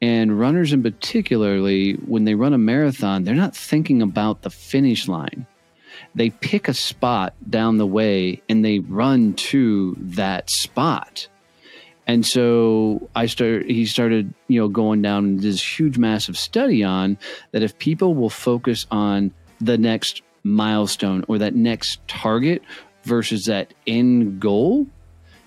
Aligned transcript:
and 0.00 0.38
runners, 0.38 0.72
in 0.72 0.82
particularly, 0.82 1.92
when 1.94 2.24
they 2.24 2.34
run 2.34 2.52
a 2.52 2.58
marathon, 2.58 3.24
they're 3.24 3.34
not 3.34 3.56
thinking 3.56 4.02
about 4.02 4.42
the 4.42 4.50
finish 4.50 5.08
line. 5.08 5.46
They 6.14 6.30
pick 6.30 6.68
a 6.68 6.74
spot 6.74 7.34
down 7.48 7.78
the 7.78 7.86
way 7.86 8.42
and 8.48 8.64
they 8.64 8.80
run 8.80 9.34
to 9.34 9.96
that 10.00 10.50
spot. 10.50 11.28
And 12.06 12.26
so 12.26 13.08
I 13.14 13.26
started, 13.26 13.70
he 13.70 13.86
started, 13.86 14.34
you 14.48 14.60
know, 14.60 14.68
going 14.68 15.00
down 15.00 15.38
this 15.38 15.78
huge, 15.78 15.96
massive 15.96 16.36
study 16.36 16.84
on 16.84 17.16
that 17.52 17.62
if 17.62 17.78
people 17.78 18.14
will 18.14 18.30
focus 18.30 18.86
on 18.90 19.32
the 19.60 19.78
next 19.78 20.22
milestone 20.42 21.24
or 21.28 21.38
that 21.38 21.54
next 21.54 22.06
target 22.06 22.62
versus 23.04 23.46
that 23.46 23.72
end 23.86 24.40
goal, 24.40 24.86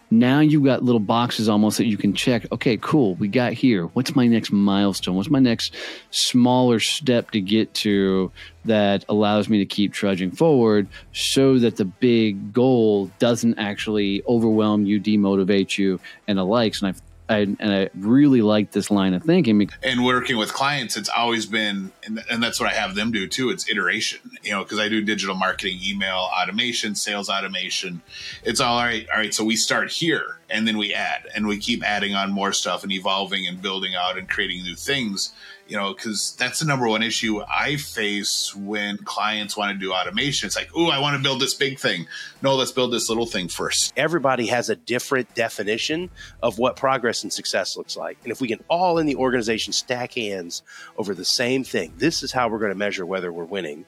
now 0.09 0.39
you've 0.39 0.63
got 0.63 0.83
little 0.83 1.00
boxes 1.00 1.50
almost 1.50 1.77
that 1.77 1.86
you 1.86 1.97
can 1.97 2.13
check. 2.13 2.45
Okay, 2.52 2.77
cool. 2.77 3.16
We 3.16 3.27
got 3.27 3.53
here. 3.53 3.86
What's 3.88 4.16
my 4.16 4.27
next 4.27 4.52
milestone? 4.52 5.16
What's 5.16 5.30
my 5.30 5.39
next 5.39 5.75
smaller 6.11 6.80
step 6.80 7.31
to 7.31 7.41
get 7.41 7.73
to 7.75 8.31
that 8.66 9.03
allows 9.09 9.49
me 9.49 9.58
to 9.59 9.66
keep 9.66 9.94
trudging 9.94 10.31
forward 10.31 10.88
so 11.14 11.59
that 11.59 11.75
the 11.75 11.86
big 11.86 12.53
goal 12.53 13.11
doesn't 13.19 13.58
actually 13.58 14.23
overwhelm 14.27 14.86
you, 14.86 14.99
demotivate 14.99 15.77
you, 15.77 15.99
and 16.27 16.38
the 16.38 16.45
likes. 16.45 16.81
And 16.81 16.89
I've 16.89 17.02
I, 17.30 17.39
and 17.39 17.58
I 17.61 17.89
really 17.95 18.42
like 18.42 18.72
this 18.72 18.89
line 18.89 19.14
of 19.14 19.23
thinking. 19.23 19.70
And 19.83 20.06
working 20.06 20.38
with 20.38 20.53
clients, 20.53 20.95
it's 20.95 21.09
always 21.09 21.45
been, 21.45 21.92
and, 22.06 22.23
and 22.30 22.42
that's 22.42 22.59
what 22.59 22.70
I 22.70 22.73
have 22.73 22.95
them 22.95 23.11
do 23.11 23.28
too. 23.28 23.50
It's 23.50 23.70
iteration, 23.70 24.20
you 24.43 24.52
know, 24.52 24.64
because 24.64 24.80
I 24.80 24.88
do 24.88 25.02
digital 25.02 25.36
marketing, 25.36 25.80
email 25.83 26.30
automation, 26.42 26.95
sales 26.95 27.30
automation. 27.30 28.02
It's 28.43 28.60
all, 28.60 28.77
all 28.77 28.83
right. 28.83 29.08
All 29.11 29.20
right. 29.20 29.33
So 29.33 29.43
we 29.43 29.55
start 29.55 29.92
here 29.92 30.38
and 30.49 30.67
then 30.67 30.77
we 30.77 30.93
add 30.93 31.27
and 31.36 31.48
we 31.48 31.58
keep 31.58 31.83
adding 31.83 32.15
on 32.15 32.32
more 32.32 32.54
stuff 32.54 32.83
and 32.83 32.92
evolving 32.92 33.48
and 33.48 33.61
building 33.61 33.95
out 33.95 34.17
and 34.17 34.30
creating 34.30 34.64
new 34.64 34.76
things 34.76 35.33
you 35.67 35.78
know, 35.78 35.94
because 35.94 36.36
that's 36.39 36.60
the 36.60 36.66
number 36.66 36.88
one 36.88 37.04
issue 37.04 37.42
I 37.42 37.76
face 37.76 38.55
when 38.55 38.98
clients 38.98 39.58
want 39.58 39.73
to 39.73 39.80
do 39.80 39.94
automation. 39.94 40.48
It's 40.48 40.55
like, 40.55 40.70
oh, 40.76 40.89
I 40.89 41.00
want 41.00 41.17
to 41.17 41.23
build 41.23 41.42
this 41.42 41.54
big 41.54 41.80
thing. 41.80 42.08
No, 42.42 42.55
let's 42.55 42.72
build 42.72 42.94
this 42.94 43.10
little 43.10 43.26
thing 43.26 43.48
first. 43.48 43.94
Everybody 43.98 44.48
has 44.48 44.70
a 44.70 44.76
different 44.76 45.33
definition 45.36 46.10
of 46.42 46.58
what 46.58 46.76
progress 46.76 47.23
and 47.23 47.33
success 47.33 47.76
looks 47.76 47.98
like. 47.98 48.17
And 48.23 48.32
if 48.32 48.42
we 48.42 48.48
can 48.48 48.64
all 48.70 48.98
in 48.98 49.06
the 49.06 49.16
organization 49.16 49.73
stack 49.73 50.14
hands 50.14 50.64
over 50.98 51.14
the 51.14 51.26
same 51.26 51.64
thing, 51.64 51.94
this 51.98 52.23
is 52.23 52.32
how 52.32 52.48
we're 52.48 52.60
going 52.60 52.72
to 52.72 52.77
measure 52.77 53.06
whether 53.06 53.32
we're 53.32 53.45
winning. 53.45 53.86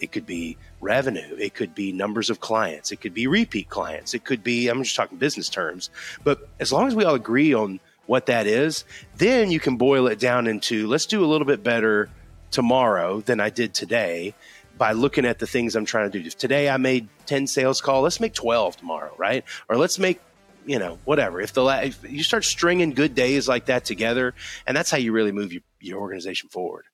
It 0.00 0.12
could 0.12 0.24
be 0.24 0.56
revenue. 0.80 1.36
It 1.38 1.54
could 1.54 1.74
be 1.74 1.92
numbers 1.92 2.30
of 2.30 2.40
clients. 2.40 2.90
It 2.90 3.02
could 3.02 3.12
be 3.12 3.26
repeat 3.26 3.68
clients. 3.68 4.14
It 4.14 4.24
could 4.24 4.42
be, 4.42 4.68
I'm 4.68 4.82
just 4.82 4.96
talking 4.96 5.18
business 5.18 5.50
terms. 5.50 5.90
But 6.24 6.48
as 6.58 6.72
long 6.72 6.88
as 6.88 6.94
we 6.94 7.04
all 7.04 7.14
agree 7.14 7.52
on 7.52 7.80
what 8.10 8.26
that 8.26 8.48
is, 8.48 8.84
then 9.18 9.52
you 9.52 9.60
can 9.60 9.76
boil 9.76 10.08
it 10.08 10.18
down 10.18 10.48
into 10.48 10.88
let's 10.88 11.06
do 11.06 11.24
a 11.24 11.28
little 11.28 11.46
bit 11.46 11.62
better 11.62 12.10
tomorrow 12.50 13.20
than 13.20 13.38
I 13.38 13.50
did 13.50 13.72
today 13.72 14.34
by 14.76 14.90
looking 14.90 15.24
at 15.24 15.38
the 15.38 15.46
things 15.46 15.76
I'm 15.76 15.84
trying 15.84 16.10
to 16.10 16.18
do. 16.18 16.26
If 16.26 16.36
today 16.36 16.68
I 16.68 16.76
made 16.76 17.08
10 17.26 17.46
sales 17.46 17.80
call, 17.80 18.02
let's 18.02 18.18
make 18.18 18.34
12 18.34 18.78
tomorrow, 18.78 19.14
right? 19.16 19.44
Or 19.68 19.76
let's 19.76 20.00
make 20.00 20.20
you 20.66 20.80
know, 20.80 20.98
whatever. 21.04 21.40
If 21.40 21.52
the 21.52 21.64
if 21.84 22.10
you 22.10 22.24
start 22.24 22.44
stringing 22.44 22.94
good 22.94 23.14
days 23.14 23.48
like 23.48 23.66
that 23.66 23.84
together, 23.84 24.34
and 24.66 24.76
that's 24.76 24.90
how 24.90 24.98
you 24.98 25.12
really 25.12 25.32
move 25.32 25.52
your, 25.52 25.62
your 25.80 26.00
organization 26.00 26.48
forward. 26.48 26.86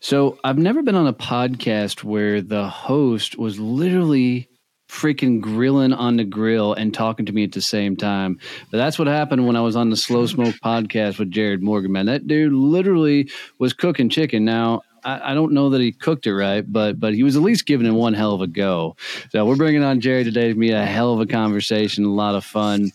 So 0.00 0.38
I've 0.42 0.58
never 0.58 0.82
been 0.82 0.96
on 0.96 1.06
a 1.06 1.14
podcast 1.14 2.02
where 2.02 2.40
the 2.40 2.68
host 2.68 3.38
was 3.38 3.60
literally 3.60 4.48
freaking 4.88 5.40
grilling 5.40 5.92
on 5.92 6.16
the 6.16 6.24
grill 6.24 6.74
and 6.74 6.92
talking 6.92 7.26
to 7.26 7.32
me 7.32 7.44
at 7.44 7.52
the 7.52 7.60
same 7.60 7.96
time. 7.96 8.38
But 8.70 8.78
that's 8.78 8.98
what 8.98 9.08
happened 9.08 9.46
when 9.46 9.56
I 9.56 9.60
was 9.60 9.76
on 9.76 9.90
the 9.90 9.96
Slow 9.96 10.26
Smoke 10.26 10.54
podcast 10.62 11.18
with 11.18 11.32
Jarrod 11.32 11.60
Morgan, 11.60 11.92
man. 11.92 12.06
That 12.06 12.26
dude 12.26 12.52
literally 12.52 13.30
was 13.58 13.72
cooking 13.72 14.08
chicken. 14.08 14.44
Now, 14.44 14.82
I, 15.04 15.32
I, 15.32 15.34
don't 15.34 15.52
know 15.52 15.70
that 15.70 15.80
he 15.80 15.92
cooked 15.92 16.26
it 16.26 16.34
right, 16.34 16.64
but 16.66 16.98
but 16.98 17.14
he 17.14 17.22
was 17.22 17.36
at 17.36 17.42
least 17.42 17.66
giving 17.66 17.86
it 17.86 17.92
one 17.92 18.14
hell 18.14 18.34
of 18.34 18.40
a 18.40 18.46
go. 18.46 18.96
So 19.30 19.44
we're 19.44 19.56
bringing 19.56 19.82
on 19.82 20.00
Jarrod 20.00 20.24
today 20.24 20.48
to 20.48 20.54
be 20.54 20.70
a 20.70 20.84
hell 20.84 21.12
of 21.12 21.20
a 21.20 21.26
conversation, 21.26 22.04
a 22.04 22.10
lot 22.10 22.34
of 22.34 22.44
fun. 22.44 22.90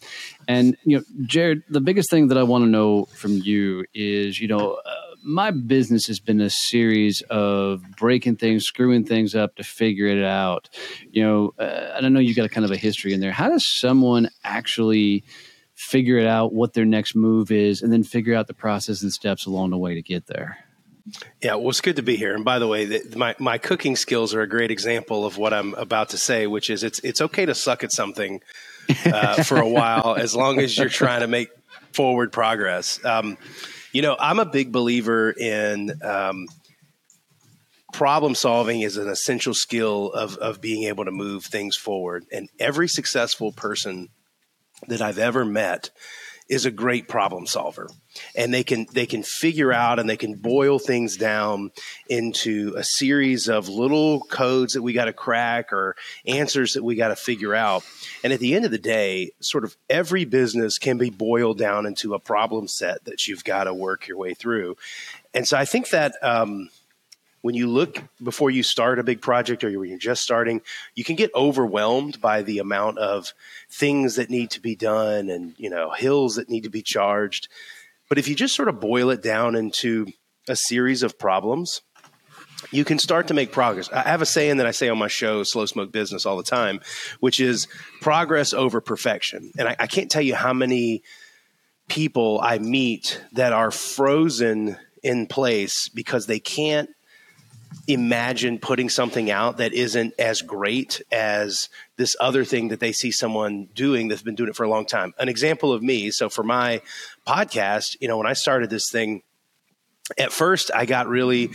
And 0.47 0.75
you 0.83 0.97
know, 0.97 1.03
Jarrod, 1.25 1.63
the 1.69 1.81
biggest 1.81 2.09
thing 2.09 2.27
that 2.29 2.37
I 2.37 2.43
want 2.43 2.63
to 2.63 2.69
know 2.69 3.05
from 3.05 3.33
you 3.33 3.85
is, 3.93 4.39
you 4.39 4.47
know, 4.47 4.79
uh, 4.85 5.08
my 5.23 5.51
business 5.51 6.07
has 6.07 6.19
been 6.19 6.41
a 6.41 6.49
series 6.49 7.21
of 7.29 7.81
breaking 7.97 8.37
things, 8.37 8.63
screwing 8.63 9.05
things 9.05 9.35
up 9.35 9.55
to 9.55 9.63
figure 9.63 10.07
it 10.07 10.23
out. 10.23 10.69
You 11.11 11.23
know, 11.23 11.53
uh, 11.59 11.93
I 11.95 12.01
don't 12.01 12.13
know 12.13 12.19
you've 12.19 12.37
got 12.37 12.45
a 12.45 12.49
kind 12.49 12.65
of 12.65 12.71
a 12.71 12.77
history 12.77 13.13
in 13.13 13.19
there. 13.19 13.31
How 13.31 13.49
does 13.49 13.65
someone 13.79 14.29
actually 14.43 15.23
figure 15.75 16.17
it 16.17 16.27
out 16.27 16.53
what 16.53 16.73
their 16.73 16.85
next 16.85 17.15
move 17.15 17.51
is 17.51 17.81
and 17.81 17.91
then 17.91 18.03
figure 18.03 18.35
out 18.35 18.47
the 18.47 18.53
process 18.53 19.01
and 19.01 19.11
steps 19.11 19.45
along 19.45 19.69
the 19.69 19.77
way 19.77 19.95
to 19.95 20.01
get 20.01 20.27
there? 20.27 20.57
Yeah, 21.41 21.55
well, 21.55 21.69
it's 21.69 21.81
good 21.81 21.95
to 21.95 22.03
be 22.03 22.17
here. 22.17 22.35
And 22.35 22.45
by 22.45 22.59
the 22.59 22.67
way, 22.67 22.85
the, 22.85 23.17
my 23.17 23.35
my 23.39 23.57
cooking 23.57 23.95
skills 23.95 24.35
are 24.35 24.41
a 24.41 24.47
great 24.47 24.69
example 24.69 25.25
of 25.25 25.37
what 25.37 25.53
I'm 25.53 25.73
about 25.73 26.09
to 26.09 26.17
say, 26.17 26.45
which 26.45 26.69
is 26.69 26.83
it's 26.83 26.99
it's 26.99 27.21
okay 27.21 27.45
to 27.45 27.55
suck 27.55 27.83
at 27.83 27.91
something 27.91 28.41
uh, 29.05 29.41
for 29.43 29.57
a 29.57 29.67
while 29.67 30.15
as 30.15 30.35
long 30.35 30.59
as 30.59 30.77
you're 30.77 30.89
trying 30.89 31.21
to 31.21 31.27
make 31.27 31.49
forward 31.93 32.31
progress. 32.31 33.03
Um, 33.03 33.37
you 33.91 34.01
know, 34.01 34.15
I'm 34.19 34.39
a 34.39 34.45
big 34.45 34.71
believer 34.71 35.31
in 35.31 35.99
um, 36.03 36.47
problem 37.93 38.35
solving 38.35 38.81
is 38.81 38.97
an 38.97 39.09
essential 39.09 39.53
skill 39.53 40.11
of 40.11 40.37
of 40.37 40.61
being 40.61 40.83
able 40.83 41.05
to 41.05 41.11
move 41.11 41.45
things 41.45 41.75
forward. 41.75 42.25
And 42.31 42.49
every 42.59 42.87
successful 42.87 43.51
person 43.51 44.09
that 44.87 45.01
I've 45.01 45.17
ever 45.17 45.43
met 45.43 45.89
is 46.49 46.65
a 46.65 46.71
great 46.71 47.07
problem 47.07 47.45
solver. 47.45 47.89
And 48.35 48.51
they 48.51 48.63
can 48.63 48.87
they 48.91 49.05
can 49.05 49.21
figure 49.21 49.71
out 49.71 49.99
and 49.99 50.09
they 50.09 50.17
can 50.17 50.33
boil 50.33 50.79
things 50.79 51.15
down 51.15 51.71
into 52.09 52.73
a 52.75 52.83
series 52.83 53.47
of 53.47 53.69
little 53.69 54.21
codes 54.21 54.73
that 54.73 54.81
we 54.81 54.91
got 54.91 55.05
to 55.05 55.13
crack 55.13 55.71
or 55.71 55.95
answers 56.25 56.73
that 56.73 56.83
we 56.83 56.95
got 56.95 57.09
to 57.09 57.15
figure 57.15 57.53
out. 57.53 57.83
And 58.23 58.33
at 58.33 58.39
the 58.39 58.55
end 58.55 58.65
of 58.65 58.71
the 58.71 58.79
day 58.79 59.31
sort 59.39 59.63
of 59.63 59.77
every 59.89 60.25
business 60.25 60.79
can 60.79 60.97
be 60.97 61.11
boiled 61.11 61.59
down 61.59 61.85
into 61.85 62.15
a 62.15 62.19
problem 62.19 62.67
set 62.67 63.05
that 63.05 63.27
you've 63.27 63.43
got 63.43 63.65
to 63.65 63.73
work 63.73 64.07
your 64.07 64.17
way 64.17 64.33
through. 64.33 64.75
And 65.33 65.47
so 65.47 65.55
i 65.55 65.65
think 65.65 65.89
that 65.91 66.13
um, 66.23 66.69
when 67.41 67.55
you 67.55 67.67
look 67.67 68.03
before 68.21 68.49
you 68.49 68.63
start 68.63 68.99
a 68.99 69.03
big 69.03 69.21
project 69.21 69.63
or 69.63 69.79
when 69.79 69.89
you're 69.89 69.97
just 69.97 70.21
starting, 70.21 70.61
you 70.95 71.03
can 71.03 71.15
get 71.15 71.31
overwhelmed 71.33 72.19
by 72.19 72.41
the 72.41 72.59
amount 72.59 72.97
of 72.97 73.33
things 73.69 74.15
that 74.15 74.29
need 74.29 74.51
to 74.51 74.61
be 74.61 74.75
done 74.75 75.29
and 75.29 75.55
you 75.57 75.69
know 75.69 75.91
hills 75.91 76.35
that 76.35 76.49
need 76.49 76.63
to 76.63 76.69
be 76.69 76.81
charged. 76.81 77.47
But 78.07 78.17
if 78.17 78.27
you 78.27 78.35
just 78.35 78.55
sort 78.55 78.69
of 78.69 78.79
boil 78.79 79.09
it 79.09 79.21
down 79.21 79.55
into 79.55 80.07
a 80.47 80.55
series 80.55 81.03
of 81.03 81.19
problems 81.19 81.81
you 82.71 82.83
can 82.83 82.99
start 82.99 83.27
to 83.27 83.33
make 83.33 83.51
progress. 83.51 83.89
I 83.91 84.01
have 84.01 84.21
a 84.21 84.25
saying 84.25 84.57
that 84.57 84.65
I 84.65 84.71
say 84.71 84.89
on 84.89 84.97
my 84.97 85.07
show, 85.07 85.43
Slow 85.43 85.65
Smoke 85.65 85.91
Business, 85.91 86.25
all 86.25 86.37
the 86.37 86.43
time, 86.43 86.81
which 87.19 87.39
is 87.39 87.67
progress 88.01 88.53
over 88.53 88.81
perfection. 88.81 89.51
And 89.57 89.67
I, 89.67 89.75
I 89.79 89.87
can't 89.87 90.11
tell 90.11 90.21
you 90.21 90.35
how 90.35 90.53
many 90.53 91.03
people 91.87 92.39
I 92.41 92.59
meet 92.59 93.23
that 93.33 93.53
are 93.53 93.71
frozen 93.71 94.77
in 95.01 95.27
place 95.27 95.89
because 95.89 96.25
they 96.25 96.39
can't 96.39 96.89
imagine 97.87 98.59
putting 98.59 98.89
something 98.89 99.29
out 99.29 99.57
that 99.57 99.73
isn't 99.73 100.13
as 100.19 100.41
great 100.41 101.01
as 101.11 101.69
this 101.97 102.15
other 102.19 102.43
thing 102.43 102.69
that 102.69 102.79
they 102.79 102.91
see 102.91 103.11
someone 103.11 103.67
doing 103.73 104.07
that's 104.07 104.21
been 104.21 104.35
doing 104.35 104.49
it 104.49 104.55
for 104.55 104.63
a 104.63 104.69
long 104.69 104.85
time. 104.85 105.13
An 105.19 105.29
example 105.29 105.73
of 105.73 105.83
me, 105.83 106.11
so 106.11 106.29
for 106.29 106.43
my 106.43 106.81
podcast, 107.27 107.97
you 107.99 108.07
know, 108.07 108.17
when 108.17 108.27
I 108.27 108.33
started 108.33 108.69
this 108.69 108.89
thing, 108.89 109.21
at 110.17 110.31
first 110.31 110.71
I 110.73 110.85
got 110.85 111.07
really 111.07 111.51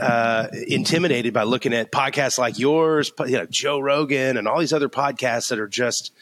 uh, 0.00 0.48
intimidated 0.66 1.32
by 1.32 1.44
looking 1.44 1.72
at 1.72 1.92
podcasts 1.92 2.38
like 2.38 2.58
yours, 2.58 3.12
you 3.20 3.38
know, 3.38 3.46
Joe 3.46 3.78
Rogan 3.78 4.36
and 4.36 4.48
all 4.48 4.58
these 4.58 4.72
other 4.72 4.88
podcasts 4.88 5.48
that 5.50 5.60
are 5.60 5.68
just, 5.68 6.12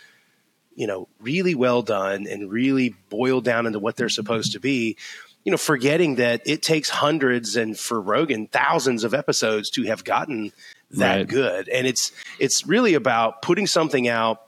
you 0.74 0.86
know, 0.86 1.08
really 1.20 1.54
well 1.54 1.82
done 1.82 2.26
and 2.26 2.50
really 2.50 2.94
boiled 3.08 3.44
down 3.44 3.66
into 3.66 3.78
what 3.78 3.96
they're 3.96 4.08
supposed 4.08 4.52
to 4.52 4.60
be. 4.60 4.96
You 5.44 5.52
know, 5.52 5.58
forgetting 5.58 6.16
that 6.16 6.42
it 6.44 6.62
takes 6.62 6.90
hundreds 6.90 7.56
and 7.56 7.78
for 7.78 8.00
Rogan 8.00 8.46
thousands 8.46 9.04
of 9.04 9.14
episodes 9.14 9.70
to 9.70 9.84
have 9.84 10.04
gotten 10.04 10.52
that 10.92 11.16
right. 11.16 11.28
good, 11.28 11.68
and 11.68 11.86
it's 11.86 12.12
it's 12.38 12.66
really 12.66 12.94
about 12.94 13.42
putting 13.42 13.66
something 13.66 14.06
out 14.06 14.42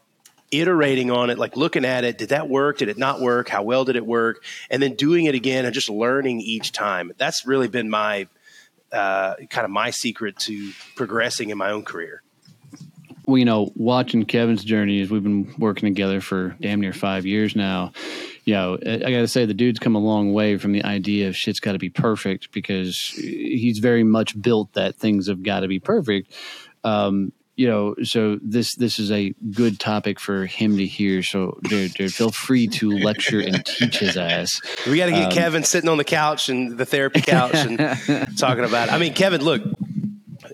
iterating 0.53 1.11
on 1.11 1.31
it, 1.31 1.39
like 1.39 1.57
looking 1.57 1.85
at 1.85 2.05
it. 2.05 2.19
Did 2.19 2.29
that 2.29 2.49
work? 2.49 2.79
Did 2.79 2.89
it 2.89 2.99
not 2.99 3.21
work? 3.21 3.49
How 3.49 3.63
well 3.63 3.85
did 3.85 3.97
it 3.97 4.07
work? 4.07 4.45
And 4.71 4.83
then 4.83 4.95
doing 4.95 5.25
it 5.25 5.35
again 5.35 5.65
and 5.65 5.75
just 5.75 5.89
learning 5.89 6.43
each 6.43 6.73
time. 6.73 7.13
That's 7.17 7.47
really 7.47 7.69
been 7.69 7.89
my 7.89 8.29
uh, 8.93 9.37
kind 9.49 9.65
of 9.65 9.71
my 9.71 9.91
secret 9.91 10.39
to 10.41 10.73
progressing 10.95 11.49
in 11.51 11.57
my 11.59 11.71
own 11.71 11.83
career. 11.83 12.23
Well, 13.27 13.39
you 13.39 13.45
know, 13.45 13.71
watching 13.75 14.25
Kevin's 14.25 14.65
journey 14.65 15.01
as 15.01 15.11
we've 15.11 15.23
been 15.23 15.55
working 15.59 15.89
together 15.89 16.21
for 16.21 16.57
damn 16.61 16.81
near 16.81 16.93
five 16.93 17.25
years 17.25 17.55
now. 17.55 17.93
You 18.45 18.55
know, 18.55 18.79
I 18.85 18.99
got 18.99 19.09
to 19.09 19.29
say 19.29 19.45
the 19.45 19.55
dude's 19.55 19.79
come 19.79 19.95
a 19.95 20.01
long 20.01 20.33
way 20.33 20.59
from 20.59 20.73
the 20.73 20.85
idea 20.85 21.29
of 21.29 21.37
shit's 21.37 21.61
got 21.61 21.73
to 21.73 21.79
be 21.79 21.91
perfect 21.91 22.51
because 22.51 22.99
he's 22.99 23.79
very 23.79 24.03
much 24.03 24.41
built 24.41 24.73
that 24.73 24.97
things 24.97 25.29
have 25.29 25.45
got 25.45 25.61
to 25.61 25.69
be 25.69 25.79
perfect. 25.79 26.33
Um, 26.83 27.33
you 27.55 27.69
know, 27.69 27.95
so 28.03 28.39
this 28.43 28.75
this 28.75 28.99
is 28.99 29.13
a 29.13 29.35
good 29.53 29.79
topic 29.79 30.19
for 30.19 30.47
him 30.47 30.79
to 30.79 30.87
hear. 30.87 31.23
So, 31.23 31.59
dude, 31.65 31.93
dude 31.93 32.13
feel 32.13 32.33
free 32.33 32.67
to 32.69 32.91
lecture 32.91 33.41
and 33.41 33.65
teach 33.65 33.99
his 33.99 34.17
ass. 34.17 34.61
We 34.87 34.97
got 34.97 35.07
to 35.07 35.13
get 35.13 35.27
um, 35.27 35.33
Kevin 35.33 35.63
sitting 35.63 35.91
on 35.91 35.99
the 35.99 36.05
couch 36.05 36.49
and 36.49 36.79
the 36.79 36.87
therapy 36.87 37.21
couch 37.21 37.55
and 37.55 37.79
talking 38.39 38.65
about. 38.65 38.89
It. 38.89 38.95
I 38.95 38.99
mean, 38.99 39.13
Kevin, 39.13 39.43
look, 39.43 39.63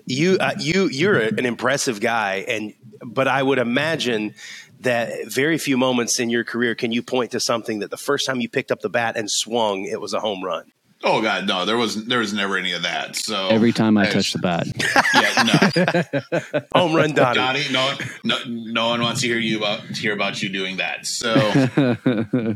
you 0.09 0.37
uh, 0.39 0.53
you 0.59 0.87
you're 0.87 1.19
an 1.19 1.45
impressive 1.45 2.01
guy, 2.01 2.43
and 2.47 2.73
but 3.05 3.27
I 3.27 3.41
would 3.41 3.59
imagine 3.59 4.33
that 4.81 5.27
very 5.27 5.57
few 5.57 5.77
moments 5.77 6.19
in 6.19 6.29
your 6.29 6.43
career 6.43 6.73
can 6.73 6.91
you 6.91 7.03
point 7.03 7.31
to 7.31 7.39
something 7.39 7.79
that 7.79 7.91
the 7.91 7.97
first 7.97 8.25
time 8.25 8.41
you 8.41 8.49
picked 8.49 8.71
up 8.71 8.81
the 8.81 8.89
bat 8.89 9.17
and 9.17 9.29
swung, 9.29 9.85
it 9.85 10.01
was 10.01 10.13
a 10.13 10.19
home 10.19 10.43
run. 10.43 10.71
Oh 11.03 11.21
God, 11.21 11.47
no! 11.47 11.65
There 11.65 11.77
was 11.77 12.05
there 12.05 12.19
was 12.19 12.33
never 12.33 12.57
any 12.57 12.73
of 12.73 12.81
that. 12.81 13.15
So 13.15 13.47
every 13.47 13.71
time 13.71 13.97
I, 13.97 14.07
I 14.07 14.11
touch 14.11 14.33
the 14.33 14.39
bat, 14.39 14.67
yeah, 15.13 16.49
no, 16.51 16.59
home 16.75 16.93
run, 16.93 17.13
Donnie. 17.13 17.35
Donnie, 17.35 17.65
no, 17.71 17.93
no, 18.25 18.37
no 18.47 18.89
one 18.89 19.01
wants 19.01 19.21
to 19.21 19.27
hear 19.27 19.37
you 19.37 19.59
about 19.59 19.81
to 19.81 19.93
hear 19.93 20.13
about 20.13 20.41
you 20.41 20.49
doing 20.49 20.77
that. 20.77 21.05
So, 21.05 21.33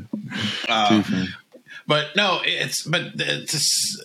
um, 0.68 1.28
but 1.88 2.08
no, 2.18 2.42
it's 2.44 2.84
but 2.84 3.12
it's 3.16 4.04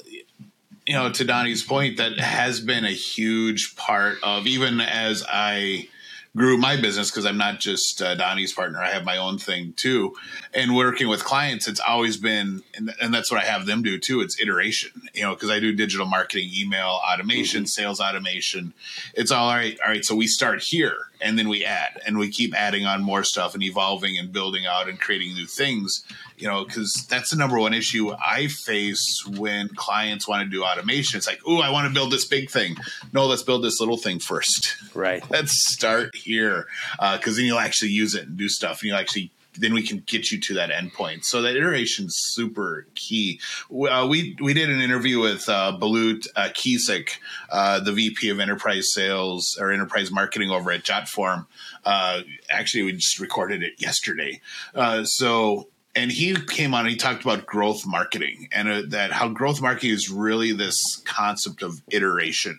you 0.88 0.94
know 0.94 1.12
to 1.12 1.24
Donnie's 1.24 1.62
point 1.62 1.98
that 1.98 2.18
has 2.18 2.60
been 2.60 2.84
a 2.84 2.90
huge 2.90 3.76
part 3.76 4.16
of 4.22 4.46
even 4.46 4.80
as 4.80 5.22
I 5.28 5.88
grew 6.36 6.56
my 6.56 6.76
business 6.76 7.10
because 7.10 7.26
I'm 7.26 7.36
not 7.36 7.58
just 7.58 8.00
uh, 8.00 8.14
Donnie's 8.14 8.52
partner. 8.52 8.80
I 8.80 8.90
have 8.90 9.04
my 9.04 9.16
own 9.16 9.38
thing 9.38 9.72
too. 9.74 10.14
And 10.54 10.74
working 10.74 11.08
with 11.08 11.24
clients, 11.24 11.66
it's 11.66 11.80
always 11.80 12.16
been, 12.16 12.62
and, 12.74 12.94
and 13.00 13.12
that's 13.12 13.30
what 13.30 13.42
I 13.42 13.44
have 13.44 13.66
them 13.66 13.82
do 13.82 13.98
too. 13.98 14.20
It's 14.20 14.40
iteration, 14.40 14.90
you 15.14 15.22
know, 15.22 15.34
because 15.34 15.50
I 15.50 15.58
do 15.58 15.72
digital 15.74 16.06
marketing, 16.06 16.50
email 16.54 17.00
automation, 17.12 17.62
mm-hmm. 17.62 17.66
sales 17.66 18.00
automation. 18.00 18.72
It's 19.14 19.32
all, 19.32 19.48
all 19.48 19.56
right. 19.56 19.76
All 19.84 19.90
right. 19.90 20.04
So 20.04 20.14
we 20.14 20.26
start 20.26 20.62
here 20.62 20.96
and 21.20 21.38
then 21.38 21.48
we 21.48 21.64
add 21.64 22.00
and 22.06 22.18
we 22.18 22.30
keep 22.30 22.54
adding 22.54 22.86
on 22.86 23.02
more 23.02 23.24
stuff 23.24 23.54
and 23.54 23.62
evolving 23.62 24.16
and 24.18 24.32
building 24.32 24.64
out 24.64 24.88
and 24.88 25.00
creating 25.00 25.34
new 25.34 25.46
things 25.46 26.04
you 26.40 26.48
know, 26.48 26.64
because 26.64 27.06
that's 27.08 27.30
the 27.30 27.36
number 27.36 27.58
one 27.58 27.74
issue 27.74 28.12
I 28.12 28.48
face 28.48 29.24
when 29.26 29.68
clients 29.68 30.28
want 30.28 30.44
to 30.44 30.50
do 30.50 30.64
automation. 30.64 31.18
It's 31.18 31.26
like, 31.26 31.40
oh, 31.46 31.60
I 31.60 31.70
want 31.70 31.88
to 31.88 31.94
build 31.94 32.12
this 32.12 32.24
big 32.24 32.50
thing. 32.50 32.76
No, 33.12 33.26
let's 33.26 33.42
build 33.42 33.64
this 33.64 33.80
little 33.80 33.96
thing 33.96 34.18
first. 34.18 34.76
Right. 34.94 35.22
let's 35.30 35.68
start 35.72 36.14
here 36.14 36.66
because 36.98 37.34
uh, 37.34 37.36
then 37.36 37.46
you'll 37.46 37.58
actually 37.58 37.90
use 37.90 38.14
it 38.14 38.26
and 38.26 38.36
do 38.36 38.48
stuff. 38.48 38.80
And 38.80 38.88
you'll 38.88 38.98
actually 38.98 39.32
then 39.58 39.74
we 39.74 39.82
can 39.82 40.02
get 40.06 40.30
you 40.30 40.40
to 40.40 40.54
that 40.54 40.70
endpoint. 40.70 41.24
So 41.24 41.42
that 41.42 41.56
iteration 41.56 42.06
is 42.06 42.16
super 42.16 42.86
key. 42.94 43.40
Uh, 43.70 44.06
we 44.08 44.36
we 44.40 44.54
did 44.54 44.70
an 44.70 44.80
interview 44.80 45.20
with 45.20 45.48
uh, 45.48 45.76
Balut 45.78 46.26
uh, 46.36 46.48
Kisik, 46.50 47.18
uh, 47.50 47.80
the 47.80 47.92
VP 47.92 48.30
of 48.30 48.40
Enterprise 48.40 48.92
Sales 48.92 49.58
or 49.60 49.72
Enterprise 49.72 50.10
Marketing 50.10 50.50
over 50.50 50.70
at 50.70 50.84
Jotform. 50.84 51.46
Uh, 51.84 52.20
actually, 52.50 52.84
we 52.84 52.92
just 52.92 53.18
recorded 53.20 53.62
it 53.62 53.74
yesterday. 53.78 54.40
Uh, 54.74 55.04
so 55.04 55.68
and 55.98 56.12
he 56.12 56.34
came 56.34 56.74
on 56.74 56.80
and 56.80 56.90
he 56.90 56.96
talked 56.96 57.22
about 57.22 57.44
growth 57.44 57.86
marketing 57.86 58.48
and 58.52 58.68
uh, 58.68 58.82
that 58.86 59.12
how 59.12 59.28
growth 59.28 59.60
marketing 59.60 59.90
is 59.90 60.10
really 60.10 60.52
this 60.52 61.02
concept 61.04 61.62
of 61.62 61.82
iteration 61.90 62.58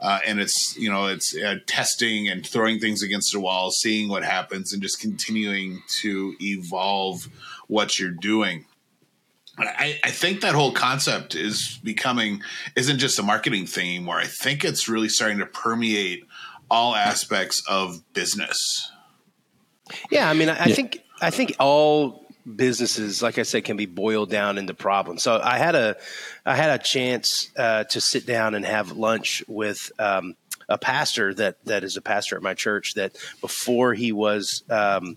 uh, 0.00 0.18
and 0.26 0.40
it's 0.40 0.76
you 0.76 0.90
know 0.90 1.06
it's 1.06 1.36
uh, 1.36 1.56
testing 1.66 2.28
and 2.28 2.46
throwing 2.46 2.78
things 2.78 3.02
against 3.02 3.32
the 3.32 3.40
wall 3.40 3.70
seeing 3.70 4.08
what 4.08 4.24
happens 4.24 4.72
and 4.72 4.82
just 4.82 5.00
continuing 5.00 5.80
to 5.88 6.34
evolve 6.40 7.28
what 7.68 7.98
you're 7.98 8.10
doing 8.10 8.64
I, 9.58 9.98
I, 10.04 10.10
think 10.10 10.42
that 10.42 10.54
whole 10.54 10.72
concept 10.72 11.34
is 11.34 11.80
becoming 11.82 12.42
isn't 12.74 12.98
just 12.98 13.18
a 13.18 13.22
marketing 13.22 13.64
thing 13.64 13.88
anymore. 13.88 14.18
I 14.18 14.26
think 14.26 14.66
it's 14.66 14.86
really 14.86 15.08
starting 15.08 15.38
to 15.38 15.46
permeate 15.46 16.26
all 16.70 16.94
aspects 16.94 17.62
of 17.66 18.02
business. 18.12 18.92
Yeah, 20.10 20.28
I 20.28 20.34
mean, 20.34 20.50
I, 20.50 20.64
I 20.64 20.72
think 20.72 21.02
I 21.22 21.30
think 21.30 21.56
all 21.58 22.25
businesses, 22.54 23.22
like 23.22 23.38
I 23.38 23.42
said, 23.42 23.64
can 23.64 23.76
be 23.76 23.86
boiled 23.86 24.30
down 24.30 24.58
into 24.58 24.74
problems. 24.74 25.22
So 25.22 25.40
I 25.42 25.58
had 25.58 25.74
a, 25.74 25.96
I 26.44 26.54
had 26.54 26.78
a 26.78 26.82
chance 26.82 27.50
uh, 27.56 27.84
to 27.84 28.00
sit 28.00 28.26
down 28.26 28.54
and 28.54 28.64
have 28.64 28.92
lunch 28.92 29.42
with 29.48 29.90
um, 29.98 30.36
a 30.68 30.78
pastor 30.78 31.34
that 31.34 31.64
that 31.64 31.84
is 31.84 31.96
a 31.96 32.02
pastor 32.02 32.36
at 32.36 32.42
my 32.42 32.54
church. 32.54 32.94
That 32.94 33.16
before 33.40 33.94
he 33.94 34.12
was 34.12 34.62
um, 34.70 35.16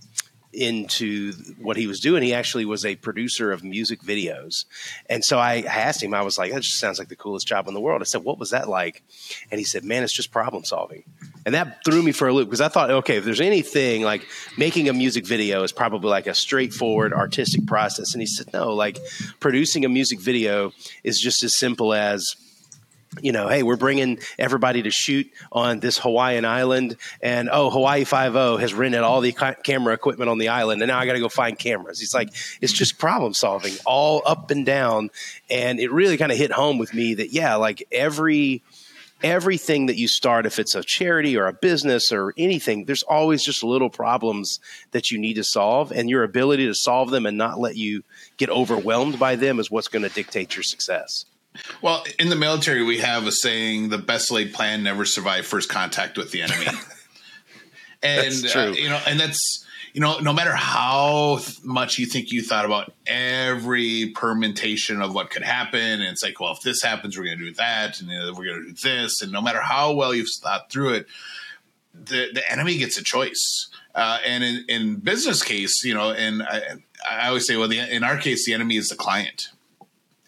into 0.52 1.34
what 1.60 1.78
he 1.78 1.86
was 1.86 2.00
doing. 2.00 2.24
He 2.24 2.34
actually 2.34 2.66
was 2.66 2.86
a 2.86 2.96
producer 2.96 3.52
of 3.52 3.64
music 3.64 4.02
videos. 4.02 4.66
And 5.08 5.24
so 5.24 5.38
I 5.38 5.62
asked 5.62 6.02
him, 6.02 6.14
I 6.14 6.24
was 6.24 6.38
like, 6.38 6.52
that 6.52 6.62
just 6.62 6.80
sounds 6.80 6.98
like 6.98 7.08
the 7.08 7.16
coolest 7.16 7.48
job 7.48 7.68
in 7.68 7.74
the 7.74 7.80
world. 7.80 8.02
I 8.02 8.06
said, 8.06 8.24
what 8.24 8.40
was 8.40 8.50
that 8.50 8.68
like? 8.68 9.04
And 9.52 9.60
he 9.60 9.64
said, 9.64 9.84
man, 9.84 10.04
it's 10.04 10.14
just 10.14 10.32
problem 10.32 10.64
solving. 10.64 11.04
And 11.46 11.54
that 11.56 11.84
threw 11.86 12.02
me 12.02 12.12
for 12.12 12.28
a 12.28 12.34
loop 12.34 12.48
because 12.48 12.62
I 12.62 12.68
thought, 12.68 12.90
okay, 12.90 13.18
if 13.18 13.26
there's 13.26 13.42
anything 13.42 14.02
like 14.02 14.28
making 14.58 14.90
a 14.90 14.94
music 14.94 15.26
video 15.26 15.64
is 15.64 15.72
probably 15.72 16.10
like 16.10 16.28
a 16.28 16.34
straightforward 16.34 17.14
artistic 17.14 17.68
process. 17.68 18.14
And 18.14 18.22
he 18.22 18.28
said, 18.28 18.52
no, 18.52 18.74
like 18.74 18.98
producing 19.40 19.86
a 19.86 19.90
music 19.90 20.20
video 20.20 20.72
is 21.04 21.20
just 21.20 21.44
as 21.44 21.58
simple 21.58 21.94
as 21.94 22.36
you 23.22 23.32
know, 23.32 23.48
hey, 23.48 23.64
we're 23.64 23.76
bringing 23.76 24.20
everybody 24.38 24.84
to 24.84 24.92
shoot 24.92 25.32
on 25.52 25.80
this 25.80 25.98
Hawaiian 25.98 26.46
island, 26.46 26.96
and 27.22 27.50
oh, 27.52 27.70
Hawaii 27.70 28.04
Five 28.04 28.36
O 28.36 28.58
has 28.58 28.74
rented 28.74 29.02
all 29.02 29.22
the 29.22 29.32
ca- 29.32 29.56
camera 29.56 29.94
equipment 29.94 30.30
on 30.30 30.38
the 30.38 30.50
island, 30.50 30.82
and 30.82 30.90
now 30.90 31.00
I 31.00 31.06
got 31.06 31.14
to 31.14 31.20
go 31.20 31.30
find 31.30 31.58
cameras. 31.58 32.02
It's 32.02 32.14
like, 32.14 32.30
it's 32.62 32.74
just 32.74 33.00
problem 33.00 33.34
solving, 33.34 33.74
all 33.86 34.22
up 34.26 34.52
and 34.52 34.66
down, 34.66 35.10
and 35.50 35.80
it 35.80 35.92
really 35.92 36.18
kind 36.18 36.32
of 36.32 36.38
hit 36.38 36.52
home 36.52 36.78
with 36.78 36.94
me 36.94 37.16
that 37.16 37.34
yeah, 37.34 37.56
like 37.56 37.88
every 37.92 38.62
everything 39.22 39.88
that 39.88 39.98
you 39.98 40.08
start, 40.08 40.46
if 40.46 40.60
it's 40.60 40.76
a 40.76 40.84
charity 40.84 41.36
or 41.36 41.48
a 41.48 41.54
business 41.54 42.12
or 42.12 42.34
anything, 42.38 42.86
there's 42.86 43.04
always 43.04 43.44
just 43.44 43.64
little 43.64 43.90
problems 43.90 44.62
that 44.92 45.12
you 45.12 45.18
need 45.18 45.34
to 45.34 45.44
solve, 45.44 45.92
and 45.92 46.10
your 46.10 46.24
ability 46.24 46.68
to 46.68 46.76
solve 46.76 47.10
them 47.10 47.26
and 47.26 47.38
not 47.38 47.60
let 47.60 47.76
you 47.76 48.04
get 48.38 48.50
overwhelmed 48.50 49.18
by 49.18 49.36
them 49.36 49.60
is 49.60 49.72
what's 49.72 49.88
going 49.88 50.04
to 50.04 50.10
dictate 50.10 50.56
your 50.56 50.64
success. 50.64 51.26
Well, 51.82 52.04
in 52.20 52.30
the 52.30 52.36
military, 52.36 52.84
we 52.84 53.00
have 53.00 53.26
a 53.26 53.32
saying: 53.32 53.90
"The 53.90 53.98
best 53.98 54.32
laid 54.32 54.54
plan 54.54 54.84
never 54.84 55.06
survived 55.06 55.48
first 55.48 55.70
contact 55.70 56.18
with 56.18 56.32
the 56.32 56.42
enemy." 56.42 56.68
and 58.04 58.46
uh, 58.56 58.74
you 58.76 58.90
know, 58.90 59.02
and 59.08 59.20
that's 59.20 59.66
you 59.94 60.02
know, 60.02 60.20
no 60.20 60.34
matter 60.34 60.54
how 60.54 61.40
much 61.64 61.98
you 61.98 62.06
think 62.06 62.32
you 62.32 62.44
thought 62.44 62.66
about 62.66 62.94
every 63.08 64.12
permutation 64.16 65.02
of 65.02 65.14
what 65.14 65.32
could 65.32 65.44
happen, 65.44 65.80
and 65.80 66.04
it's 66.04 66.24
like, 66.24 66.40
well, 66.40 66.54
if 66.54 66.62
this 66.62 66.84
happens, 66.84 67.18
we're 67.18 67.26
going 67.26 67.40
to 67.40 67.46
do 67.46 67.54
that, 67.56 68.00
and 68.00 68.10
we're 68.10 68.46
going 68.46 68.64
to 68.64 68.72
do 68.72 68.74
this, 68.74 69.22
and 69.22 69.32
no 69.32 69.42
matter 69.42 69.62
how 69.62 69.94
well 69.94 70.14
you've 70.14 70.30
thought 70.30 70.72
through 70.72 70.94
it, 70.94 71.08
the 71.94 72.28
the 72.34 72.52
enemy 72.52 72.78
gets 72.78 72.98
a 72.98 73.04
choice. 73.04 73.68
Uh, 73.96 74.20
and 74.26 74.44
in, 74.44 74.66
in 74.70 74.96
business 74.98 75.42
case, 75.42 75.84
you 75.84 75.94
know, 75.94 76.12
and 76.12 76.44
I, 76.44 76.62
I 77.10 77.28
always 77.28 77.48
say, 77.48 77.58
well, 77.58 77.68
the, 77.68 77.80
in 77.94 78.04
our 78.04 78.18
case, 78.18 78.46
the 78.46 78.54
enemy 78.54 78.78
is 78.78 78.88
the 78.88 78.96
client 78.96 79.50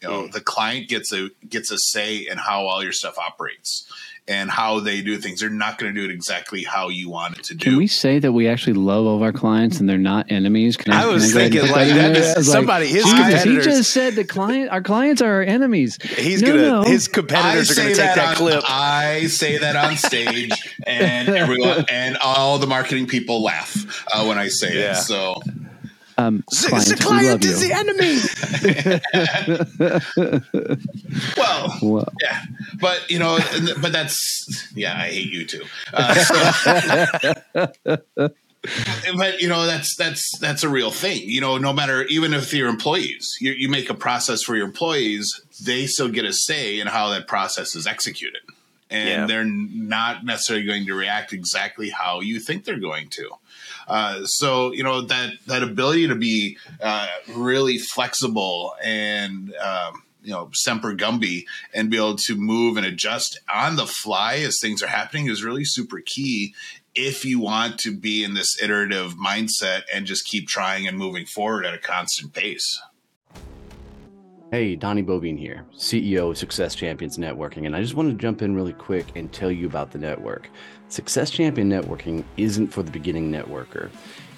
You 0.02 0.10
know, 0.10 0.24
mm. 0.24 0.32
the 0.32 0.42
client 0.42 0.90
gets 0.90 1.14
a 1.14 1.30
gets 1.48 1.72
a 1.72 1.78
say 1.78 2.18
in 2.18 2.38
how 2.38 2.66
all 2.66 2.84
your 2.84 2.92
stuff 2.92 3.18
operates 3.20 3.88
and 4.28 4.50
how 4.50 4.80
they 4.80 5.02
do 5.02 5.18
things. 5.18 5.42
They're 5.42 5.50
not 5.50 5.78
going 5.78 5.94
to 5.94 6.00
do 6.00 6.10
it 6.10 6.14
exactly 6.14 6.64
how 6.64 6.90
you 6.90 7.10
want 7.10 7.38
it 7.38 7.44
to 7.46 7.56
do. 7.56 7.72
Can 7.72 7.78
we 7.78 7.88
say 7.88 8.20
that 8.20 8.32
we 8.32 8.48
actually 8.48 8.74
love 8.74 9.06
all 9.06 9.16
of 9.18 9.22
our 9.24 9.34
clients 9.34 9.80
and 9.80 9.90
they're 9.90 9.98
not 9.98 10.32
enemies? 10.32 10.78
Can 10.78 10.94
I, 10.94 11.04
I 11.04 11.06
was 11.08 11.34
thinking 11.34 11.62
like 11.62 11.90
that. 11.90 12.16
Is, 12.16 12.52
somebody 12.52 12.86
like, 12.86 12.94
his 12.94 13.04
competitors. 13.04 13.66
He 13.66 13.72
just 13.72 13.92
said 13.92 14.16
the 14.16 14.24
client, 14.24 14.70
our 14.72 14.82
clients 14.82 15.22
are 15.22 15.36
our 15.36 15.42
enemies. 15.42 15.98
He's 16.02 16.42
no, 16.42 16.48
gonna. 16.48 16.62
No. 16.62 16.84
His 16.84 17.08
competitors 17.08 17.70
I 17.70 17.74
are 17.74 17.84
going 17.84 17.96
to 17.96 18.02
take 18.02 18.16
that, 18.16 18.28
on, 18.30 18.36
clip. 18.36 18.64
I 18.68 19.28
say 19.28 19.58
that 19.58 19.76
on 19.76 19.98
stage, 19.98 20.52
and 20.86 21.30
everyone 21.30 21.86
and 21.90 22.18
all 22.18 22.58
the 22.60 22.68
marketing 22.68 23.08
people 23.08 23.44
laugh 23.44 24.06
uh, 24.14 24.26
when 24.26 24.38
I 24.38 24.48
say 24.48 24.80
yeah. 24.80 24.92
it. 24.92 24.96
So 24.96 25.42
um, 26.22 26.44
client, 26.50 26.88
the 26.88 26.96
client 26.96 27.46
is 27.46 27.62
the 27.62 27.74
enemy. 27.74 28.20
well, 31.38 31.78
well, 31.82 32.14
yeah, 32.22 32.46
but 32.80 33.10
you 33.10 33.20
know, 33.20 33.40
but 33.82 33.92
that's 33.92 34.72
yeah. 34.76 34.96
I 34.96 35.10
hate 35.10 35.32
you 35.32 35.46
too. 35.46 35.64
Uh, 35.94 36.14
so, 36.16 37.66
but 39.18 39.42
you 39.42 39.48
know 39.48 39.66
that's 39.66 39.96
that's 39.96 40.38
that's 40.40 40.64
a 40.64 40.70
real 40.70 40.92
thing. 40.92 41.22
You 41.24 41.42
know, 41.42 41.58
no 41.58 41.74
matter 41.74 42.04
even 42.04 42.34
if 42.34 42.54
your 42.54 42.70
employees, 42.70 43.38
you, 43.42 43.52
you 43.54 43.70
make 43.70 43.90
a 43.90 43.96
process 43.96 44.44
for 44.44 44.56
your 44.56 44.66
employees, 44.66 45.42
they 45.64 45.88
still 45.88 46.10
get 46.10 46.26
a 46.26 46.34
say 46.34 46.80
in 46.80 46.88
how 46.88 47.10
that 47.10 47.28
process 47.28 47.76
is 47.76 47.88
executed 47.88 48.42
and 48.92 49.10
yeah. 49.10 49.26
they're 49.26 49.46
not 49.46 50.26
necessarily 50.26 50.66
going 50.66 50.86
to 50.86 50.94
react 50.94 51.32
exactly 51.32 51.90
how 51.90 52.20
you 52.20 52.40
think 52.40 52.66
they're 52.66 52.78
going 52.78 53.08
to. 53.10 53.30
Uh, 53.88 54.26
so 54.26 54.72
you 54.72 54.84
know 54.84 55.02
that 55.02 55.34
that 55.48 55.64
ability 55.64 56.08
to 56.08 56.16
be 56.16 56.58
uh, 56.82 57.08
really 57.36 57.78
flexible 57.78 58.74
and 58.84 59.54
um, 59.56 60.04
you 60.24 60.32
know 60.32 60.50
semper 60.54 60.94
gumby 60.94 61.46
and 61.74 61.90
be 61.90 61.98
able 61.98 62.16
to 62.16 62.36
move 62.36 62.78
and 62.78 62.86
adjust 62.86 63.40
on 63.54 63.76
the 63.76 63.88
fly 63.88 64.36
as 64.36 64.60
things 64.62 64.82
are 64.84 64.88
happening 64.88 65.28
is 65.28 65.44
really 65.44 65.66
super 65.66 66.02
key 66.06 66.54
if 66.94 67.24
you 67.24 67.40
want 67.40 67.80
to 67.80 67.96
be 67.96 68.24
in 68.24 68.34
this 68.34 68.62
iterative 68.62 69.14
mindset 69.14 69.84
and 69.94 70.06
just 70.06 70.26
keep 70.26 70.48
trying 70.48 70.88
and 70.88 70.98
moving 70.98 71.26
forward 71.26 71.66
at 71.66 71.74
a 71.74 71.78
constant 71.78 72.34
pace. 72.34 72.82
Hey, 74.52 74.76
Donnie 74.76 75.02
Boivin 75.02 75.40
here, 75.40 75.66
CEO 75.74 76.32
of 76.32 76.38
Success 76.38 76.76
Champions 76.76 77.18
Networking, 77.18 77.66
and 77.66 77.74
I 77.74 77.82
just 77.82 77.96
want 77.96 78.10
to 78.10 78.18
jump 78.18 78.42
in 78.42 78.54
really 78.54 78.74
quick 78.74 79.08
and 79.16 79.32
tell 79.32 79.50
you 79.50 79.66
about 79.66 79.92
the 79.92 79.98
network. 79.98 80.50
Success 80.92 81.30
Champion 81.30 81.70
Networking 81.70 82.26
isn't 82.36 82.68
for 82.68 82.84
the 82.84 82.92
beginning 82.92 83.32
networker. 83.32 83.90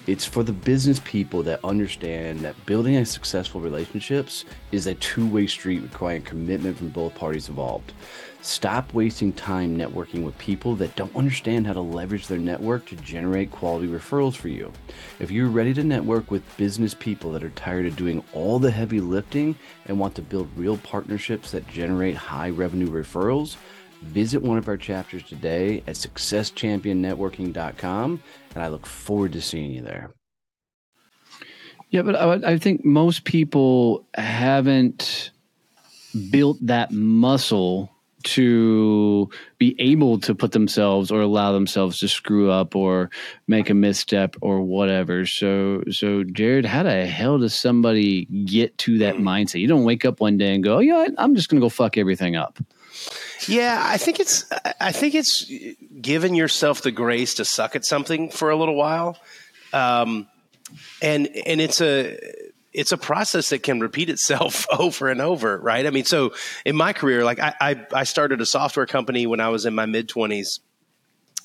It's 0.06 0.24
for 0.24 0.44
the 0.44 0.52
business 0.52 1.00
people 1.04 1.42
that 1.42 1.64
understand 1.64 2.42
that 2.42 2.64
building 2.64 2.94
a 2.94 3.04
successful 3.04 3.60
relationships 3.60 4.44
is 4.70 4.86
a 4.86 4.94
two-way 4.94 5.48
street 5.48 5.82
requiring 5.82 6.22
commitment 6.22 6.78
from 6.78 6.90
both 6.90 7.16
parties 7.16 7.48
involved. 7.48 7.92
Stop 8.40 8.94
wasting 8.94 9.32
time 9.32 9.76
networking 9.76 10.22
with 10.22 10.38
people 10.38 10.76
that 10.76 10.94
don't 10.94 11.16
understand 11.16 11.66
how 11.66 11.72
to 11.72 11.80
leverage 11.80 12.28
their 12.28 12.38
network 12.38 12.86
to 12.86 12.96
generate 12.96 13.50
quality 13.50 13.88
referrals 13.88 14.36
for 14.36 14.46
you. 14.46 14.70
If 15.18 15.32
you're 15.32 15.48
ready 15.48 15.74
to 15.74 15.82
network 15.82 16.30
with 16.30 16.56
business 16.56 16.94
people 16.94 17.32
that 17.32 17.42
are 17.42 17.50
tired 17.50 17.86
of 17.86 17.96
doing 17.96 18.22
all 18.32 18.60
the 18.60 18.70
heavy 18.70 19.00
lifting 19.00 19.56
and 19.86 19.98
want 19.98 20.14
to 20.14 20.22
build 20.22 20.48
real 20.54 20.76
partnerships 20.76 21.50
that 21.50 21.66
generate 21.66 22.14
high 22.14 22.50
revenue 22.50 22.90
referrals, 22.90 23.56
visit 24.04 24.42
one 24.42 24.58
of 24.58 24.68
our 24.68 24.76
chapters 24.76 25.22
today 25.22 25.82
at 25.86 25.94
successchampionnetworking.com 25.96 28.22
and 28.54 28.62
I 28.62 28.68
look 28.68 28.86
forward 28.86 29.32
to 29.32 29.40
seeing 29.40 29.72
you 29.72 29.82
there. 29.82 30.12
Yeah, 31.90 32.02
but 32.02 32.14
I, 32.16 32.52
I 32.52 32.58
think 32.58 32.84
most 32.84 33.24
people 33.24 34.06
haven't 34.14 35.32
built 36.30 36.58
that 36.62 36.92
muscle 36.92 37.90
to 38.24 39.28
be 39.58 39.76
able 39.78 40.18
to 40.18 40.34
put 40.34 40.52
themselves 40.52 41.10
or 41.10 41.20
allow 41.20 41.52
themselves 41.52 41.98
to 41.98 42.08
screw 42.08 42.50
up 42.50 42.74
or 42.74 43.10
make 43.46 43.70
a 43.70 43.74
misstep 43.74 44.34
or 44.40 44.62
whatever. 44.62 45.26
So, 45.26 45.82
so 45.90 46.24
Jarrod, 46.24 46.64
how 46.64 46.82
the 46.82 47.06
hell 47.06 47.38
does 47.38 47.54
somebody 47.54 48.24
get 48.46 48.76
to 48.78 48.98
that 48.98 49.16
hmm. 49.16 49.28
mindset? 49.28 49.60
You 49.60 49.68
don't 49.68 49.84
wake 49.84 50.04
up 50.04 50.20
one 50.20 50.38
day 50.38 50.54
and 50.54 50.64
go, 50.64 50.76
"Oh, 50.76 50.80
yeah, 50.80 51.06
I'm 51.18 51.34
just 51.34 51.48
going 51.48 51.60
to 51.60 51.64
go 51.64 51.68
fuck 51.68 51.98
everything 51.98 52.34
up." 52.34 52.58
Yeah, 53.48 53.82
I 53.84 53.96
think 53.96 54.20
it's 54.20 54.46
I 54.80 54.92
think 54.92 55.14
it's 55.14 55.50
giving 56.00 56.34
yourself 56.34 56.82
the 56.82 56.90
grace 56.90 57.34
to 57.34 57.44
suck 57.44 57.76
at 57.76 57.84
something 57.84 58.30
for 58.30 58.50
a 58.50 58.56
little 58.56 58.74
while, 58.74 59.18
um, 59.72 60.28
and 61.02 61.28
and 61.46 61.60
it's 61.60 61.80
a 61.80 62.18
it's 62.72 62.92
a 62.92 62.98
process 62.98 63.50
that 63.50 63.62
can 63.62 63.80
repeat 63.80 64.10
itself 64.10 64.66
over 64.78 65.08
and 65.08 65.20
over, 65.20 65.58
right? 65.58 65.86
I 65.86 65.90
mean, 65.90 66.04
so 66.04 66.34
in 66.64 66.76
my 66.76 66.92
career, 66.92 67.24
like 67.24 67.38
I, 67.38 67.54
I, 67.60 67.86
I 67.92 68.04
started 68.04 68.40
a 68.40 68.46
software 68.46 68.86
company 68.86 69.26
when 69.26 69.40
I 69.40 69.48
was 69.48 69.64
in 69.64 69.74
my 69.74 69.86
mid 69.86 70.08
twenties. 70.08 70.60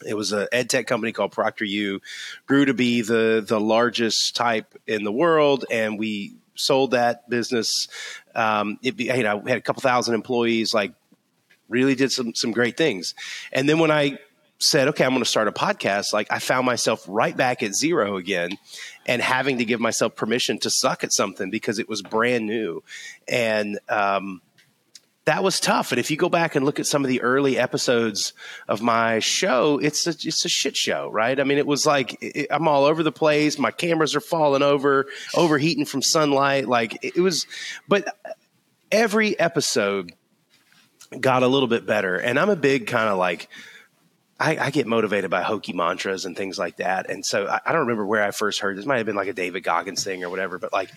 It 0.08 0.14
was 0.14 0.32
an 0.32 0.48
ed 0.52 0.70
tech 0.70 0.88
company 0.88 1.12
called 1.12 1.34
ProctorU, 1.34 2.00
grew 2.46 2.66
to 2.66 2.74
be 2.74 3.02
the 3.02 3.44
the 3.46 3.60
largest 3.60 4.36
type 4.36 4.74
in 4.88 5.04
the 5.04 5.12
world, 5.12 5.66
and 5.70 6.00
we 6.00 6.36
sold 6.56 6.92
that 6.92 7.30
business. 7.30 7.88
Um, 8.36 8.80
it, 8.82 8.96
be, 8.96 9.06
you 9.06 9.24
know, 9.24 9.42
had 9.42 9.58
a 9.58 9.62
couple 9.62 9.82
thousand 9.82 10.16
employees, 10.16 10.74
like 10.74 10.94
really 11.70 11.96
did 11.96 12.12
some 12.12 12.36
some 12.36 12.52
great 12.52 12.76
things. 12.76 13.16
And 13.52 13.70
then 13.70 13.80
when 13.80 13.92
I 13.92 14.18
said, 14.60 14.90
okay, 14.90 15.06
I'm 15.06 15.12
going 15.12 15.24
to 15.24 15.30
start 15.30 15.48
a 15.48 15.54
podcast, 15.54 16.12
like 16.12 16.28
I 16.30 16.40
found 16.40 16.66
myself 16.66 17.06
right 17.08 17.36
back 17.36 17.64
at 17.64 17.74
zero 17.74 18.18
again 18.18 18.52
and 19.06 19.22
having 19.22 19.60
to 19.60 19.66
give 19.66 19.80
myself 19.80 20.16
permission 20.16 20.60
to 20.60 20.70
suck 20.70 21.04
at 21.04 21.14
something 21.14 21.50
because 21.50 21.80
it 21.80 21.88
was 21.88 22.02
brand 22.02 22.46
new. 22.46 22.84
And, 23.28 23.80
um, 23.88 24.42
that 25.26 25.44
was 25.44 25.60
tough. 25.60 25.92
And 25.92 26.00
if 26.00 26.10
you 26.10 26.18
go 26.18 26.28
back 26.28 26.56
and 26.56 26.66
look 26.66 26.80
at 26.80 26.88
some 26.88 27.04
of 27.04 27.08
the 27.08 27.22
early 27.22 27.58
episodes 27.58 28.34
of 28.68 28.82
my 28.82 29.20
show, 29.20 29.78
it's 29.78 30.08
a, 30.08 30.10
it's 30.10 30.44
a 30.44 30.50
shit 30.50 30.76
show, 30.76 31.08
right? 31.12 31.40
I 31.40 31.44
mean, 31.44 31.60
it 31.60 31.68
was 31.68 31.86
like 31.86 32.18
it, 32.20 32.48
I'm 32.50 32.68
all 32.68 32.86
over 32.86 33.04
the 33.04 33.12
place. 33.12 33.60
My 33.60 33.70
cameras 33.70 34.16
are 34.16 34.22
falling 34.22 34.64
over, 34.64 35.06
overheating 35.36 35.86
from 35.86 36.02
sunlight. 36.02 36.68
Like 36.68 36.98
it 37.04 37.18
was, 37.18 37.46
but 37.88 38.18
every 38.92 39.40
episode 39.40 40.14
got 41.18 41.44
a 41.44 41.48
little 41.48 41.68
bit 41.68 41.86
better. 41.86 42.16
And 42.18 42.38
I'm 42.38 42.50
a 42.50 42.56
big 42.56 42.88
kind 42.88 43.10
of 43.10 43.18
like 43.18 43.50
I, 44.40 44.58
I, 44.58 44.70
get 44.70 44.88
motivated 44.88 45.30
by 45.30 45.42
hokey 45.42 45.74
mantras 45.74 46.26
and 46.26 46.36
things 46.36 46.58
like 46.58 46.78
that. 46.78 47.10
And 47.10 47.26
so 47.26 47.46
I, 47.48 47.60
I, 47.66 47.72
don't 47.74 47.82
remember 47.82 48.06
where 48.06 48.24
I 48.24 48.32
first 48.32 48.62
heard 48.62 48.78
this. 48.78 48.86
Might 48.86 48.98
have 48.98 49.06
been 49.06 49.16
like 49.16 49.28
a 49.28 49.34
David 49.34 49.64
Goggins 49.64 50.04
thing 50.04 50.24
or 50.24 50.30
whatever. 50.30 50.58
But 50.58 50.72
like, 50.72 50.90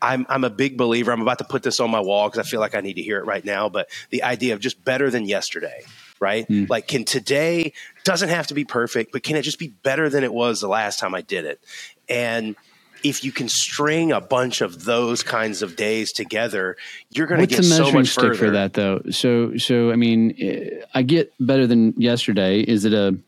I'm 0.00 0.24
I'm 0.28 0.44
a 0.44 0.50
big 0.50 0.78
believer. 0.78 1.12
I'm 1.12 1.20
about 1.20 1.38
to 1.38 1.44
put 1.44 1.62
this 1.62 1.80
on 1.80 1.90
my 1.90 2.00
wall 2.00 2.28
because 2.28 2.46
I 2.46 2.48
feel 2.48 2.60
like 2.60 2.74
I 2.74 2.80
need 2.80 2.94
to 2.94 3.02
hear 3.02 3.18
it 3.18 3.26
right 3.26 3.44
now. 3.44 3.68
But 3.68 3.90
the 4.10 4.22
idea 4.22 4.54
of 4.54 4.60
just 4.60 4.82
better 4.84 5.10
than 5.10 5.26
yesterday, 5.26 5.82
right? 6.20 6.48
Mm. 6.48 6.70
Like, 6.70 6.86
can 6.86 7.04
today 7.04 7.72
doesn't 8.04 8.30
have 8.30 8.46
to 8.46 8.54
be 8.54 8.64
perfect, 8.64 9.12
but 9.12 9.22
can 9.22 9.36
it 9.36 9.42
just 9.42 9.58
be 9.58 9.68
better 9.68 10.08
than 10.08 10.24
it 10.24 10.32
was 10.32 10.60
the 10.60 10.68
last 10.68 10.98
time 10.98 11.14
I 11.14 11.20
did 11.20 11.44
it? 11.44 11.60
And 12.08 12.56
if 13.02 13.24
you 13.24 13.32
can 13.32 13.48
string 13.48 14.12
a 14.12 14.20
bunch 14.20 14.60
of 14.60 14.84
those 14.84 15.22
kinds 15.22 15.62
of 15.62 15.76
days 15.76 16.12
together, 16.12 16.76
you're 17.10 17.26
going 17.26 17.40
to 17.40 17.46
get 17.46 17.58
the 17.58 17.62
so 17.62 17.90
much 17.90 17.90
further. 17.90 17.94
What's 17.94 18.00
a 18.00 18.02
measuring 18.02 18.04
stick 18.04 18.22
further. 18.22 18.34
for 18.34 18.50
that, 18.50 18.72
though? 18.74 19.02
So, 19.10 19.56
so 19.56 19.90
I 19.90 19.96
mean, 19.96 20.82
I 20.94 21.02
get 21.02 21.32
better 21.40 21.66
than 21.66 21.94
yesterday. 21.96 22.60
Is 22.60 22.84
it 22.84 22.92
a 22.92 23.18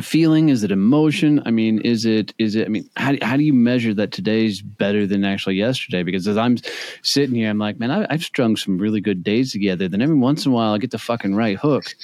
feeling? 0.00 0.48
Is 0.48 0.64
it 0.64 0.70
emotion? 0.70 1.42
I 1.44 1.50
mean, 1.50 1.80
is 1.80 2.06
it? 2.06 2.32
Is 2.38 2.56
it? 2.56 2.66
I 2.66 2.68
mean, 2.68 2.88
how 2.96 3.14
how 3.20 3.36
do 3.36 3.44
you 3.44 3.52
measure 3.52 3.92
that 3.94 4.12
today's 4.12 4.62
better 4.62 5.06
than 5.06 5.24
actually 5.24 5.56
yesterday? 5.56 6.02
Because 6.02 6.26
as 6.26 6.38
I'm 6.38 6.56
sitting 7.02 7.34
here, 7.34 7.50
I'm 7.50 7.58
like, 7.58 7.78
man, 7.78 7.90
I, 7.90 8.06
I've 8.08 8.22
strung 8.22 8.56
some 8.56 8.78
really 8.78 9.00
good 9.00 9.22
days 9.22 9.52
together. 9.52 9.88
Then 9.88 10.00
every 10.00 10.16
once 10.16 10.46
in 10.46 10.52
a 10.52 10.54
while, 10.54 10.72
I 10.72 10.78
get 10.78 10.90
the 10.90 10.98
fucking 10.98 11.34
right 11.34 11.58
hook 11.58 11.94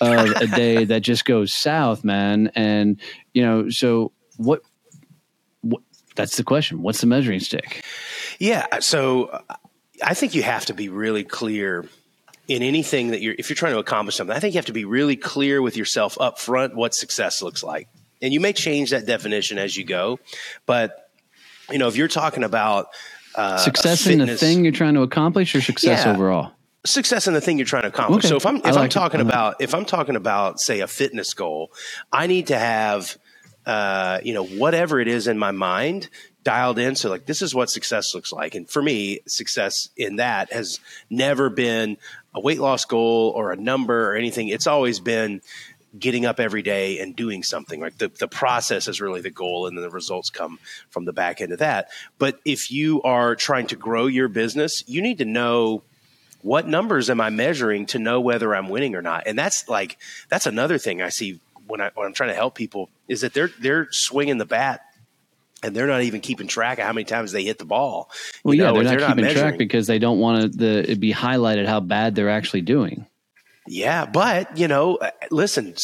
of 0.00 0.30
a 0.30 0.46
day 0.48 0.84
that 0.84 1.02
just 1.02 1.24
goes 1.24 1.54
south, 1.54 2.02
man. 2.04 2.50
And 2.54 3.00
you 3.32 3.42
know, 3.42 3.70
so 3.70 4.12
what 4.36 4.62
that's 6.16 6.36
the 6.36 6.44
question. 6.44 6.82
What's 6.82 7.00
the 7.00 7.06
measuring 7.06 7.40
stick? 7.40 7.84
Yeah. 8.38 8.80
So 8.80 9.42
I 10.02 10.14
think 10.14 10.34
you 10.34 10.42
have 10.42 10.66
to 10.66 10.74
be 10.74 10.88
really 10.88 11.24
clear 11.24 11.86
in 12.48 12.62
anything 12.62 13.08
that 13.08 13.20
you're, 13.20 13.34
if 13.38 13.48
you're 13.48 13.56
trying 13.56 13.74
to 13.74 13.78
accomplish 13.78 14.16
something, 14.16 14.36
I 14.36 14.40
think 14.40 14.54
you 14.54 14.58
have 14.58 14.66
to 14.66 14.72
be 14.72 14.84
really 14.84 15.16
clear 15.16 15.60
with 15.60 15.76
yourself 15.76 16.16
up 16.20 16.38
front 16.38 16.74
what 16.74 16.94
success 16.94 17.42
looks 17.42 17.62
like. 17.62 17.88
And 18.22 18.32
you 18.32 18.40
may 18.40 18.52
change 18.52 18.90
that 18.90 19.06
definition 19.06 19.58
as 19.58 19.76
you 19.76 19.84
go. 19.84 20.18
But, 20.64 21.10
you 21.70 21.78
know, 21.78 21.88
if 21.88 21.96
you're 21.96 22.08
talking 22.08 22.44
about 22.44 22.88
uh, 23.34 23.58
success 23.58 24.04
fitness, 24.04 24.28
in 24.28 24.32
the 24.32 24.38
thing 24.38 24.64
you're 24.64 24.72
trying 24.72 24.94
to 24.94 25.02
accomplish 25.02 25.54
or 25.54 25.60
success 25.60 26.04
yeah, 26.04 26.12
overall? 26.12 26.52
success 26.86 27.26
in 27.26 27.34
the 27.34 27.40
thing 27.40 27.58
you're 27.58 27.66
trying 27.66 27.82
to 27.82 27.88
accomplish. 27.88 28.24
Okay. 28.24 28.28
So 28.28 28.36
if 28.36 28.46
I'm 28.46 28.56
if 28.56 28.64
like 28.64 28.76
I'm 28.76 28.88
talking 28.88 29.20
about 29.20 29.60
if 29.60 29.74
I'm 29.74 29.84
talking 29.84 30.16
about 30.16 30.60
say 30.60 30.80
a 30.80 30.86
fitness 30.86 31.34
goal, 31.34 31.72
I 32.12 32.26
need 32.26 32.46
to 32.48 32.58
have 32.58 33.18
uh, 33.66 34.20
you 34.22 34.32
know, 34.32 34.44
whatever 34.44 35.00
it 35.00 35.08
is 35.08 35.26
in 35.26 35.38
my 35.38 35.50
mind 35.50 36.08
dialed 36.44 36.78
in. 36.78 36.94
So, 36.94 37.10
like, 37.10 37.26
this 37.26 37.42
is 37.42 37.54
what 37.54 37.68
success 37.68 38.14
looks 38.14 38.32
like. 38.32 38.54
And 38.54 38.70
for 38.70 38.80
me, 38.80 39.20
success 39.26 39.88
in 39.96 40.16
that 40.16 40.52
has 40.52 40.78
never 41.10 41.50
been 41.50 41.96
a 42.32 42.40
weight 42.40 42.60
loss 42.60 42.84
goal 42.84 43.32
or 43.34 43.50
a 43.50 43.56
number 43.56 44.12
or 44.12 44.14
anything. 44.14 44.48
It's 44.48 44.68
always 44.68 45.00
been 45.00 45.42
getting 45.98 46.26
up 46.26 46.38
every 46.38 46.62
day 46.62 47.00
and 47.00 47.16
doing 47.16 47.42
something. 47.42 47.80
Like 47.80 47.98
the, 47.98 48.08
the 48.08 48.28
process 48.28 48.86
is 48.86 49.00
really 49.00 49.20
the 49.20 49.30
goal, 49.30 49.66
and 49.66 49.76
then 49.76 49.82
the 49.82 49.90
results 49.90 50.30
come 50.30 50.60
from 50.90 51.04
the 51.04 51.12
back 51.12 51.40
end 51.40 51.52
of 51.52 51.58
that. 51.58 51.88
But 52.18 52.38
if 52.44 52.70
you 52.70 53.02
are 53.02 53.34
trying 53.34 53.66
to 53.68 53.76
grow 53.76 54.06
your 54.06 54.28
business, 54.28 54.84
you 54.86 55.02
need 55.02 55.18
to 55.18 55.24
know 55.24 55.82
what 56.42 56.68
numbers 56.68 57.10
am 57.10 57.20
I 57.20 57.30
measuring 57.30 57.86
to 57.86 57.98
know 57.98 58.20
whether 58.20 58.54
I'm 58.54 58.68
winning 58.68 58.94
or 58.94 59.02
not? 59.02 59.24
And 59.26 59.36
that's 59.36 59.68
like 59.68 59.98
that's 60.28 60.46
another 60.46 60.78
thing 60.78 61.02
I 61.02 61.08
see 61.08 61.40
when 61.66 61.80
I 61.80 61.90
when 61.94 62.06
I'm 62.06 62.12
trying 62.12 62.30
to 62.30 62.34
help 62.34 62.54
people 62.54 62.90
is 63.08 63.20
that 63.22 63.34
they're 63.34 63.50
they're 63.60 63.88
swinging 63.90 64.38
the 64.38 64.44
bat 64.44 64.80
and 65.62 65.74
they're 65.74 65.86
not 65.86 66.02
even 66.02 66.20
keeping 66.20 66.46
track 66.46 66.78
of 66.78 66.84
how 66.84 66.92
many 66.92 67.04
times 67.04 67.32
they 67.32 67.44
hit 67.44 67.58
the 67.58 67.64
ball. 67.64 68.10
Well, 68.44 68.54
yeah, 68.54 68.64
know, 68.64 68.74
they're, 68.74 68.82
not 68.84 68.90
they're 68.90 69.08
keeping 69.08 69.24
not 69.24 69.32
track 69.32 69.58
because 69.58 69.86
they 69.86 69.98
don't 69.98 70.18
want 70.18 70.58
to 70.58 70.90
it 70.90 71.00
be 71.00 71.12
highlighted 71.12 71.66
how 71.66 71.80
bad 71.80 72.14
they're 72.14 72.30
actually 72.30 72.62
doing. 72.62 73.06
Yeah, 73.68 74.06
but 74.06 74.56
you 74.56 74.68
know, 74.68 74.96
uh, 74.96 75.10
listen, 75.30 75.74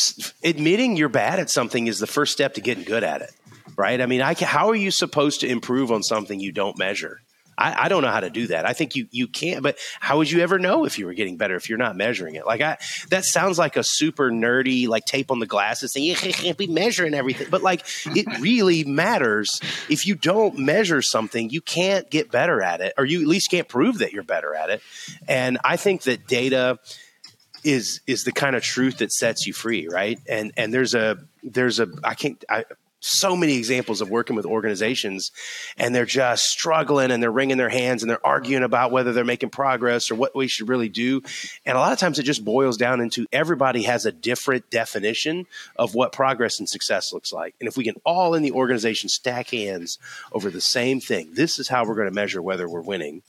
admitting 0.44 0.96
you're 0.96 1.08
bad 1.08 1.40
at 1.40 1.50
something 1.50 1.86
is 1.86 1.98
the 1.98 2.06
first 2.06 2.32
step 2.32 2.54
to 2.54 2.60
getting 2.60 2.84
good 2.84 3.02
at 3.02 3.22
it, 3.22 3.32
right? 3.76 4.00
I 4.00 4.06
mean, 4.06 4.22
I 4.22 4.34
can, 4.34 4.46
how 4.46 4.68
are 4.68 4.76
you 4.76 4.90
supposed 4.92 5.40
to 5.40 5.48
improve 5.48 5.90
on 5.90 6.02
something 6.02 6.38
you 6.38 6.52
don't 6.52 6.78
measure? 6.78 7.20
I, 7.62 7.84
I, 7.84 7.88
don't 7.88 8.02
know 8.02 8.10
how 8.10 8.20
to 8.20 8.30
do 8.30 8.48
that. 8.48 8.66
I 8.66 8.72
think 8.72 8.96
you 8.96 9.06
you 9.10 9.28
can't. 9.28 9.62
But 9.62 9.78
how 10.00 10.18
would 10.18 10.30
you 10.30 10.40
ever 10.40 10.58
know 10.58 10.84
if 10.84 10.98
you 10.98 11.06
were 11.06 11.14
getting 11.14 11.36
better 11.36 11.54
if 11.54 11.68
you're 11.68 11.78
not 11.78 11.96
measuring 11.96 12.34
it? 12.34 12.44
Like 12.44 12.60
I, 12.60 12.78
that 13.10 13.24
sounds 13.24 13.58
like 13.58 13.76
a 13.76 13.84
super 13.84 14.30
nerdy 14.30 14.88
like 14.88 15.04
tape 15.04 15.30
on 15.30 15.38
the 15.38 15.46
glasses 15.46 15.92
thing. 15.92 16.02
You 16.02 16.16
can't 16.16 16.58
be 16.58 16.66
measuring 16.66 17.14
everything, 17.14 17.48
but 17.50 17.62
like 17.62 17.84
it 18.06 18.26
really 18.40 18.84
matters. 18.84 19.60
If 19.88 20.06
you 20.06 20.14
don't 20.14 20.58
measure 20.58 21.02
something, 21.02 21.50
you 21.50 21.60
can't 21.60 22.10
get 22.10 22.30
better 22.30 22.60
at 22.60 22.80
it, 22.80 22.94
or 22.98 23.04
you 23.04 23.20
at 23.20 23.28
least 23.28 23.50
can't 23.50 23.68
prove 23.68 23.98
that 23.98 24.12
you're 24.12 24.24
better 24.24 24.54
at 24.54 24.70
it. 24.70 24.82
And 25.28 25.58
I 25.64 25.76
think 25.76 26.02
that 26.02 26.26
data 26.26 26.78
is 27.64 28.00
is 28.06 28.24
the 28.24 28.32
kind 28.32 28.56
of 28.56 28.62
truth 28.62 28.98
that 28.98 29.12
sets 29.12 29.46
you 29.46 29.52
free, 29.52 29.88
right? 29.88 30.18
And 30.28 30.52
and 30.56 30.74
there's 30.74 30.94
a 30.94 31.18
there's 31.42 31.80
a 31.80 31.88
I 32.02 32.14
can't 32.14 32.42
I 32.48 32.64
so 33.02 33.36
many 33.36 33.56
examples 33.56 34.00
of 34.00 34.08
working 34.08 34.36
with 34.36 34.46
organizations 34.46 35.32
and 35.76 35.94
they're 35.94 36.06
just 36.06 36.44
struggling 36.44 37.10
and 37.10 37.22
they're 37.22 37.32
wringing 37.32 37.56
their 37.56 37.68
hands 37.68 38.02
and 38.02 38.08
they're 38.08 38.24
arguing 38.26 38.62
about 38.62 38.92
whether 38.92 39.12
they're 39.12 39.24
making 39.24 39.50
progress 39.50 40.10
or 40.10 40.14
what 40.14 40.34
we 40.34 40.46
should 40.46 40.68
really 40.68 40.88
do. 40.88 41.20
And 41.66 41.76
a 41.76 41.80
lot 41.80 41.92
of 41.92 41.98
times 41.98 42.18
it 42.18 42.22
just 42.22 42.44
boils 42.44 42.76
down 42.76 43.00
into 43.00 43.26
everybody 43.32 43.82
has 43.82 44.06
a 44.06 44.12
different 44.12 44.70
definition 44.70 45.46
of 45.76 45.94
what 45.94 46.12
progress 46.12 46.60
and 46.60 46.68
success 46.68 47.12
looks 47.12 47.32
like. 47.32 47.54
And 47.60 47.68
if 47.68 47.76
we 47.76 47.84
can 47.84 47.96
all 48.04 48.34
in 48.34 48.42
the 48.42 48.52
organization 48.52 49.08
stack 49.08 49.50
hands 49.50 49.98
over 50.32 50.50
the 50.50 50.60
same 50.60 51.00
thing, 51.00 51.34
this 51.34 51.58
is 51.58 51.68
how 51.68 51.84
we're 51.84 51.96
going 51.96 52.08
to 52.08 52.14
measure 52.14 52.40
whether 52.40 52.68
we're 52.68 52.80
winning. 52.80 53.22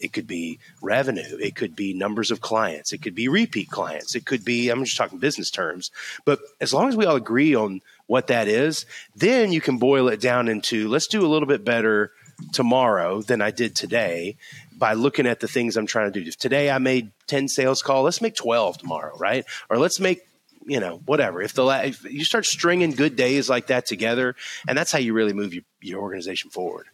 It 0.00 0.14
could 0.14 0.26
be 0.26 0.58
revenue. 0.80 1.36
It 1.38 1.54
could 1.54 1.76
be 1.76 1.92
numbers 1.92 2.30
of 2.30 2.40
clients. 2.40 2.92
It 2.92 3.02
could 3.02 3.14
be 3.14 3.28
repeat 3.28 3.68
clients. 3.68 4.14
It 4.14 4.24
could 4.24 4.44
be, 4.44 4.70
I'm 4.70 4.82
just 4.84 4.96
talking 4.96 5.18
business 5.18 5.50
terms. 5.50 5.90
But 6.24 6.40
as 6.58 6.72
long 6.72 6.88
as 6.88 6.96
we 6.96 7.04
all 7.04 7.16
agree 7.16 7.54
on 7.54 7.82
what 8.10 8.26
that 8.26 8.48
is, 8.48 8.86
then 9.14 9.52
you 9.52 9.60
can 9.60 9.78
boil 9.78 10.08
it 10.08 10.20
down 10.20 10.48
into 10.48 10.88
let's 10.88 11.06
do 11.06 11.24
a 11.24 11.28
little 11.28 11.46
bit 11.46 11.64
better 11.64 12.10
tomorrow 12.52 13.22
than 13.22 13.40
I 13.40 13.52
did 13.52 13.76
today 13.76 14.36
by 14.76 14.94
looking 14.94 15.26
at 15.26 15.38
the 15.38 15.46
things 15.46 15.76
I'm 15.76 15.86
trying 15.86 16.12
to 16.12 16.20
do. 16.20 16.26
If 16.26 16.36
today 16.36 16.72
I 16.72 16.78
made 16.78 17.12
10 17.28 17.46
sales 17.46 17.82
call, 17.82 18.02
let's 18.02 18.20
make 18.20 18.34
12 18.34 18.78
tomorrow, 18.78 19.16
right? 19.16 19.44
Or 19.68 19.78
let's 19.78 20.00
make 20.00 20.22
you 20.66 20.80
know, 20.80 21.00
whatever. 21.06 21.40
If 21.40 21.54
the 21.54 21.64
if 21.84 22.04
you 22.04 22.24
start 22.24 22.46
stringing 22.46 22.90
good 22.90 23.14
days 23.14 23.48
like 23.48 23.68
that 23.68 23.86
together, 23.86 24.34
and 24.68 24.76
that's 24.76 24.92
how 24.92 24.98
you 24.98 25.14
really 25.14 25.32
move 25.32 25.54
your, 25.54 25.62
your 25.80 26.02
organization 26.02 26.50
forward. 26.50 26.86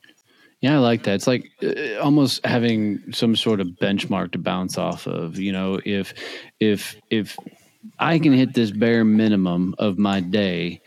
Yeah, 0.60 0.76
I 0.76 0.78
like 0.78 1.02
that. 1.04 1.14
It's 1.14 1.26
like 1.26 1.50
uh, 1.62 1.98
almost 1.98 2.44
having 2.46 3.12
some 3.12 3.34
sort 3.36 3.60
of 3.60 3.68
benchmark 3.68 4.32
to 4.32 4.38
bounce 4.38 4.78
off 4.78 5.06
of. 5.06 5.38
You 5.38 5.52
know, 5.52 5.80
if 5.84 6.14
if 6.60 6.96
if 7.10 7.36
I 7.98 8.18
can 8.18 8.32
hit 8.32 8.54
this 8.54 8.70
bare 8.70 9.04
minimum 9.04 9.74
of 9.78 9.98
my 9.98 10.20
day, 10.20 10.80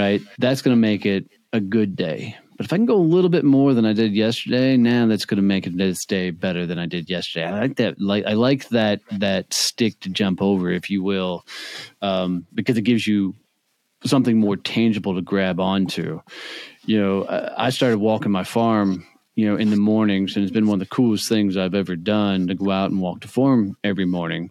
right? 0.00 0.22
That's 0.38 0.62
going 0.62 0.76
to 0.76 0.80
make 0.80 1.04
it 1.04 1.30
a 1.52 1.60
good 1.60 1.94
day. 1.94 2.36
But 2.56 2.66
if 2.66 2.72
I 2.72 2.76
can 2.76 2.86
go 2.86 2.96
a 2.96 3.12
little 3.14 3.30
bit 3.30 3.44
more 3.44 3.72
than 3.74 3.86
I 3.86 3.92
did 3.92 4.12
yesterday, 4.12 4.76
now 4.76 5.06
that's 5.06 5.24
going 5.24 5.36
to 5.36 5.42
make 5.42 5.66
it 5.66 5.76
this 5.76 6.04
day 6.04 6.30
better 6.30 6.66
than 6.66 6.78
I 6.78 6.86
did 6.86 7.08
yesterday. 7.08 7.46
I 7.46 7.58
like 7.58 7.76
that. 7.76 8.00
Like 8.00 8.26
I 8.26 8.34
like 8.34 8.68
that 8.68 9.00
that 9.12 9.52
stick 9.52 10.00
to 10.00 10.10
jump 10.10 10.42
over, 10.42 10.70
if 10.70 10.90
you 10.90 11.02
will, 11.02 11.46
um, 12.02 12.46
because 12.52 12.76
it 12.76 12.82
gives 12.82 13.06
you 13.06 13.34
something 14.04 14.38
more 14.38 14.56
tangible 14.56 15.14
to 15.14 15.22
grab 15.22 15.60
onto. 15.60 16.20
You 16.84 17.00
know, 17.00 17.52
I 17.56 17.70
started 17.70 17.98
walking 17.98 18.32
my 18.32 18.44
farm 18.44 19.06
you 19.36 19.46
know, 19.46 19.56
in 19.56 19.70
the 19.70 19.76
mornings, 19.76 20.36
and 20.36 20.42
it's 20.42 20.52
been 20.52 20.66
one 20.66 20.82
of 20.82 20.86
the 20.86 20.94
coolest 20.94 21.28
things 21.28 21.56
I've 21.56 21.74
ever 21.74 21.96
done 21.96 22.48
to 22.48 22.54
go 22.54 22.70
out 22.70 22.90
and 22.90 23.00
walk 23.00 23.22
the 23.22 23.28
farm 23.28 23.76
every 23.82 24.04
morning 24.04 24.50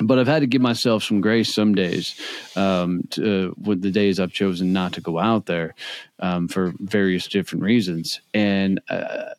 but 0.00 0.18
I've 0.18 0.26
had 0.26 0.40
to 0.40 0.46
give 0.46 0.62
myself 0.62 1.02
some 1.02 1.20
grace 1.20 1.54
some 1.54 1.74
days 1.74 2.20
um, 2.56 3.02
to, 3.10 3.48
uh, 3.48 3.54
with 3.60 3.82
the 3.82 3.90
days 3.90 4.20
I've 4.20 4.32
chosen 4.32 4.72
not 4.72 4.92
to 4.94 5.00
go 5.00 5.18
out 5.18 5.46
there 5.46 5.74
um, 6.20 6.48
for 6.48 6.72
various 6.78 7.26
different 7.26 7.64
reasons. 7.64 8.20
And 8.32 8.80
uh, 8.88 9.30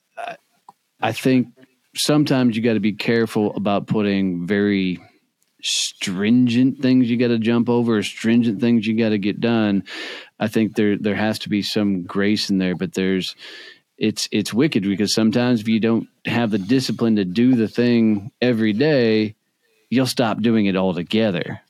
I 1.02 1.12
think 1.14 1.48
sometimes 1.96 2.56
you 2.56 2.64
got 2.64 2.74
to 2.74 2.80
be 2.80 2.94
careful 2.94 3.56
about 3.56 3.88
putting 3.88 4.46
very 4.46 5.00
stringent 5.62 6.82
things 6.82 7.10
you 7.10 7.18
got 7.18 7.28
to 7.28 7.40
jump 7.40 7.70
over, 7.70 8.02
stringent 8.04 8.62
things 8.62 8.88
you 8.88 8.98
got 8.98 9.10
to 9.10 9.18
get 9.18 9.40
done. 9.40 9.84
I 10.40 10.48
think 10.48 10.76
there 10.76 10.98
there 10.98 11.16
has 11.16 11.40
to 11.40 11.50
be 11.50 11.62
some 11.62 12.04
grace 12.04 12.50
in 12.50 12.58
there, 12.58 12.76
but 12.76 12.94
there's 12.94 13.36
it's 13.98 14.30
it's 14.32 14.54
wicked 14.54 14.84
because 14.84 15.14
sometimes 15.14 15.62
if 15.62 15.68
you 15.68 15.80
don't 15.80 16.08
have 16.26 16.52
the 16.52 16.58
discipline 16.58 17.18
to 17.18 17.26
do 17.26 17.56
the 17.56 17.68
thing 17.68 18.32
every 18.42 18.74
day 18.74 19.36
you'll 19.90 20.06
stop 20.06 20.42
doing 20.42 20.66
it 20.66 20.76
altogether 20.76 21.62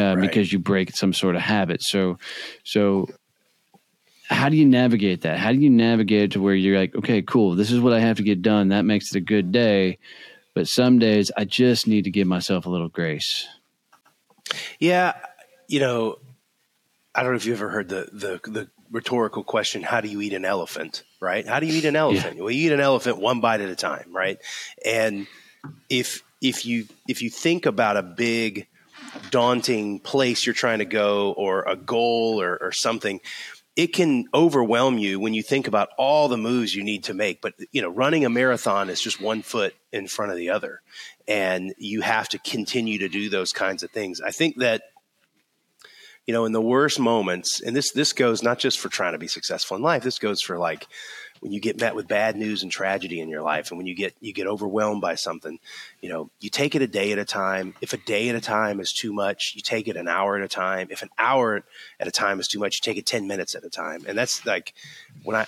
uh, 0.00 0.04
right. 0.04 0.20
because 0.20 0.52
you 0.52 0.58
break 0.58 0.96
some 0.96 1.12
sort 1.12 1.36
of 1.36 1.42
habit. 1.42 1.82
So, 1.82 2.18
so 2.64 3.08
how 4.28 4.48
do 4.48 4.56
you 4.56 4.66
navigate 4.66 5.22
that? 5.22 5.38
How 5.38 5.52
do 5.52 5.58
you 5.58 5.70
navigate 5.70 6.32
to 6.32 6.40
where 6.40 6.54
you're 6.54 6.78
like, 6.78 6.94
okay, 6.96 7.22
cool, 7.22 7.54
this 7.54 7.70
is 7.70 7.80
what 7.80 7.92
I 7.92 8.00
have 8.00 8.16
to 8.16 8.22
get 8.22 8.42
done. 8.42 8.68
That 8.68 8.84
makes 8.84 9.14
it 9.14 9.18
a 9.18 9.20
good 9.20 9.52
day. 9.52 9.98
But 10.54 10.68
some 10.68 10.98
days 10.98 11.30
I 11.36 11.44
just 11.44 11.86
need 11.86 12.04
to 12.04 12.10
give 12.10 12.26
myself 12.26 12.66
a 12.66 12.70
little 12.70 12.88
grace. 12.88 13.46
Yeah. 14.78 15.12
You 15.68 15.80
know, 15.80 16.18
I 17.14 17.22
don't 17.22 17.32
know 17.32 17.36
if 17.36 17.46
you 17.46 17.52
ever 17.52 17.68
heard 17.68 17.88
the, 17.88 18.08
the, 18.12 18.50
the 18.50 18.68
rhetorical 18.90 19.44
question, 19.44 19.82
how 19.82 20.00
do 20.00 20.08
you 20.08 20.20
eat 20.22 20.32
an 20.32 20.44
elephant? 20.44 21.04
Right? 21.20 21.46
How 21.46 21.60
do 21.60 21.66
you 21.66 21.74
eat 21.74 21.84
an 21.84 21.96
elephant? 21.96 22.36
Yeah. 22.36 22.42
Well, 22.42 22.50
you 22.50 22.66
eat 22.66 22.72
an 22.72 22.80
elephant 22.80 23.18
one 23.18 23.40
bite 23.40 23.60
at 23.60 23.68
a 23.68 23.76
time, 23.76 24.14
right? 24.14 24.38
And 24.84 25.26
if 25.90 26.22
if 26.40 26.66
you 26.66 26.86
if 27.08 27.22
you 27.22 27.30
think 27.30 27.66
about 27.66 27.96
a 27.96 28.02
big 28.02 28.66
daunting 29.30 29.98
place 30.00 30.46
you're 30.46 30.54
trying 30.54 30.78
to 30.78 30.84
go 30.84 31.32
or 31.32 31.62
a 31.62 31.76
goal 31.76 32.40
or, 32.40 32.56
or 32.60 32.72
something 32.72 33.20
it 33.76 33.92
can 33.92 34.24
overwhelm 34.32 34.96
you 34.96 35.20
when 35.20 35.34
you 35.34 35.42
think 35.42 35.68
about 35.68 35.90
all 35.98 36.28
the 36.28 36.38
moves 36.38 36.74
you 36.74 36.82
need 36.82 37.04
to 37.04 37.14
make. 37.14 37.42
But 37.42 37.54
you 37.72 37.82
know 37.82 37.90
running 37.90 38.24
a 38.24 38.30
marathon 38.30 38.88
is 38.90 39.00
just 39.00 39.20
one 39.20 39.42
foot 39.42 39.74
in 39.92 40.08
front 40.08 40.32
of 40.32 40.38
the 40.38 40.50
other 40.50 40.80
and 41.28 41.74
you 41.78 42.00
have 42.00 42.28
to 42.30 42.38
continue 42.38 42.98
to 42.98 43.08
do 43.08 43.28
those 43.28 43.52
kinds 43.52 43.82
of 43.82 43.90
things. 43.90 44.20
I 44.20 44.30
think 44.30 44.56
that 44.56 44.82
you 46.26 46.32
know 46.32 46.46
in 46.46 46.52
the 46.52 46.60
worst 46.60 46.98
moments 46.98 47.60
and 47.60 47.76
this 47.76 47.92
this 47.92 48.12
goes 48.12 48.42
not 48.42 48.58
just 48.58 48.78
for 48.78 48.88
trying 48.88 49.12
to 49.12 49.18
be 49.18 49.28
successful 49.28 49.76
in 49.76 49.82
life 49.82 50.02
this 50.02 50.18
goes 50.18 50.40
for 50.40 50.58
like 50.58 50.88
when 51.46 51.52
you 51.52 51.60
get 51.60 51.80
met 51.80 51.94
with 51.94 52.08
bad 52.08 52.34
news 52.34 52.64
and 52.64 52.72
tragedy 52.72 53.20
in 53.20 53.28
your 53.28 53.40
life 53.40 53.70
and 53.70 53.78
when 53.78 53.86
you 53.86 53.94
get 53.94 54.16
you 54.20 54.32
get 54.32 54.48
overwhelmed 54.48 55.00
by 55.00 55.14
something 55.14 55.60
you 56.00 56.08
know 56.08 56.28
you 56.40 56.50
take 56.50 56.74
it 56.74 56.82
a 56.82 56.88
day 56.88 57.12
at 57.12 57.20
a 57.20 57.24
time. 57.24 57.72
If 57.80 57.92
a 57.92 57.98
day 57.98 58.28
at 58.28 58.34
a 58.34 58.40
time 58.40 58.80
is 58.80 58.92
too 58.92 59.12
much 59.12 59.52
you 59.54 59.62
take 59.62 59.86
it 59.86 59.96
an 59.96 60.08
hour 60.08 60.36
at 60.36 60.42
a 60.42 60.48
time. 60.48 60.88
If 60.90 61.02
an 61.02 61.08
hour 61.16 61.62
at 62.00 62.08
a 62.08 62.10
time 62.10 62.40
is 62.40 62.48
too 62.48 62.58
much 62.58 62.78
you 62.78 62.80
take 62.82 62.98
it 62.98 63.06
10 63.06 63.28
minutes 63.28 63.54
at 63.54 63.62
a 63.62 63.70
time. 63.70 64.04
And 64.08 64.18
that's 64.18 64.44
like 64.44 64.74
when 65.22 65.36
i 65.36 65.46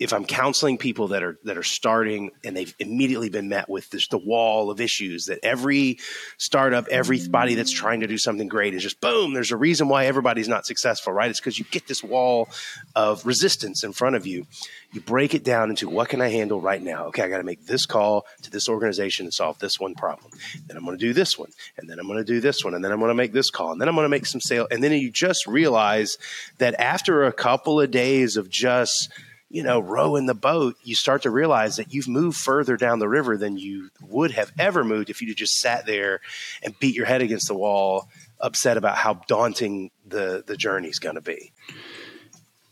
if 0.00 0.14
I'm 0.14 0.24
counseling 0.24 0.78
people 0.78 1.08
that 1.08 1.22
are 1.22 1.38
that 1.44 1.58
are 1.58 1.62
starting 1.62 2.30
and 2.42 2.56
they've 2.56 2.74
immediately 2.78 3.28
been 3.28 3.50
met 3.50 3.68
with 3.68 3.90
this 3.90 4.08
the 4.08 4.18
wall 4.18 4.70
of 4.70 4.80
issues 4.80 5.26
that 5.26 5.38
every 5.42 5.98
startup, 6.38 6.88
everybody 6.88 7.54
that's 7.54 7.70
trying 7.70 8.00
to 8.00 8.06
do 8.06 8.16
something 8.16 8.48
great 8.48 8.72
is 8.72 8.82
just 8.82 9.00
boom. 9.02 9.34
There's 9.34 9.52
a 9.52 9.58
reason 9.58 9.88
why 9.88 10.06
everybody's 10.06 10.48
not 10.48 10.64
successful, 10.64 11.12
right? 11.12 11.30
It's 11.30 11.38
because 11.38 11.58
you 11.58 11.66
get 11.70 11.86
this 11.86 12.02
wall 12.02 12.48
of 12.96 13.26
resistance 13.26 13.84
in 13.84 13.92
front 13.92 14.16
of 14.16 14.26
you. 14.26 14.46
You 14.92 15.02
break 15.02 15.34
it 15.34 15.44
down 15.44 15.68
into 15.68 15.88
what 15.88 16.08
can 16.08 16.22
I 16.22 16.28
handle 16.28 16.60
right 16.60 16.82
now? 16.82 17.06
Okay, 17.06 17.22
I 17.22 17.28
got 17.28 17.38
to 17.38 17.44
make 17.44 17.66
this 17.66 17.84
call 17.84 18.26
to 18.42 18.50
this 18.50 18.68
organization 18.68 19.26
and 19.26 19.34
solve 19.34 19.58
this 19.58 19.78
one 19.78 19.94
problem. 19.94 20.32
Then 20.66 20.78
I'm 20.78 20.84
going 20.84 20.98
to 20.98 21.04
do 21.04 21.12
this 21.12 21.38
one, 21.38 21.50
and 21.76 21.88
then 21.88 21.98
I'm 21.98 22.06
going 22.06 22.18
to 22.18 22.24
do 22.24 22.40
this 22.40 22.64
one, 22.64 22.74
and 22.74 22.82
then 22.82 22.90
I'm 22.90 22.98
going 22.98 23.10
to 23.10 23.14
make 23.14 23.32
this 23.32 23.50
call, 23.50 23.70
and 23.70 23.80
then 23.80 23.88
I'm 23.88 23.94
going 23.94 24.06
to 24.06 24.08
make 24.08 24.26
some 24.26 24.40
sale, 24.40 24.66
and 24.70 24.82
then 24.82 24.92
you 24.92 25.10
just 25.10 25.46
realize 25.46 26.16
that 26.58 26.74
after 26.80 27.24
a 27.24 27.32
couple 27.32 27.80
of 27.80 27.90
days 27.90 28.36
of 28.36 28.48
just 28.48 29.10
you 29.50 29.64
know, 29.64 29.80
rowing 29.80 30.26
the 30.26 30.34
boat, 30.34 30.76
you 30.84 30.94
start 30.94 31.22
to 31.22 31.30
realize 31.30 31.76
that 31.76 31.92
you've 31.92 32.08
moved 32.08 32.38
further 32.38 32.76
down 32.76 33.00
the 33.00 33.08
river 33.08 33.36
than 33.36 33.58
you 33.58 33.90
would 34.00 34.30
have 34.30 34.52
ever 34.58 34.84
moved 34.84 35.10
if 35.10 35.20
you'd 35.20 35.36
just 35.36 35.58
sat 35.58 35.86
there 35.86 36.20
and 36.62 36.78
beat 36.78 36.94
your 36.94 37.06
head 37.06 37.20
against 37.20 37.48
the 37.48 37.54
wall, 37.54 38.08
upset 38.38 38.76
about 38.76 38.96
how 38.96 39.14
daunting 39.26 39.90
the 40.06 40.44
the 40.46 40.56
journey's 40.56 41.00
going 41.00 41.16
to 41.16 41.20
be. 41.20 41.52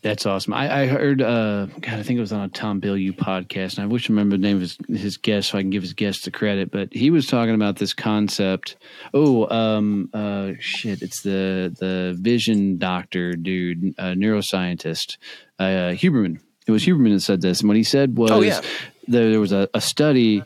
That's 0.01 0.25
awesome. 0.25 0.53
I, 0.53 0.83
I 0.83 0.85
heard, 0.87 1.21
uh, 1.21 1.65
God, 1.65 1.95
I 1.99 2.03
think 2.03 2.15
it 2.15 2.21
was 2.21 2.31
on 2.31 2.39
a 2.39 2.47
Tom 2.47 2.79
Bilyeu 2.79 3.11
podcast, 3.11 3.75
and 3.75 3.83
I 3.83 3.87
wish 3.87 4.09
I 4.09 4.13
remember 4.13 4.37
the 4.37 4.41
name 4.41 4.55
of 4.55 4.61
his, 4.61 4.77
his 4.87 5.17
guest 5.17 5.49
so 5.49 5.57
I 5.57 5.61
can 5.61 5.71
give 5.71 5.81
his 5.81 5.91
guest 5.91 6.23
the 6.23 6.31
credit. 6.31 6.71
But 6.71 6.93
he 6.93 7.11
was 7.11 7.27
talking 7.27 7.53
about 7.53 7.75
this 7.75 7.93
concept. 7.93 8.77
Oh, 9.13 9.49
um, 9.53 10.09
uh, 10.13 10.53
shit! 10.61 11.01
It's 11.01 11.21
the 11.21 11.75
the 11.77 12.15
vision 12.17 12.77
doctor 12.77 13.33
dude, 13.33 13.93
uh, 13.97 14.13
neuroscientist, 14.13 15.17
uh, 15.59 15.91
Huberman 15.91 16.39
it 16.69 16.71
was 16.71 16.85
Huberman 16.85 17.13
that 17.13 17.21
said 17.21 17.41
this, 17.41 17.61
and 17.61 17.67
what 17.67 17.77
he 17.77 17.83
said 17.83 18.13
oh, 18.15 18.21
was, 18.21 18.31
oh, 18.31 18.41
yeah. 18.41 18.61
there, 19.07 19.31
there 19.31 19.39
was 19.39 19.51
a, 19.51 19.67
a 19.73 19.81
study 19.81 20.43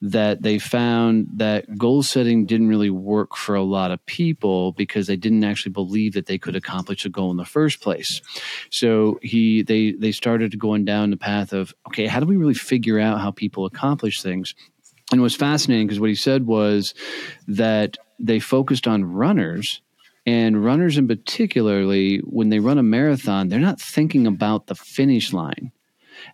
that 0.00 0.40
they 0.40 0.58
found 0.58 1.26
that 1.34 1.76
goal 1.76 2.02
setting 2.02 2.46
didn't 2.46 2.68
really 2.68 2.88
work 2.88 3.36
for 3.36 3.54
a 3.54 3.62
lot 3.62 3.90
of 3.90 4.04
people 4.06 4.72
because 4.72 5.06
they 5.06 5.16
didn't 5.16 5.44
actually 5.44 5.72
believe 5.72 6.14
that 6.14 6.26
they 6.26 6.38
could 6.38 6.56
accomplish 6.56 7.04
a 7.04 7.10
goal 7.10 7.30
in 7.30 7.36
the 7.36 7.44
first 7.44 7.82
place. 7.82 8.22
So 8.70 9.18
he 9.22 9.62
they 9.62 9.92
they 9.92 10.12
started 10.12 10.58
going 10.58 10.84
down 10.84 11.10
the 11.10 11.16
path 11.16 11.52
of 11.52 11.74
okay, 11.88 12.06
how 12.06 12.20
do 12.20 12.26
we 12.26 12.36
really 12.36 12.54
figure 12.54 12.98
out 12.98 13.20
how 13.20 13.30
people 13.30 13.66
accomplish 13.66 14.22
things? 14.22 14.54
And 15.12 15.20
it 15.20 15.22
was 15.22 15.36
fascinating 15.36 15.86
because 15.86 16.00
what 16.00 16.10
he 16.10 16.16
said 16.16 16.46
was 16.46 16.94
that 17.48 17.96
they 18.18 18.38
focused 18.38 18.86
on 18.86 19.04
runners 19.04 19.82
and 20.26 20.64
runners 20.64 20.98
in 20.98 21.06
particularly 21.06 22.18
when 22.18 22.48
they 22.48 22.58
run 22.58 22.78
a 22.78 22.82
marathon 22.82 23.48
they're 23.48 23.58
not 23.58 23.80
thinking 23.80 24.26
about 24.26 24.66
the 24.66 24.74
finish 24.74 25.32
line 25.32 25.72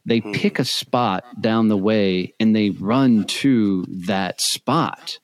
they 0.04 0.18
hmm. 0.18 0.32
pick 0.32 0.58
a 0.58 0.64
spot 0.64 1.24
down 1.40 1.68
the 1.68 1.76
way 1.76 2.34
and 2.40 2.54
they 2.54 2.70
run 2.70 3.24
to 3.24 3.84
that 3.88 4.40
spot. 4.40 5.18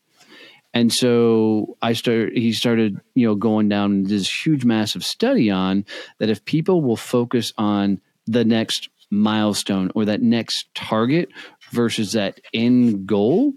And 0.75 0.93
so 0.93 1.77
I 1.81 1.95
started, 1.95 2.37
he 2.37 2.53
started, 2.53 3.01
you 3.15 3.27
know, 3.27 3.35
going 3.35 3.69
down 3.69 4.05
this 4.05 4.47
huge, 4.47 4.65
massive 4.65 5.05
study 5.05 5.51
on 5.51 5.85
that 6.19 6.29
if 6.29 6.45
people 6.45 6.83
will 6.83 6.97
focus 6.97 7.53
on 7.57 8.01
the 8.27 8.45
next 8.45 8.89
milestone 9.11 9.91
or 9.95 10.05
that 10.05 10.21
next 10.21 10.69
target 10.75 11.31
versus 11.73 12.13
that 12.13 12.41
end 12.53 13.07
goal, 13.07 13.55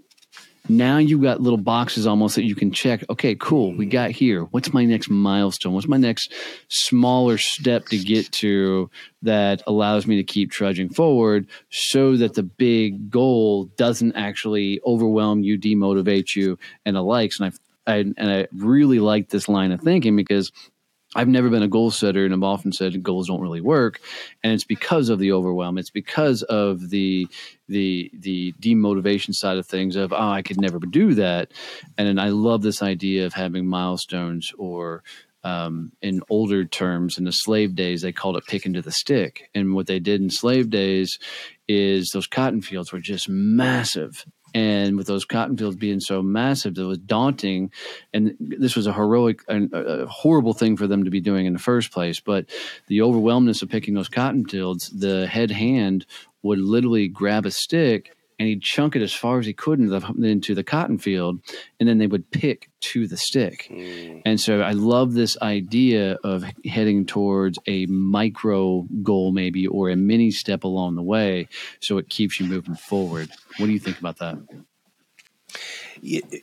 now 0.68 0.98
you've 0.98 1.22
got 1.22 1.40
little 1.40 1.58
boxes 1.58 2.06
almost 2.06 2.36
that 2.36 2.44
you 2.44 2.54
can 2.54 2.70
check. 2.70 3.04
Okay, 3.10 3.34
cool. 3.34 3.70
We 3.70 3.84
mm-hmm. 3.84 3.90
got 3.90 4.10
here. 4.10 4.44
What's 4.44 4.72
my 4.72 4.84
next 4.84 5.10
milestone? 5.10 5.72
What's 5.72 5.88
my 5.88 5.96
next 5.96 6.32
smaller 6.68 7.36
step 7.38 7.86
to 7.86 7.98
get 7.98 8.30
to 8.32 8.88
that 9.22 9.62
allows 9.66 10.06
me 10.06 10.16
to 10.16 10.22
keep 10.22 10.50
trudging 10.50 10.88
forward 10.88 11.48
so 11.70 12.16
that 12.16 12.34
the 12.34 12.44
big 12.44 13.10
goal 13.10 13.64
doesn't 13.76 14.14
actually 14.14 14.80
overwhelm 14.86 15.42
you, 15.42 15.58
demotivate 15.58 16.36
you, 16.36 16.58
and 16.86 16.94
the 16.94 17.02
likes. 17.02 17.40
And 17.40 17.52
I, 17.86 17.92
I 17.92 17.96
and 17.96 18.30
I 18.30 18.46
really 18.52 19.00
like 19.00 19.30
this 19.30 19.48
line 19.48 19.72
of 19.72 19.80
thinking 19.80 20.14
because 20.14 20.52
I've 21.14 21.28
never 21.28 21.50
been 21.50 21.62
a 21.62 21.68
goal 21.68 21.90
setter, 21.90 22.24
and 22.24 22.32
I've 22.32 22.42
often 22.42 22.72
said 22.72 23.02
goals 23.02 23.28
don't 23.28 23.40
really 23.40 23.60
work, 23.60 24.00
and 24.42 24.52
it's 24.52 24.64
because 24.64 25.08
of 25.08 25.18
the 25.18 25.32
overwhelm. 25.32 25.78
It's 25.78 25.90
because 25.90 26.42
of 26.42 26.90
the 26.90 27.28
the 27.68 28.10
the 28.14 28.52
demotivation 28.60 29.34
side 29.34 29.58
of 29.58 29.66
things. 29.66 29.96
Of 29.96 30.12
oh, 30.12 30.16
I 30.16 30.42
could 30.42 30.60
never 30.60 30.78
do 30.78 31.14
that, 31.14 31.52
and 31.98 32.20
I 32.20 32.28
love 32.28 32.62
this 32.62 32.82
idea 32.82 33.26
of 33.26 33.34
having 33.34 33.66
milestones 33.66 34.52
or 34.56 35.02
um, 35.44 35.92
in 36.00 36.22
older 36.30 36.64
terms, 36.64 37.18
in 37.18 37.24
the 37.24 37.32
slave 37.32 37.74
days, 37.74 38.02
they 38.02 38.12
called 38.12 38.36
it 38.36 38.46
picking 38.46 38.72
to 38.74 38.82
the 38.82 38.92
stick. 38.92 39.50
And 39.54 39.74
what 39.74 39.86
they 39.86 39.98
did 39.98 40.20
in 40.20 40.30
slave 40.30 40.70
days 40.70 41.18
is 41.66 42.10
those 42.10 42.26
cotton 42.26 42.62
fields 42.62 42.92
were 42.92 43.00
just 43.00 43.28
massive 43.28 44.24
and 44.54 44.96
with 44.96 45.06
those 45.06 45.24
cotton 45.24 45.56
fields 45.56 45.76
being 45.76 46.00
so 46.00 46.22
massive, 46.22 46.76
it 46.76 46.82
was 46.82 46.98
daunting. 46.98 47.70
And 48.12 48.36
this 48.40 48.76
was 48.76 48.86
a 48.86 48.92
heroic, 48.92 49.40
and 49.48 49.72
a 49.72 50.06
horrible 50.06 50.52
thing 50.52 50.76
for 50.76 50.86
them 50.86 51.04
to 51.04 51.10
be 51.10 51.20
doing 51.20 51.46
in 51.46 51.52
the 51.52 51.58
first 51.58 51.90
place. 51.92 52.20
But 52.20 52.46
the 52.88 53.02
overwhelmness 53.02 53.62
of 53.62 53.68
picking 53.68 53.94
those 53.94 54.08
cotton 54.08 54.46
fields, 54.46 54.88
the 54.90 55.26
head 55.26 55.50
hand 55.50 56.06
would 56.42 56.58
literally 56.58 57.08
grab 57.08 57.46
a 57.46 57.50
stick 57.50 58.16
and 58.38 58.48
he'd 58.48 58.62
chunk 58.62 58.96
it 58.96 59.02
as 59.02 59.12
far 59.12 59.38
as 59.38 59.46
he 59.46 59.52
could 59.52 59.78
into 59.78 59.98
the, 59.98 60.28
into 60.28 60.54
the 60.54 60.64
cotton 60.64 60.98
field, 60.98 61.40
and 61.78 61.88
then 61.88 61.98
they 61.98 62.06
would 62.06 62.30
pick 62.30 62.70
to 62.80 63.06
the 63.06 63.16
stick. 63.16 63.68
Mm. 63.70 64.22
And 64.24 64.40
so 64.40 64.60
I 64.60 64.72
love 64.72 65.14
this 65.14 65.36
idea 65.40 66.18
of 66.24 66.44
heading 66.64 67.06
towards 67.06 67.58
a 67.66 67.86
micro 67.86 68.86
goal, 69.02 69.32
maybe, 69.32 69.66
or 69.66 69.90
a 69.90 69.96
mini 69.96 70.30
step 70.30 70.64
along 70.64 70.96
the 70.96 71.02
way, 71.02 71.48
so 71.80 71.98
it 71.98 72.08
keeps 72.08 72.40
you 72.40 72.46
moving 72.46 72.74
forward. 72.74 73.30
What 73.58 73.66
do 73.66 73.72
you 73.72 73.78
think 73.78 73.98
about 73.98 74.18
that? 74.18 74.38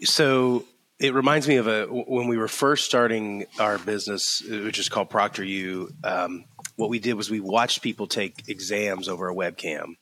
So 0.03 0.65
it 0.99 1.13
reminds 1.13 1.47
me 1.47 1.55
of 1.55 1.67
a 1.67 1.85
when 1.85 2.27
we 2.27 2.37
were 2.37 2.47
first 2.47 2.85
starting 2.85 3.45
our 3.57 3.77
business, 3.77 4.41
which 4.41 4.79
is 4.79 4.89
called 4.89 5.09
ProctorU. 5.09 5.91
Um, 6.03 6.45
what 6.75 6.89
we 6.89 6.99
did 6.99 7.13
was 7.13 7.29
we 7.29 7.39
watched 7.39 7.81
people 7.81 8.07
take 8.07 8.47
exams 8.47 9.09
over 9.09 9.29
a 9.29 9.35
webcam 9.35 9.95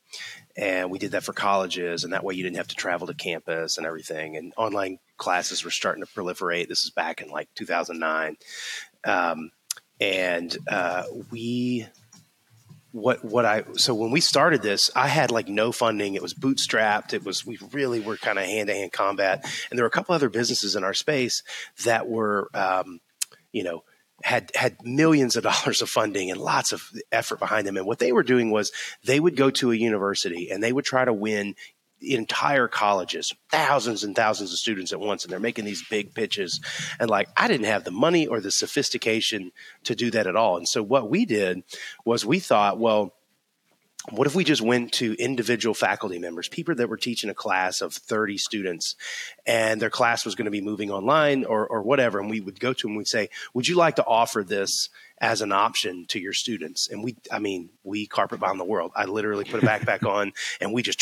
and 0.58 0.90
we 0.90 0.98
did 0.98 1.12
that 1.12 1.22
for 1.22 1.32
colleges 1.32 2.04
and 2.04 2.12
that 2.12 2.24
way 2.24 2.34
you 2.34 2.42
didn't 2.42 2.56
have 2.56 2.68
to 2.68 2.74
travel 2.74 3.06
to 3.06 3.14
campus 3.14 3.78
and 3.78 3.86
everything 3.86 4.36
and 4.36 4.52
online 4.56 4.98
classes 5.16 5.64
were 5.64 5.70
starting 5.70 6.04
to 6.04 6.12
proliferate 6.12 6.68
this 6.68 6.84
is 6.84 6.90
back 6.90 7.20
in 7.22 7.30
like 7.30 7.48
2009 7.54 8.36
um, 9.04 9.50
and 10.00 10.56
uh, 10.68 11.04
we 11.30 11.86
what 12.92 13.24
what 13.24 13.44
I 13.44 13.64
so 13.76 13.94
when 13.94 14.10
we 14.10 14.20
started 14.20 14.62
this, 14.62 14.90
I 14.94 15.08
had 15.08 15.30
like 15.30 15.48
no 15.48 15.72
funding. 15.72 16.14
It 16.14 16.22
was 16.22 16.34
bootstrapped. 16.34 17.12
It 17.12 17.24
was 17.24 17.44
we 17.44 17.58
really 17.72 18.00
were 18.00 18.16
kind 18.16 18.38
of 18.38 18.44
hand 18.44 18.68
to 18.68 18.74
hand 18.74 18.92
combat, 18.92 19.44
and 19.70 19.78
there 19.78 19.84
were 19.84 19.88
a 19.88 19.92
couple 19.92 20.14
other 20.14 20.30
businesses 20.30 20.74
in 20.74 20.84
our 20.84 20.94
space 20.94 21.42
that 21.84 22.08
were, 22.08 22.48
um, 22.54 23.00
you 23.52 23.62
know, 23.62 23.82
had 24.22 24.50
had 24.54 24.76
millions 24.84 25.36
of 25.36 25.42
dollars 25.44 25.82
of 25.82 25.88
funding 25.88 26.30
and 26.30 26.40
lots 26.40 26.72
of 26.72 26.82
effort 27.12 27.38
behind 27.38 27.66
them. 27.66 27.76
And 27.76 27.86
what 27.86 27.98
they 27.98 28.12
were 28.12 28.22
doing 28.22 28.50
was 28.50 28.72
they 29.04 29.20
would 29.20 29.36
go 29.36 29.50
to 29.50 29.72
a 29.72 29.76
university 29.76 30.50
and 30.50 30.62
they 30.62 30.72
would 30.72 30.84
try 30.84 31.04
to 31.04 31.12
win 31.12 31.54
entire 32.00 32.68
colleges, 32.68 33.34
thousands 33.50 34.04
and 34.04 34.14
thousands 34.14 34.52
of 34.52 34.58
students 34.58 34.92
at 34.92 35.00
once, 35.00 35.24
and 35.24 35.32
they're 35.32 35.40
making 35.40 35.64
these 35.64 35.84
big 35.88 36.14
pitches. 36.14 36.60
And 37.00 37.10
like, 37.10 37.28
I 37.36 37.48
didn't 37.48 37.66
have 37.66 37.84
the 37.84 37.90
money 37.90 38.26
or 38.26 38.40
the 38.40 38.50
sophistication 38.50 39.52
to 39.84 39.94
do 39.94 40.10
that 40.12 40.26
at 40.26 40.36
all. 40.36 40.56
And 40.56 40.68
so 40.68 40.82
what 40.82 41.10
we 41.10 41.24
did 41.24 41.62
was 42.04 42.24
we 42.24 42.38
thought, 42.38 42.78
well, 42.78 43.14
what 44.10 44.26
if 44.26 44.34
we 44.34 44.44
just 44.44 44.62
went 44.62 44.92
to 44.92 45.14
individual 45.18 45.74
faculty 45.74 46.18
members, 46.18 46.48
people 46.48 46.74
that 46.74 46.88
were 46.88 46.96
teaching 46.96 47.30
a 47.30 47.34
class 47.34 47.80
of 47.80 47.92
30 47.94 48.38
students 48.38 48.96
and 49.46 49.80
their 49.80 49.90
class 49.90 50.24
was 50.24 50.34
going 50.34 50.46
to 50.46 50.50
be 50.50 50.60
moving 50.60 50.90
online 50.90 51.44
or, 51.44 51.66
or 51.66 51.82
whatever. 51.82 52.18
And 52.20 52.30
we 52.30 52.40
would 52.40 52.60
go 52.60 52.72
to 52.72 52.86
them, 52.86 52.96
we'd 52.96 53.06
say, 53.06 53.28
Would 53.54 53.68
you 53.68 53.76
like 53.76 53.96
to 53.96 54.04
offer 54.04 54.42
this 54.42 54.88
as 55.20 55.42
an 55.42 55.52
option 55.52 56.06
to 56.08 56.20
your 56.20 56.32
students? 56.32 56.88
And 56.88 57.02
we, 57.02 57.16
I 57.30 57.38
mean, 57.38 57.70
we 57.84 58.06
carpet 58.06 58.40
bomb 58.40 58.58
the 58.58 58.64
world. 58.64 58.92
I 58.94 59.04
literally 59.04 59.44
put 59.44 59.62
a 59.62 59.66
backpack 59.66 60.06
on 60.08 60.32
and 60.60 60.72
we 60.72 60.82
just 60.82 60.98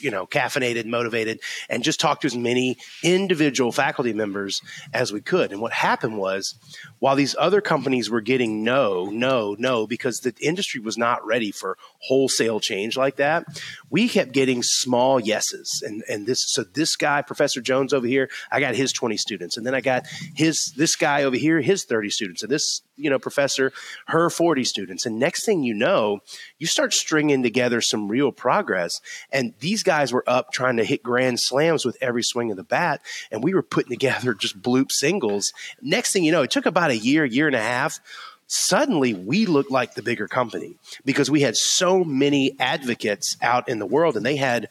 you 0.00 0.10
know, 0.10 0.26
caffeinated, 0.26 0.86
motivated, 0.86 1.40
and 1.68 1.82
just 1.82 2.00
talk 2.00 2.20
to 2.20 2.26
as 2.26 2.36
many 2.36 2.76
individual 3.02 3.72
faculty 3.72 4.12
members 4.12 4.60
as 4.92 5.12
we 5.12 5.20
could. 5.20 5.52
And 5.52 5.60
what 5.60 5.72
happened 5.72 6.18
was, 6.18 6.54
while 6.98 7.16
these 7.16 7.36
other 7.38 7.60
companies 7.60 8.10
were 8.10 8.20
getting 8.20 8.64
no, 8.64 9.06
no, 9.06 9.56
no, 9.58 9.86
because 9.86 10.20
the 10.20 10.34
industry 10.40 10.80
was 10.80 10.96
not 10.96 11.24
ready 11.26 11.50
for 11.50 11.76
wholesale 11.98 12.60
change 12.60 12.96
like 12.96 13.16
that, 13.16 13.44
we 13.90 14.08
kept 14.08 14.32
getting 14.32 14.62
small 14.62 15.20
yeses. 15.20 15.82
And 15.84 16.02
and 16.08 16.26
this 16.26 16.44
so 16.46 16.64
this 16.64 16.96
guy, 16.96 17.22
Professor 17.22 17.60
Jones 17.60 17.92
over 17.92 18.06
here, 18.06 18.28
I 18.50 18.60
got 18.60 18.74
his 18.74 18.92
20 18.92 19.16
students, 19.16 19.56
and 19.56 19.66
then 19.66 19.74
I 19.74 19.80
got 19.80 20.06
his 20.34 20.72
this 20.76 20.96
guy 20.96 21.22
over 21.24 21.36
here, 21.36 21.60
his 21.60 21.84
30 21.84 22.10
students, 22.10 22.42
and 22.42 22.50
this 22.50 22.82
you 22.96 23.10
know 23.10 23.18
professor, 23.18 23.72
her 24.06 24.30
40 24.30 24.64
students. 24.64 25.06
And 25.06 25.18
next 25.18 25.44
thing 25.44 25.62
you 25.62 25.74
know, 25.74 26.20
you 26.58 26.66
start 26.66 26.92
stringing 26.92 27.42
together 27.42 27.80
some 27.80 28.08
real 28.08 28.32
progress. 28.32 29.00
And 29.30 29.54
these 29.60 29.82
guys 29.82 30.12
were 30.12 30.24
up 30.26 30.52
trying 30.52 30.76
to 30.76 30.84
hit 30.84 31.02
grand 31.02 31.40
slams 31.40 31.84
with 31.84 31.96
every 32.00 32.22
swing 32.22 32.50
of 32.50 32.56
the 32.56 32.64
bat, 32.64 33.00
and 33.30 33.42
we 33.42 33.54
were 33.54 33.62
putting 33.62 33.90
together 33.94 34.34
just 34.34 34.60
bloop 34.60 34.90
singles. 34.90 35.52
Next 35.80 36.12
thing 36.12 36.24
you 36.24 36.32
know, 36.32 36.42
it 36.42 36.50
took 36.50 36.66
about 36.66 36.90
a 36.90 36.96
year, 36.96 37.24
year 37.24 37.46
and 37.46 37.56
a 37.56 37.60
half 37.60 38.00
suddenly 38.46 39.14
we 39.14 39.46
looked 39.46 39.70
like 39.70 39.94
the 39.94 40.02
bigger 40.02 40.28
company 40.28 40.76
because 41.04 41.30
we 41.30 41.40
had 41.40 41.56
so 41.56 42.04
many 42.04 42.54
advocates 42.60 43.36
out 43.40 43.68
in 43.68 43.78
the 43.78 43.86
world 43.86 44.16
and 44.16 44.24
they 44.26 44.36
had 44.36 44.68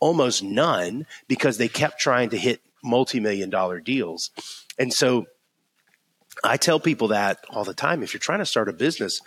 almost 0.00 0.42
none 0.42 1.06
because 1.28 1.58
they 1.58 1.68
kept 1.68 2.00
trying 2.00 2.30
to 2.30 2.38
hit 2.38 2.60
multi-million 2.82 3.50
dollar 3.50 3.78
deals. 3.78 4.30
And 4.78 4.92
so 4.92 5.26
I 6.42 6.56
tell 6.56 6.80
people 6.80 7.08
that 7.08 7.44
all 7.50 7.64
the 7.64 7.74
time. 7.74 8.02
If 8.02 8.14
you're 8.14 8.20
trying 8.20 8.38
to 8.38 8.46
start 8.46 8.68
a 8.68 8.72
business, 8.72 9.20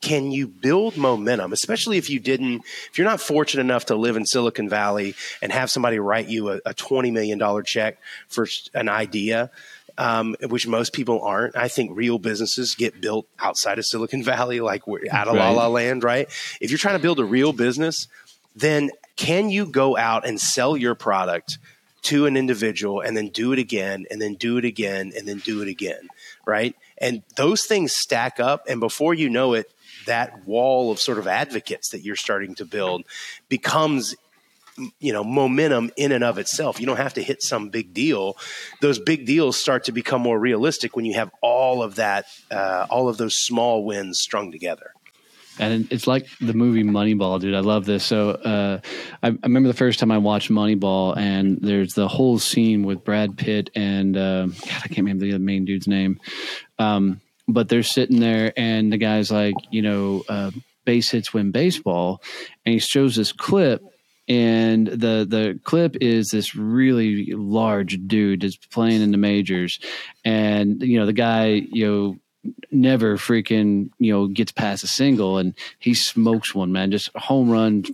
can 0.00 0.30
you 0.30 0.46
build 0.46 0.96
momentum, 0.96 1.52
especially 1.52 1.98
if 1.98 2.10
you 2.10 2.20
didn't, 2.20 2.62
if 2.90 2.98
you're 2.98 3.06
not 3.06 3.20
fortunate 3.20 3.62
enough 3.62 3.86
to 3.86 3.96
live 3.96 4.16
in 4.16 4.26
Silicon 4.26 4.68
Valley 4.68 5.14
and 5.40 5.50
have 5.52 5.70
somebody 5.70 5.98
write 5.98 6.28
you 6.28 6.50
a, 6.50 6.56
a 6.66 6.74
$20 6.74 7.12
million 7.12 7.64
check 7.64 7.98
for 8.28 8.46
an 8.74 8.88
idea? 8.88 9.50
Um, 9.98 10.36
which 10.50 10.66
most 10.66 10.92
people 10.92 11.22
aren't. 11.22 11.56
I 11.56 11.68
think 11.68 11.96
real 11.96 12.18
businesses 12.18 12.74
get 12.74 13.00
built 13.00 13.26
outside 13.38 13.78
of 13.78 13.86
Silicon 13.86 14.22
Valley, 14.24 14.60
like 14.60 14.86
we're 14.86 15.04
out 15.10 15.26
of 15.26 15.36
right. 15.36 15.48
La 15.48 15.62
La 15.62 15.68
Land, 15.68 16.04
right? 16.04 16.28
If 16.60 16.70
you're 16.70 16.76
trying 16.76 16.96
to 16.98 17.02
build 17.02 17.18
a 17.18 17.24
real 17.24 17.54
business, 17.54 18.06
then 18.54 18.90
can 19.16 19.48
you 19.48 19.64
go 19.64 19.96
out 19.96 20.26
and 20.26 20.38
sell 20.38 20.76
your 20.76 20.94
product 20.94 21.56
to 22.06 22.26
an 22.26 22.36
individual 22.36 23.00
and 23.00 23.16
then 23.16 23.28
do 23.28 23.52
it 23.52 23.58
again 23.58 24.06
and 24.10 24.22
then 24.22 24.34
do 24.34 24.58
it 24.58 24.64
again 24.64 25.12
and 25.16 25.26
then 25.26 25.38
do 25.38 25.60
it 25.60 25.68
again, 25.68 26.08
right? 26.46 26.74
And 26.98 27.22
those 27.36 27.66
things 27.66 27.92
stack 27.92 28.38
up. 28.38 28.64
And 28.68 28.78
before 28.78 29.12
you 29.12 29.28
know 29.28 29.54
it, 29.54 29.70
that 30.06 30.46
wall 30.46 30.92
of 30.92 31.00
sort 31.00 31.18
of 31.18 31.26
advocates 31.26 31.90
that 31.90 32.02
you're 32.02 32.16
starting 32.16 32.54
to 32.56 32.64
build 32.64 33.04
becomes 33.48 34.14
you 35.00 35.12
know 35.12 35.24
momentum 35.24 35.90
in 35.96 36.12
and 36.12 36.22
of 36.22 36.36
itself 36.36 36.78
you 36.78 36.84
don't 36.84 36.98
have 36.98 37.14
to 37.14 37.22
hit 37.22 37.42
some 37.42 37.70
big 37.70 37.94
deal 37.94 38.36
those 38.82 38.98
big 38.98 39.24
deals 39.24 39.58
start 39.58 39.84
to 39.84 39.92
become 39.92 40.20
more 40.20 40.38
realistic 40.38 40.94
when 40.94 41.06
you 41.06 41.14
have 41.14 41.30
all 41.40 41.82
of 41.82 41.94
that 41.94 42.26
uh, 42.50 42.86
all 42.90 43.08
of 43.08 43.16
those 43.16 43.34
small 43.36 43.86
wins 43.86 44.18
strung 44.18 44.52
together 44.52 44.92
and 45.58 45.90
it's 45.90 46.06
like 46.06 46.26
the 46.40 46.52
movie 46.52 46.82
Moneyball, 46.84 47.40
dude. 47.40 47.54
I 47.54 47.60
love 47.60 47.84
this. 47.84 48.04
So 48.04 48.30
uh, 48.30 48.80
I, 49.22 49.28
I, 49.28 49.34
remember 49.42 49.68
the 49.68 49.74
first 49.74 49.98
time 49.98 50.10
I 50.10 50.18
watched 50.18 50.50
Moneyball, 50.50 51.16
and 51.16 51.58
there's 51.60 51.94
the 51.94 52.08
whole 52.08 52.38
scene 52.38 52.82
with 52.82 53.04
Brad 53.04 53.36
Pitt 53.36 53.70
and 53.74 54.16
uh, 54.16 54.46
God, 54.46 54.82
I 54.84 54.88
can't 54.88 54.98
remember 54.98 55.26
the 55.26 55.38
main 55.38 55.64
dude's 55.64 55.88
name. 55.88 56.20
Um, 56.78 57.20
but 57.48 57.68
they're 57.68 57.82
sitting 57.82 58.20
there, 58.20 58.52
and 58.56 58.92
the 58.92 58.98
guy's 58.98 59.30
like, 59.30 59.54
you 59.70 59.82
know, 59.82 60.24
uh, 60.28 60.50
base 60.84 61.10
hits 61.10 61.32
win 61.32 61.52
baseball, 61.52 62.22
and 62.64 62.72
he 62.72 62.78
shows 62.78 63.16
this 63.16 63.32
clip. 63.32 63.82
And 64.28 64.88
the 64.88 65.24
the 65.28 65.60
clip 65.62 65.96
is 66.00 66.30
this 66.30 66.56
really 66.56 67.26
large 67.32 68.00
dude 68.08 68.42
that's 68.42 68.56
playing 68.56 69.00
in 69.00 69.12
the 69.12 69.18
majors, 69.18 69.78
and 70.24 70.82
you 70.82 70.98
know 70.98 71.06
the 71.06 71.12
guy 71.12 71.50
you 71.50 71.86
know 71.86 72.16
never 72.70 73.16
freaking 73.16 73.90
you 73.98 74.12
know 74.12 74.26
gets 74.26 74.52
past 74.52 74.84
a 74.84 74.86
single 74.86 75.38
and 75.38 75.54
he 75.78 75.94
smokes 75.94 76.54
one 76.54 76.72
man. 76.72 76.90
Just 76.90 77.10
home 77.16 77.50
run 77.50 77.84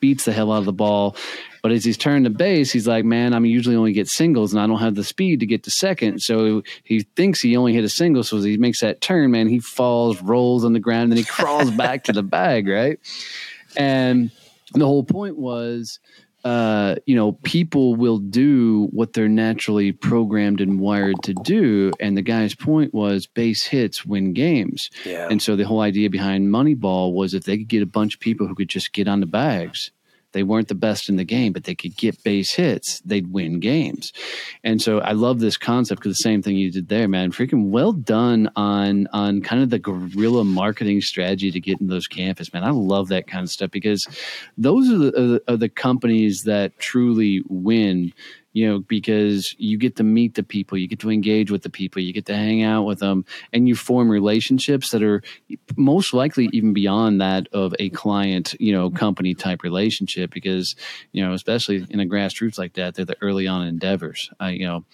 beats 0.00 0.24
the 0.24 0.32
hell 0.32 0.50
out 0.52 0.58
of 0.58 0.64
the 0.64 0.72
ball. 0.72 1.16
But 1.62 1.72
as 1.72 1.84
he's 1.84 1.98
turning 1.98 2.22
the 2.22 2.30
base 2.30 2.72
he's 2.72 2.88
like 2.88 3.04
man 3.04 3.34
i'm 3.34 3.44
usually 3.44 3.76
only 3.76 3.92
get 3.92 4.08
singles 4.08 4.52
and 4.52 4.62
i 4.62 4.66
don't 4.66 4.80
have 4.80 4.94
the 4.94 5.04
speed 5.04 5.40
to 5.40 5.46
get 5.46 5.62
to 5.64 5.70
second. 5.70 6.20
So 6.20 6.62
he 6.84 7.00
thinks 7.16 7.40
he 7.40 7.56
only 7.56 7.74
hit 7.74 7.84
a 7.84 7.88
single 7.88 8.24
so 8.24 8.38
as 8.38 8.44
he 8.44 8.56
makes 8.56 8.80
that 8.80 9.00
turn 9.00 9.30
man 9.30 9.48
he 9.48 9.60
falls 9.60 10.20
rolls 10.22 10.64
on 10.64 10.72
the 10.72 10.80
ground 10.80 11.04
and 11.04 11.12
then 11.12 11.18
he 11.18 11.24
crawls 11.24 11.70
back 11.70 12.04
to 12.04 12.12
the 12.12 12.22
bag 12.22 12.68
right? 12.68 12.98
And 13.76 14.30
the 14.72 14.86
whole 14.86 15.04
point 15.04 15.36
was 15.36 15.98
uh, 16.44 16.96
you 17.06 17.14
know, 17.14 17.32
people 17.32 17.94
will 17.94 18.18
do 18.18 18.88
what 18.92 19.12
they're 19.12 19.28
naturally 19.28 19.92
programmed 19.92 20.60
and 20.60 20.80
wired 20.80 21.16
to 21.24 21.34
do. 21.34 21.92
And 22.00 22.16
the 22.16 22.22
guy's 22.22 22.54
point 22.54 22.94
was 22.94 23.26
base 23.26 23.64
hits 23.64 24.06
win 24.06 24.32
games. 24.32 24.88
Yeah. 25.04 25.28
And 25.30 25.42
so 25.42 25.56
the 25.56 25.66
whole 25.66 25.80
idea 25.80 26.08
behind 26.08 26.48
Moneyball 26.48 27.12
was 27.12 27.34
if 27.34 27.44
they 27.44 27.58
could 27.58 27.68
get 27.68 27.82
a 27.82 27.86
bunch 27.86 28.14
of 28.14 28.20
people 28.20 28.46
who 28.46 28.54
could 28.54 28.68
just 28.68 28.92
get 28.92 29.08
on 29.08 29.20
the 29.20 29.26
bags, 29.26 29.90
they 30.32 30.42
weren't 30.42 30.68
the 30.68 30.74
best 30.74 31.08
in 31.08 31.16
the 31.16 31.24
game, 31.24 31.52
but 31.52 31.64
they 31.64 31.74
could 31.74 31.96
get 31.96 32.22
base 32.22 32.52
hits. 32.52 33.00
They'd 33.00 33.32
win 33.32 33.60
games. 33.60 34.12
And 34.62 34.80
so 34.80 35.00
I 35.00 35.12
love 35.12 35.40
this 35.40 35.56
concept 35.56 36.00
because 36.00 36.16
the 36.16 36.22
same 36.22 36.42
thing 36.42 36.56
you 36.56 36.70
did 36.70 36.88
there, 36.88 37.08
man. 37.08 37.32
Freaking 37.32 37.70
well 37.70 37.92
done 37.92 38.50
on 38.56 39.08
on 39.12 39.40
kind 39.40 39.62
of 39.62 39.70
the 39.70 39.78
guerrilla 39.78 40.44
marketing 40.44 41.00
strategy 41.00 41.50
to 41.50 41.60
get 41.60 41.80
in 41.80 41.88
those 41.88 42.06
campus, 42.06 42.52
man. 42.52 42.64
I 42.64 42.70
love 42.70 43.08
that 43.08 43.26
kind 43.26 43.42
of 43.42 43.50
stuff 43.50 43.70
because 43.70 44.06
those 44.56 44.90
are 44.90 44.98
the, 44.98 45.42
are 45.48 45.56
the 45.56 45.68
companies 45.68 46.42
that 46.44 46.78
truly 46.78 47.42
win 47.48 48.12
you 48.52 48.68
know, 48.68 48.80
because 48.80 49.54
you 49.58 49.78
get 49.78 49.96
to 49.96 50.02
meet 50.02 50.34
the 50.34 50.42
people, 50.42 50.76
you 50.76 50.88
get 50.88 50.98
to 51.00 51.10
engage 51.10 51.50
with 51.50 51.62
the 51.62 51.70
people, 51.70 52.02
you 52.02 52.12
get 52.12 52.26
to 52.26 52.34
hang 52.34 52.62
out 52.62 52.82
with 52.82 52.98
them, 52.98 53.24
and 53.52 53.68
you 53.68 53.76
form 53.76 54.10
relationships 54.10 54.90
that 54.90 55.02
are 55.02 55.22
most 55.76 56.12
likely 56.12 56.48
even 56.52 56.72
beyond 56.72 57.20
that 57.20 57.46
of 57.52 57.74
a 57.78 57.90
client, 57.90 58.54
you 58.58 58.72
know, 58.72 58.90
company 58.90 59.34
type 59.34 59.62
relationship. 59.62 60.32
Because 60.32 60.74
you 61.12 61.24
know, 61.24 61.32
especially 61.32 61.86
in 61.90 62.00
a 62.00 62.06
grassroots 62.06 62.58
like 62.58 62.74
that, 62.74 62.94
they're 62.94 63.04
the 63.04 63.16
early 63.20 63.46
on 63.46 63.66
endeavors. 63.66 64.30
I, 64.40 64.50
you 64.50 64.66
know, 64.66 64.84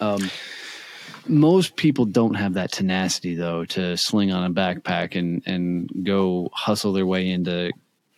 um, 0.00 0.30
most 1.28 1.76
people 1.76 2.04
don't 2.04 2.34
have 2.34 2.54
that 2.54 2.72
tenacity 2.72 3.34
though 3.34 3.64
to 3.66 3.96
sling 3.96 4.32
on 4.32 4.44
a 4.44 4.52
backpack 4.52 5.16
and 5.16 5.42
and 5.46 5.88
go 6.02 6.50
hustle 6.52 6.92
their 6.92 7.06
way 7.06 7.30
into 7.30 7.70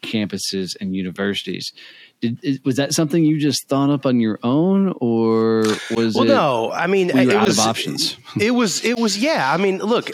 campuses 0.02 0.76
and 0.80 0.96
universities 0.96 1.72
did, 2.20 2.64
was 2.64 2.76
that 2.76 2.92
something 2.92 3.24
you 3.24 3.38
just 3.38 3.66
thought 3.68 3.90
up 3.90 4.04
on 4.04 4.20
your 4.20 4.38
own, 4.42 4.94
or 5.00 5.64
was 5.90 6.14
well, 6.14 6.24
it? 6.24 6.28
no. 6.28 6.72
I 6.72 6.86
mean, 6.86 7.10
we 7.14 7.20
it 7.20 7.34
out 7.34 7.46
was, 7.46 7.58
of 7.58 7.66
options. 7.66 8.16
It 8.40 8.52
was. 8.52 8.84
It 8.84 8.98
was. 8.98 9.18
Yeah. 9.18 9.52
I 9.52 9.56
mean, 9.56 9.78
look, 9.78 10.10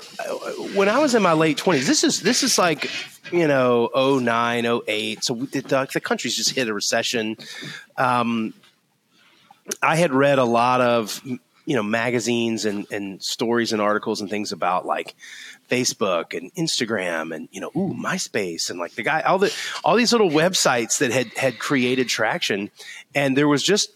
when 0.74 0.88
I 0.88 0.98
was 0.98 1.14
in 1.14 1.22
my 1.22 1.32
late 1.32 1.58
twenties, 1.58 1.86
this 1.86 2.04
is 2.04 2.22
this 2.22 2.42
is 2.42 2.58
like 2.58 2.90
you 3.32 3.46
know 3.46 3.90
09, 3.94 4.82
08. 4.86 5.24
So 5.24 5.34
the, 5.34 5.88
the 5.92 6.00
country's 6.00 6.36
just 6.36 6.50
hit 6.50 6.68
a 6.68 6.74
recession. 6.74 7.36
Um, 7.96 8.54
I 9.82 9.96
had 9.96 10.12
read 10.12 10.38
a 10.38 10.44
lot 10.44 10.80
of 10.80 11.20
you 11.24 11.74
know 11.74 11.82
magazines 11.82 12.64
and, 12.64 12.86
and 12.90 13.22
stories 13.22 13.72
and 13.72 13.82
articles 13.82 14.20
and 14.20 14.30
things 14.30 14.52
about 14.52 14.86
like 14.86 15.14
Facebook 15.68 16.36
and 16.36 16.54
Instagram 16.54 17.34
and 17.34 17.48
you 17.52 17.60
know, 17.60 17.70
ooh, 17.76 17.94
MySpace 17.94 18.70
and 18.70 18.78
like 18.78 18.94
the 18.94 19.02
guy, 19.02 19.20
all 19.22 19.38
the 19.38 19.54
all 19.84 19.96
these 19.96 20.12
little 20.12 20.30
websites 20.30 20.98
that 20.98 21.10
had 21.10 21.28
had 21.36 21.58
created 21.58 22.08
traction, 22.08 22.70
and 23.14 23.36
there 23.36 23.48
was 23.48 23.62
just 23.62 23.90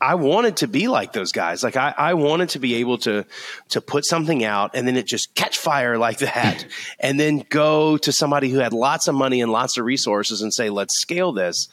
I 0.00 0.16
wanted 0.16 0.56
to 0.58 0.68
be 0.68 0.88
like 0.88 1.12
those 1.12 1.30
guys. 1.30 1.62
Like 1.62 1.76
I, 1.76 1.94
I 1.96 2.14
wanted 2.14 2.50
to 2.50 2.58
be 2.58 2.74
able 2.76 2.98
to 2.98 3.24
to 3.70 3.80
put 3.80 4.04
something 4.04 4.42
out 4.42 4.72
and 4.74 4.86
then 4.86 4.96
it 4.96 5.06
just 5.06 5.34
catch 5.36 5.58
fire 5.58 5.96
like 5.96 6.18
that, 6.18 6.66
and 7.00 7.20
then 7.20 7.44
go 7.48 7.96
to 7.98 8.12
somebody 8.12 8.50
who 8.50 8.58
had 8.58 8.72
lots 8.72 9.06
of 9.06 9.14
money 9.14 9.40
and 9.40 9.52
lots 9.52 9.78
of 9.78 9.84
resources 9.84 10.42
and 10.42 10.52
say, 10.52 10.70
let's 10.70 10.98
scale 11.00 11.32
this. 11.32 11.68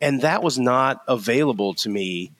And 0.00 0.20
that 0.20 0.42
was 0.42 0.58
not 0.58 1.02
available 1.08 1.74
to 1.74 1.88
me 1.88 2.32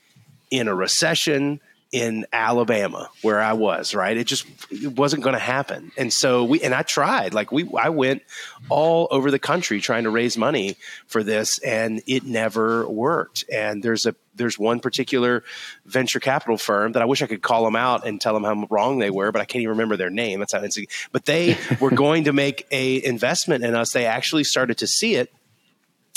in 0.50 0.68
a 0.68 0.74
recession 0.74 1.60
in 1.94 2.26
Alabama 2.32 3.08
where 3.22 3.40
I 3.40 3.52
was, 3.52 3.94
right? 3.94 4.16
It 4.16 4.24
just 4.24 4.44
it 4.68 4.98
wasn't 4.98 5.22
going 5.22 5.34
to 5.34 5.38
happen. 5.38 5.92
And 5.96 6.12
so 6.12 6.42
we 6.42 6.60
and 6.60 6.74
I 6.74 6.82
tried. 6.82 7.34
Like 7.34 7.52
we 7.52 7.70
I 7.78 7.90
went 7.90 8.22
all 8.68 9.06
over 9.12 9.30
the 9.30 9.38
country 9.38 9.80
trying 9.80 10.02
to 10.02 10.10
raise 10.10 10.36
money 10.36 10.76
for 11.06 11.22
this 11.22 11.60
and 11.60 12.02
it 12.08 12.24
never 12.24 12.84
worked. 12.88 13.44
And 13.50 13.80
there's 13.80 14.06
a 14.06 14.16
there's 14.34 14.58
one 14.58 14.80
particular 14.80 15.44
venture 15.86 16.18
capital 16.18 16.58
firm 16.58 16.90
that 16.92 17.02
I 17.02 17.04
wish 17.04 17.22
I 17.22 17.28
could 17.28 17.42
call 17.42 17.64
them 17.64 17.76
out 17.76 18.04
and 18.04 18.20
tell 18.20 18.34
them 18.34 18.42
how 18.42 18.66
wrong 18.68 18.98
they 18.98 19.10
were, 19.10 19.30
but 19.30 19.40
I 19.40 19.44
can't 19.44 19.62
even 19.62 19.70
remember 19.70 19.96
their 19.96 20.10
name. 20.10 20.40
That's 20.40 20.52
how 20.52 20.62
it's 20.62 20.76
but 21.12 21.26
they 21.26 21.56
were 21.80 21.92
going 21.92 22.24
to 22.24 22.32
make 22.32 22.66
a 22.72 23.04
investment 23.04 23.62
in 23.62 23.76
us. 23.76 23.92
They 23.92 24.06
actually 24.06 24.42
started 24.42 24.78
to 24.78 24.88
see 24.88 25.14
it 25.14 25.32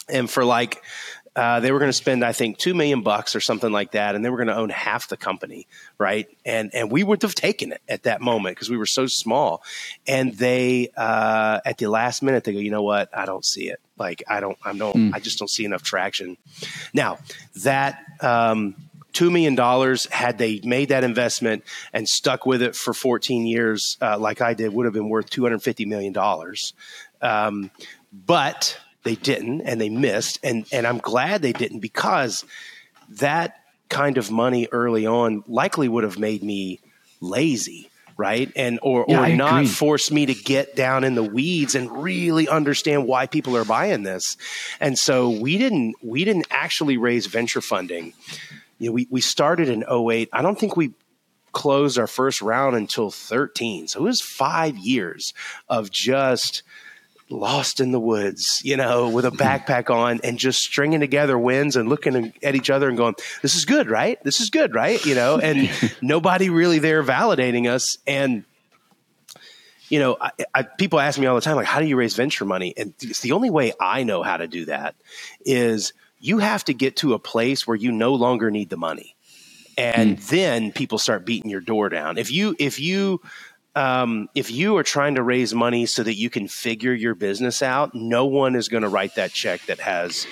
and 0.09 0.29
for 0.29 0.43
like 0.43 0.81
uh, 1.37 1.59
they 1.59 1.71
were 1.71 1.77
going 1.77 1.89
to 1.89 1.93
spend, 1.93 2.25
I 2.25 2.31
think, 2.31 2.57
two 2.57 2.73
million 2.73 3.03
bucks 3.03 3.35
or 3.35 3.39
something 3.39 3.71
like 3.71 3.91
that, 3.91 4.15
and 4.15 4.25
they 4.25 4.29
were 4.31 4.37
going 4.37 4.47
to 4.47 4.55
own 4.55 4.69
half 4.69 5.07
the 5.07 5.17
company, 5.17 5.67
right? 5.99 6.27
And 6.43 6.71
and 6.73 6.91
we 6.91 7.03
would 7.03 7.21
have 7.21 7.35
taken 7.35 7.71
it 7.71 7.81
at 7.87 8.03
that 8.03 8.21
moment 8.21 8.55
because 8.55 8.71
we 8.71 8.77
were 8.77 8.87
so 8.87 9.05
small. 9.05 9.61
And 10.07 10.35
they, 10.35 10.89
uh, 10.97 11.59
at 11.63 11.77
the 11.77 11.87
last 11.87 12.23
minute, 12.23 12.43
they 12.43 12.53
go, 12.53 12.59
you 12.59 12.71
know 12.71 12.81
what? 12.81 13.15
I 13.15 13.27
don't 13.27 13.45
see 13.45 13.69
it. 13.69 13.79
Like 13.99 14.23
I 14.27 14.39
don't, 14.39 14.57
I 14.65 14.73
don't, 14.73 14.95
mm. 14.95 15.13
I 15.13 15.19
just 15.19 15.37
don't 15.37 15.47
see 15.49 15.63
enough 15.63 15.83
traction. 15.83 16.37
Now 16.93 17.19
that. 17.63 18.03
Um, 18.19 18.75
$2 19.13 19.31
million 19.31 19.97
had 20.11 20.37
they 20.37 20.59
made 20.63 20.89
that 20.89 21.03
investment 21.03 21.63
and 21.91 22.07
stuck 22.07 22.45
with 22.45 22.61
it 22.61 22.75
for 22.75 22.93
14 22.93 23.47
years 23.47 23.97
uh, 23.99 24.15
like 24.19 24.41
i 24.41 24.53
did 24.53 24.71
would 24.71 24.85
have 24.85 24.93
been 24.93 25.09
worth 25.09 25.27
$250 25.31 25.87
million 25.87 26.13
um, 27.23 27.71
but 28.13 28.77
they 29.07 29.15
didn't 29.15 29.61
and 29.61 29.79
they 29.79 29.89
missed 29.89 30.39
and 30.43 30.65
and 30.71 30.85
I'm 30.85 30.97
glad 30.97 31.41
they 31.41 31.53
didn't 31.53 31.79
because 31.79 32.43
that 33.09 33.61
kind 33.89 34.17
of 34.17 34.29
money 34.29 34.67
early 34.71 35.05
on 35.05 35.43
likely 35.47 35.87
would 35.87 36.03
have 36.03 36.19
made 36.19 36.43
me 36.43 36.79
lazy 37.21 37.89
right? 38.17 38.51
And 38.55 38.79
or 38.81 39.05
yeah, 39.07 39.27
or 39.27 39.35
not 39.35 39.67
force 39.67 40.09
me 40.09 40.25
to 40.25 40.33
get 40.33 40.75
down 40.75 41.03
in 41.03 41.13
the 41.13 41.23
weeds 41.23 41.75
and 41.75 42.03
really 42.03 42.49
understand 42.49 43.05
why 43.05 43.27
people 43.27 43.55
are 43.55 43.63
buying 43.63 44.01
this. 44.01 44.37
And 44.79 44.97
so 44.97 45.29
we 45.29 45.59
didn't 45.59 45.95
we 46.01 46.25
didn't 46.25 46.47
actually 46.49 46.97
raise 46.97 47.27
venture 47.27 47.61
funding. 47.61 48.13
You 48.79 48.89
know 48.89 48.93
we 48.93 49.07
we 49.09 49.21
started 49.21 49.69
in 49.69 49.83
08 49.89 50.29
i 50.33 50.41
don't 50.41 50.59
think 50.59 50.77
we 50.77 50.93
closed 51.51 51.97
our 51.97 52.05
first 52.05 52.43
round 52.43 52.75
until 52.75 53.09
13 53.09 53.87
so 53.87 53.99
it 53.99 54.03
was 54.03 54.21
5 54.21 54.77
years 54.77 55.33
of 55.67 55.89
just 55.89 56.61
lost 57.29 57.79
in 57.79 57.91
the 57.91 57.99
woods, 57.99 58.61
you 58.63 58.77
know, 58.77 59.09
with 59.09 59.25
a 59.25 59.31
backpack 59.31 59.89
on 59.89 60.19
and 60.23 60.37
just 60.37 60.59
stringing 60.59 60.99
together 60.99 61.37
wins 61.37 61.75
and 61.75 61.89
looking 61.89 62.33
at 62.41 62.55
each 62.55 62.69
other 62.69 62.87
and 62.87 62.97
going, 62.97 63.15
this 63.41 63.55
is 63.55 63.65
good, 63.65 63.89
right? 63.89 64.21
This 64.23 64.39
is 64.39 64.49
good, 64.49 64.73
right? 64.73 65.03
You 65.05 65.15
know, 65.15 65.37
and 65.37 65.69
nobody 66.01 66.49
really 66.49 66.79
there 66.79 67.03
validating 67.03 67.69
us. 67.69 67.97
And, 68.07 68.45
you 69.89 69.99
know, 69.99 70.17
I, 70.19 70.31
I, 70.53 70.63
people 70.63 70.99
ask 70.99 71.19
me 71.19 71.25
all 71.27 71.35
the 71.35 71.41
time, 71.41 71.55
like, 71.55 71.65
how 71.65 71.79
do 71.79 71.85
you 71.85 71.97
raise 71.97 72.15
venture 72.15 72.45
money? 72.45 72.73
And 72.77 72.93
it's 73.01 73.21
the 73.21 73.33
only 73.33 73.49
way 73.49 73.73
I 73.79 74.03
know 74.03 74.23
how 74.23 74.37
to 74.37 74.47
do 74.47 74.65
that 74.65 74.95
is 75.45 75.93
you 76.19 76.39
have 76.39 76.63
to 76.65 76.73
get 76.73 76.97
to 76.97 77.13
a 77.13 77.19
place 77.19 77.67
where 77.67 77.77
you 77.77 77.91
no 77.91 78.13
longer 78.13 78.49
need 78.49 78.69
the 78.69 78.77
money. 78.77 79.15
And 79.77 80.17
mm. 80.17 80.27
then 80.29 80.71
people 80.71 80.97
start 80.97 81.25
beating 81.25 81.51
your 81.51 81.61
door 81.61 81.89
down. 81.89 82.17
If 82.17 82.31
you, 82.31 82.55
if 82.57 82.79
you, 82.79 83.21
um, 83.77 84.27
if 84.33 84.49
you 84.49 84.75
are 84.77 84.83
trying 84.83 85.15
to 85.15 85.23
raise 85.23 85.53
money 85.53 85.85
so 85.85 86.01
that 86.01 86.15
you 86.15 86.29
can 86.29 86.47
figure 86.47 86.93
your 86.93 87.13
business 87.13 87.61
out, 87.61 87.93
no 87.93 88.25
one 88.25 88.55
is 88.55 88.69
going 88.69 88.83
to 88.83 88.89
write 88.89 89.15
that 89.15 89.31
check 89.31 89.61
that 89.67 89.79
has 89.79 90.25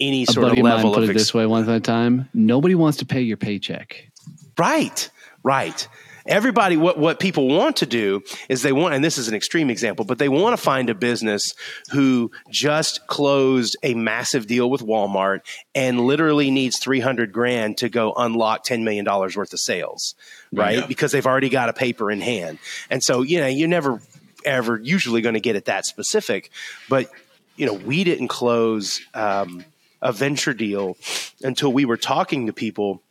any 0.00 0.24
a 0.24 0.26
sort 0.26 0.50
of 0.50 0.58
level 0.58 0.90
of. 0.90 0.94
put 0.96 1.04
it 1.04 1.10
ex- 1.10 1.20
this 1.20 1.34
way 1.34 1.46
one 1.46 1.80
time. 1.82 2.28
Nobody 2.34 2.74
wants 2.74 2.98
to 2.98 3.06
pay 3.06 3.20
your 3.20 3.36
paycheck. 3.36 4.10
Right, 4.58 5.08
right 5.44 5.86
everybody 6.30 6.76
what 6.76 6.98
what 6.98 7.20
people 7.20 7.48
want 7.48 7.76
to 7.76 7.86
do 7.86 8.22
is 8.48 8.62
they 8.62 8.72
want 8.72 8.94
and 8.94 9.04
this 9.04 9.18
is 9.18 9.28
an 9.28 9.34
extreme 9.34 9.68
example 9.68 10.04
but 10.04 10.18
they 10.18 10.28
want 10.28 10.56
to 10.56 10.62
find 10.62 10.88
a 10.88 10.94
business 10.94 11.54
who 11.90 12.30
just 12.48 13.06
closed 13.06 13.76
a 13.82 13.92
massive 13.94 14.46
deal 14.46 14.70
with 14.70 14.80
Walmart 14.80 15.40
and 15.74 16.00
literally 16.00 16.50
needs 16.50 16.78
300 16.78 17.32
grand 17.32 17.76
to 17.78 17.88
go 17.88 18.14
unlock 18.16 18.64
10 18.64 18.84
million 18.84 19.04
dollars 19.04 19.36
worth 19.36 19.52
of 19.52 19.60
sales 19.60 20.14
right 20.52 20.78
yeah. 20.78 20.86
because 20.86 21.12
they've 21.12 21.26
already 21.26 21.48
got 21.50 21.68
a 21.68 21.72
paper 21.74 22.10
in 22.10 22.20
hand 22.20 22.58
and 22.88 23.02
so 23.02 23.22
you 23.22 23.40
know 23.40 23.46
you're 23.46 23.68
never 23.68 24.00
ever 24.44 24.78
usually 24.78 25.20
going 25.20 25.34
to 25.34 25.40
get 25.40 25.56
it 25.56 25.66
that 25.66 25.86
specific. 25.86 26.50
But 26.88 27.10
you 27.56 27.66
know, 27.66 27.74
we 27.74 28.04
didn't 28.04 28.28
close 28.28 29.00
um, 29.14 29.64
a 30.00 30.12
venture 30.12 30.54
deal 30.54 30.96
until 31.42 31.72
we 31.72 31.84
were 31.84 31.96
talking 31.96 32.46
to 32.46 32.52
people 32.52 33.02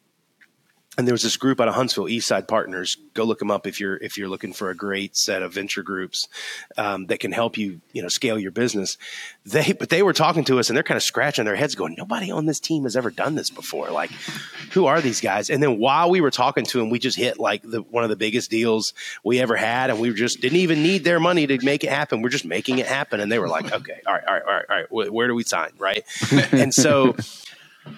and 0.99 1.07
there 1.07 1.13
was 1.13 1.23
this 1.23 1.37
group 1.37 1.61
out 1.61 1.69
of 1.69 1.75
Huntsville, 1.75 2.07
Eastside 2.07 2.45
Partners. 2.45 2.97
Go 3.13 3.23
look 3.23 3.39
them 3.39 3.49
up 3.49 3.65
if 3.65 3.79
you're 3.79 3.95
if 3.95 4.17
you're 4.17 4.27
looking 4.27 4.51
for 4.51 4.69
a 4.69 4.75
great 4.75 5.15
set 5.15 5.41
of 5.41 5.53
venture 5.53 5.81
groups 5.81 6.27
um, 6.77 7.05
that 7.05 7.21
can 7.21 7.31
help 7.31 7.57
you, 7.57 7.79
you 7.93 8.01
know, 8.01 8.09
scale 8.09 8.37
your 8.37 8.51
business. 8.51 8.97
They 9.45 9.71
but 9.71 9.87
they 9.87 10.03
were 10.03 10.11
talking 10.11 10.43
to 10.43 10.59
us 10.59 10.69
and 10.69 10.75
they're 10.75 10.83
kind 10.83 10.97
of 10.97 11.03
scratching 11.03 11.45
their 11.45 11.55
heads, 11.55 11.73
going, 11.73 11.95
"Nobody 11.97 12.31
on 12.31 12.47
this 12.47 12.59
team 12.59 12.83
has 12.83 12.97
ever 12.97 13.11
done 13.11 13.35
this 13.35 13.49
before. 13.49 13.89
Like, 13.91 14.11
who 14.73 14.87
are 14.87 14.99
these 14.99 15.21
guys?" 15.21 15.49
And 15.49 15.63
then 15.63 15.79
while 15.79 16.09
we 16.09 16.19
were 16.19 16.31
talking 16.31 16.65
to 16.65 16.79
them, 16.79 16.89
we 16.89 16.99
just 16.99 17.17
hit 17.17 17.39
like 17.39 17.61
the 17.63 17.81
one 17.81 18.03
of 18.03 18.09
the 18.09 18.17
biggest 18.17 18.51
deals 18.51 18.93
we 19.23 19.39
ever 19.39 19.55
had, 19.55 19.89
and 19.89 20.01
we 20.01 20.13
just 20.13 20.41
didn't 20.41 20.59
even 20.59 20.83
need 20.83 21.05
their 21.05 21.21
money 21.21 21.47
to 21.47 21.65
make 21.65 21.85
it 21.85 21.91
happen. 21.91 22.21
We're 22.21 22.27
just 22.27 22.45
making 22.45 22.79
it 22.79 22.87
happen, 22.87 23.21
and 23.21 23.31
they 23.31 23.39
were 23.39 23.47
like, 23.47 23.71
"Okay, 23.71 24.01
all 24.05 24.15
right, 24.15 24.23
all 24.27 24.33
right, 24.33 24.43
all 24.43 24.53
right, 24.53 24.65
all 24.69 24.75
right. 24.75 24.91
Where, 24.91 25.11
where 25.13 25.27
do 25.29 25.33
we 25.33 25.43
sign?" 25.43 25.71
Right, 25.77 26.03
and 26.51 26.73
so 26.73 27.15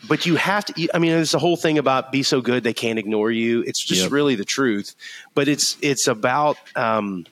but 0.07 0.25
you 0.25 0.35
have 0.35 0.65
to 0.65 0.89
i 0.93 0.99
mean 0.99 1.11
there's 1.11 1.31
the 1.31 1.39
whole 1.39 1.57
thing 1.57 1.77
about 1.77 2.11
be 2.11 2.23
so 2.23 2.41
good 2.41 2.63
they 2.63 2.73
can't 2.73 2.99
ignore 2.99 3.31
you. 3.31 3.61
It's 3.61 3.83
just 3.83 4.03
yep. 4.03 4.11
really 4.11 4.35
the 4.35 4.45
truth. 4.45 4.95
But 5.33 5.47
it's 5.47 5.77
it's 5.81 6.07
about 6.07 6.57
um, 6.75 7.25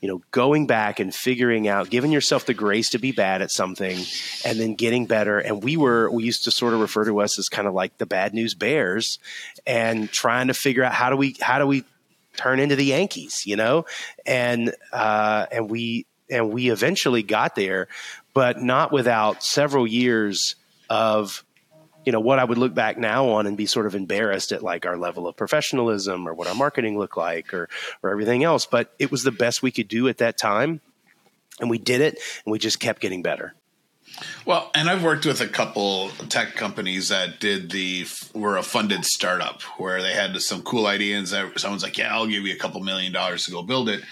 you 0.00 0.08
know 0.08 0.22
going 0.30 0.66
back 0.66 1.00
and 1.00 1.14
figuring 1.14 1.68
out 1.68 1.90
giving 1.90 2.12
yourself 2.12 2.46
the 2.46 2.54
grace 2.54 2.90
to 2.90 2.98
be 2.98 3.12
bad 3.12 3.42
at 3.42 3.50
something 3.50 3.98
and 4.44 4.60
then 4.60 4.74
getting 4.74 5.06
better. 5.06 5.38
And 5.38 5.62
we 5.62 5.76
were 5.76 6.10
we 6.10 6.24
used 6.24 6.44
to 6.44 6.50
sort 6.50 6.74
of 6.74 6.80
refer 6.80 7.04
to 7.04 7.20
us 7.20 7.38
as 7.38 7.48
kind 7.48 7.66
of 7.66 7.74
like 7.74 7.98
the 7.98 8.06
bad 8.06 8.34
news 8.34 8.54
bears 8.54 9.18
and 9.66 10.10
trying 10.10 10.48
to 10.48 10.54
figure 10.54 10.84
out 10.84 10.92
how 10.92 11.10
do 11.10 11.16
we 11.16 11.36
how 11.40 11.58
do 11.58 11.66
we 11.66 11.84
turn 12.36 12.60
into 12.60 12.76
the 12.76 12.84
yankees 12.84 13.44
you 13.46 13.56
know? 13.56 13.86
And 14.24 14.74
uh 14.92 15.46
and 15.50 15.70
we 15.70 16.06
and 16.30 16.52
we 16.52 16.70
eventually 16.70 17.22
got 17.22 17.54
there 17.54 17.88
but 18.34 18.60
not 18.60 18.92
without 18.92 19.42
several 19.42 19.86
years 19.86 20.56
of 20.88 21.44
you 22.04 22.12
know 22.12 22.20
what 22.20 22.38
I 22.38 22.44
would 22.44 22.58
look 22.58 22.72
back 22.72 22.98
now 22.98 23.30
on 23.30 23.46
and 23.46 23.56
be 23.56 23.66
sort 23.66 23.86
of 23.86 23.96
embarrassed 23.96 24.52
at 24.52 24.62
like 24.62 24.86
our 24.86 24.96
level 24.96 25.26
of 25.26 25.36
professionalism 25.36 26.28
or 26.28 26.34
what 26.34 26.46
our 26.46 26.54
marketing 26.54 26.98
looked 26.98 27.16
like 27.16 27.52
or 27.52 27.68
or 28.02 28.10
everything 28.10 28.44
else. 28.44 28.64
But 28.64 28.94
it 28.98 29.10
was 29.10 29.24
the 29.24 29.32
best 29.32 29.62
we 29.62 29.72
could 29.72 29.88
do 29.88 30.08
at 30.08 30.18
that 30.18 30.38
time, 30.38 30.80
and 31.60 31.68
we 31.68 31.78
did 31.78 32.00
it, 32.00 32.18
and 32.44 32.52
we 32.52 32.58
just 32.58 32.78
kept 32.78 33.00
getting 33.00 33.22
better. 33.22 33.54
Well, 34.44 34.70
and 34.74 34.88
I've 34.88 35.02
worked 35.02 35.26
with 35.26 35.40
a 35.40 35.48
couple 35.48 36.10
tech 36.28 36.54
companies 36.54 37.08
that 37.08 37.40
did 37.40 37.70
the 37.70 38.06
were 38.34 38.56
a 38.56 38.62
funded 38.62 39.04
startup 39.04 39.62
where 39.78 40.00
they 40.00 40.12
had 40.12 40.40
some 40.40 40.62
cool 40.62 40.86
ideas. 40.86 41.30
That 41.30 41.58
someone's 41.58 41.82
like, 41.82 41.98
"Yeah, 41.98 42.14
I'll 42.14 42.26
give 42.26 42.46
you 42.46 42.54
a 42.54 42.58
couple 42.58 42.80
million 42.82 43.12
dollars 43.12 43.44
to 43.44 43.50
go 43.50 43.62
build 43.62 43.88
it." 43.88 44.02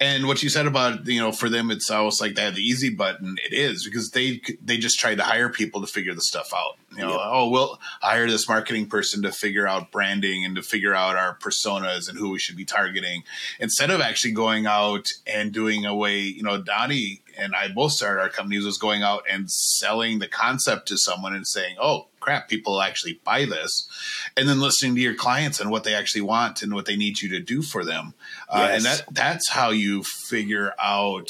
And 0.00 0.26
what 0.26 0.42
you 0.42 0.48
said 0.48 0.66
about 0.66 1.06
you 1.06 1.20
know 1.20 1.32
for 1.32 1.48
them, 1.48 1.70
it's 1.70 1.90
almost 1.90 2.20
like 2.20 2.34
they 2.34 2.42
have 2.42 2.56
the 2.56 2.62
easy 2.62 2.90
button. 2.90 3.36
It 3.44 3.52
is 3.52 3.84
because 3.84 4.10
they 4.10 4.40
they 4.62 4.76
just 4.76 4.98
tried 4.98 5.16
to 5.16 5.24
hire 5.24 5.48
people 5.48 5.80
to 5.80 5.86
figure 5.86 6.14
the 6.14 6.20
stuff 6.20 6.52
out. 6.54 6.76
You 6.96 7.02
know, 7.02 7.18
oh, 7.20 7.50
we'll 7.50 7.78
hire 8.00 8.26
this 8.26 8.48
marketing 8.48 8.86
person 8.86 9.22
to 9.22 9.32
figure 9.32 9.68
out 9.68 9.92
branding 9.92 10.46
and 10.46 10.56
to 10.56 10.62
figure 10.62 10.94
out 10.94 11.16
our 11.16 11.36
personas 11.36 12.08
and 12.08 12.18
who 12.18 12.30
we 12.30 12.38
should 12.38 12.56
be 12.56 12.64
targeting 12.64 13.22
instead 13.60 13.90
of 13.90 14.00
actually 14.00 14.32
going 14.32 14.66
out 14.66 15.08
and 15.26 15.52
doing 15.52 15.84
a 15.84 15.94
way. 15.94 16.20
You 16.20 16.42
know, 16.42 16.60
Donnie 16.60 17.20
and 17.36 17.54
I 17.54 17.68
both 17.68 17.92
started 17.92 18.20
our 18.20 18.28
companies 18.28 18.64
was 18.64 18.78
going 18.78 19.02
out 19.02 19.24
and 19.30 19.50
selling 19.50 20.18
the 20.18 20.28
concept 20.28 20.88
to 20.88 20.96
someone 20.96 21.34
and 21.34 21.46
saying, 21.46 21.76
"Oh, 21.80 22.08
crap, 22.20 22.48
people 22.48 22.80
actually 22.80 23.20
buy 23.24 23.44
this," 23.44 23.88
and 24.36 24.48
then 24.48 24.60
listening 24.60 24.94
to 24.96 25.00
your 25.00 25.14
clients 25.14 25.60
and 25.60 25.70
what 25.70 25.84
they 25.84 25.94
actually 25.94 26.22
want 26.22 26.62
and 26.62 26.74
what 26.74 26.86
they 26.86 26.96
need 26.96 27.20
you 27.20 27.28
to 27.30 27.40
do 27.40 27.62
for 27.62 27.84
them, 27.84 28.14
yes. 28.52 28.58
uh, 28.58 28.72
and 28.72 28.84
that 28.84 29.04
that's 29.12 29.50
how 29.50 29.70
you 29.70 30.02
figure 30.02 30.72
out 30.78 31.28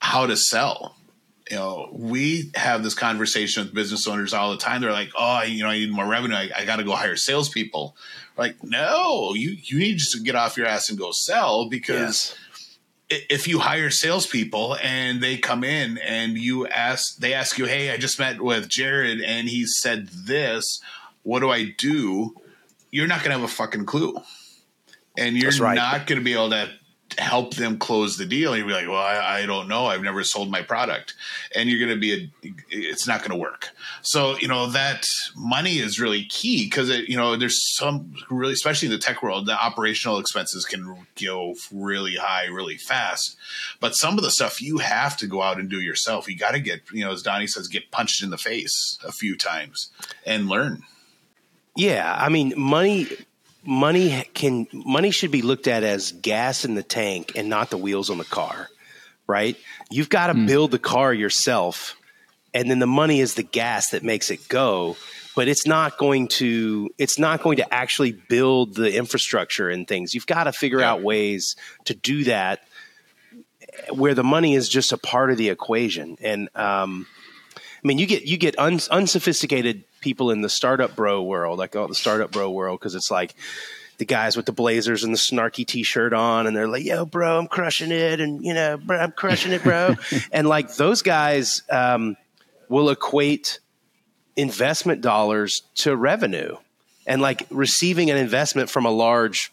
how 0.00 0.26
to 0.26 0.36
sell. 0.36 0.96
You 1.50 1.56
know, 1.56 1.88
we 1.92 2.50
have 2.54 2.82
this 2.82 2.94
conversation 2.94 3.64
with 3.64 3.74
business 3.74 4.06
owners 4.06 4.34
all 4.34 4.50
the 4.50 4.58
time. 4.58 4.82
They're 4.82 4.92
like, 4.92 5.10
"Oh, 5.16 5.42
you 5.42 5.62
know, 5.62 5.70
I 5.70 5.78
need 5.78 5.90
more 5.90 6.06
revenue. 6.06 6.36
I, 6.36 6.50
I 6.54 6.64
got 6.64 6.76
to 6.76 6.84
go 6.84 6.92
hire 6.92 7.16
salespeople." 7.16 7.96
Like, 8.36 8.62
no, 8.62 9.34
you 9.34 9.56
you 9.60 9.78
need 9.78 9.98
to 9.98 10.20
get 10.20 10.36
off 10.36 10.56
your 10.56 10.66
ass 10.66 10.88
and 10.88 10.98
go 10.98 11.10
sell 11.12 11.68
because. 11.68 12.34
Yes 12.34 12.34
if 13.10 13.48
you 13.48 13.58
hire 13.58 13.90
salespeople 13.90 14.76
and 14.82 15.22
they 15.22 15.36
come 15.36 15.64
in 15.64 15.98
and 15.98 16.36
you 16.36 16.66
ask, 16.66 17.16
they 17.18 17.34
ask 17.34 17.58
you, 17.58 17.66
"Hey, 17.66 17.90
I 17.90 17.96
just 17.96 18.18
met 18.18 18.40
with 18.40 18.68
Jarrod 18.68 19.22
and 19.24 19.48
he 19.48 19.66
said 19.66 20.08
this. 20.08 20.80
What 21.22 21.40
do 21.40 21.50
I 21.50 21.74
do?" 21.76 22.34
You're 22.90 23.06
not 23.06 23.18
going 23.18 23.30
to 23.30 23.40
have 23.40 23.42
a 23.42 23.52
fucking 23.52 23.84
clue, 23.84 24.16
and 25.16 25.36
you're 25.36 25.52
right. 25.52 25.74
not 25.74 26.06
going 26.06 26.18
to 26.18 26.24
be 26.24 26.32
able 26.32 26.50
to 26.50 26.70
help 27.16 27.54
them 27.54 27.78
close 27.78 28.16
the 28.16 28.26
deal. 28.26 28.56
You'd 28.56 28.66
be 28.66 28.72
like, 28.72 28.86
well, 28.86 28.96
I, 28.96 29.40
I, 29.40 29.46
don't 29.46 29.68
know. 29.68 29.86
I've 29.86 30.02
never 30.02 30.22
sold 30.22 30.50
my 30.50 30.62
product. 30.62 31.14
And 31.54 31.68
you're 31.68 31.78
going 31.78 31.98
to 31.98 32.00
be, 32.00 32.30
a, 32.42 32.52
it's 32.70 33.06
not 33.06 33.20
going 33.20 33.30
to 33.30 33.36
work. 33.36 33.70
So, 34.02 34.36
you 34.38 34.48
know, 34.48 34.66
that 34.68 35.06
money 35.34 35.78
is 35.78 35.98
really 35.98 36.24
key 36.24 36.66
because, 36.66 36.90
you 36.90 37.16
know, 37.16 37.36
there's 37.36 37.76
some 37.76 38.14
really, 38.30 38.52
especially 38.52 38.86
in 38.86 38.92
the 38.92 38.98
tech 38.98 39.22
world, 39.22 39.46
the 39.46 39.52
operational 39.52 40.18
expenses 40.18 40.64
can 40.64 41.06
go 41.24 41.54
really 41.72 42.16
high 42.16 42.46
really 42.46 42.76
fast. 42.76 43.36
But 43.80 43.92
some 43.92 44.18
of 44.18 44.24
the 44.24 44.30
stuff 44.30 44.60
you 44.60 44.78
have 44.78 45.16
to 45.18 45.26
go 45.26 45.42
out 45.42 45.58
and 45.58 45.70
do 45.70 45.80
yourself. 45.80 46.28
You 46.28 46.36
got 46.36 46.52
to 46.52 46.60
get, 46.60 46.82
you 46.92 47.04
know, 47.04 47.12
as 47.12 47.22
Donnie 47.22 47.46
says, 47.46 47.68
get 47.68 47.90
punched 47.90 48.22
in 48.22 48.30
the 48.30 48.38
face 48.38 48.98
a 49.04 49.12
few 49.12 49.36
times 49.36 49.90
and 50.26 50.48
learn. 50.48 50.82
Yeah. 51.74 52.14
I 52.18 52.28
mean, 52.28 52.52
money 52.56 53.08
money 53.64 54.24
can 54.34 54.66
money 54.72 55.10
should 55.10 55.30
be 55.30 55.42
looked 55.42 55.66
at 55.66 55.82
as 55.82 56.12
gas 56.12 56.64
in 56.64 56.74
the 56.74 56.82
tank 56.82 57.32
and 57.36 57.48
not 57.48 57.70
the 57.70 57.78
wheels 57.78 58.10
on 58.10 58.18
the 58.18 58.24
car, 58.24 58.68
right? 59.26 59.56
You've 59.90 60.08
got 60.08 60.28
to 60.28 60.34
mm. 60.34 60.46
build 60.46 60.70
the 60.70 60.78
car 60.78 61.12
yourself, 61.12 61.96
and 62.54 62.70
then 62.70 62.78
the 62.78 62.86
money 62.86 63.20
is 63.20 63.34
the 63.34 63.42
gas 63.42 63.90
that 63.90 64.02
makes 64.02 64.30
it 64.30 64.48
go. 64.48 64.96
But 65.36 65.46
it's 65.46 65.66
not 65.66 65.98
going 65.98 66.28
to 66.28 66.90
it's 66.98 67.18
not 67.18 67.42
going 67.42 67.58
to 67.58 67.74
actually 67.74 68.12
build 68.12 68.74
the 68.74 68.96
infrastructure 68.96 69.68
and 69.68 69.86
things. 69.86 70.14
You've 70.14 70.26
got 70.26 70.44
to 70.44 70.52
figure 70.52 70.80
yeah. 70.80 70.90
out 70.90 71.02
ways 71.02 71.54
to 71.84 71.94
do 71.94 72.24
that 72.24 72.60
where 73.90 74.14
the 74.14 74.24
money 74.24 74.54
is 74.54 74.68
just 74.68 74.92
a 74.92 74.98
part 74.98 75.30
of 75.30 75.36
the 75.36 75.48
equation. 75.50 76.16
And 76.20 76.48
um, 76.54 77.06
I 77.56 77.60
mean, 77.84 77.98
you 77.98 78.06
get 78.06 78.24
you 78.24 78.36
get 78.36 78.58
un, 78.58 78.80
unsophisticated 78.90 79.84
people 80.08 80.30
in 80.30 80.40
the 80.40 80.48
startup 80.48 80.96
bro 80.96 81.22
world. 81.22 81.60
I 81.60 81.66
call 81.66 81.84
it 81.84 81.88
the 81.88 81.94
startup 81.94 82.30
bro 82.32 82.50
world 82.50 82.80
because 82.80 82.94
it's 82.94 83.10
like 83.10 83.34
the 83.98 84.06
guys 84.06 84.38
with 84.38 84.46
the 84.46 84.52
blazers 84.52 85.04
and 85.04 85.12
the 85.12 85.18
snarky 85.18 85.66
t-shirt 85.66 86.14
on 86.14 86.46
and 86.46 86.56
they're 86.56 86.68
like 86.68 86.84
yo 86.84 87.04
bro 87.04 87.36
i'm 87.36 87.48
crushing 87.48 87.90
it 87.90 88.20
and 88.20 88.44
you 88.44 88.54
know 88.54 88.76
bro, 88.76 88.96
i'm 88.96 89.10
crushing 89.10 89.50
it 89.50 89.60
bro 89.64 89.96
and 90.32 90.48
like 90.48 90.76
those 90.76 91.02
guys 91.02 91.62
um, 91.68 92.16
will 92.68 92.90
equate 92.90 93.58
investment 94.36 95.00
dollars 95.00 95.62
to 95.74 95.96
revenue 95.96 96.56
and 97.08 97.20
like 97.20 97.44
receiving 97.50 98.08
an 98.08 98.16
investment 98.16 98.70
from 98.70 98.86
a 98.86 98.90
large 98.90 99.52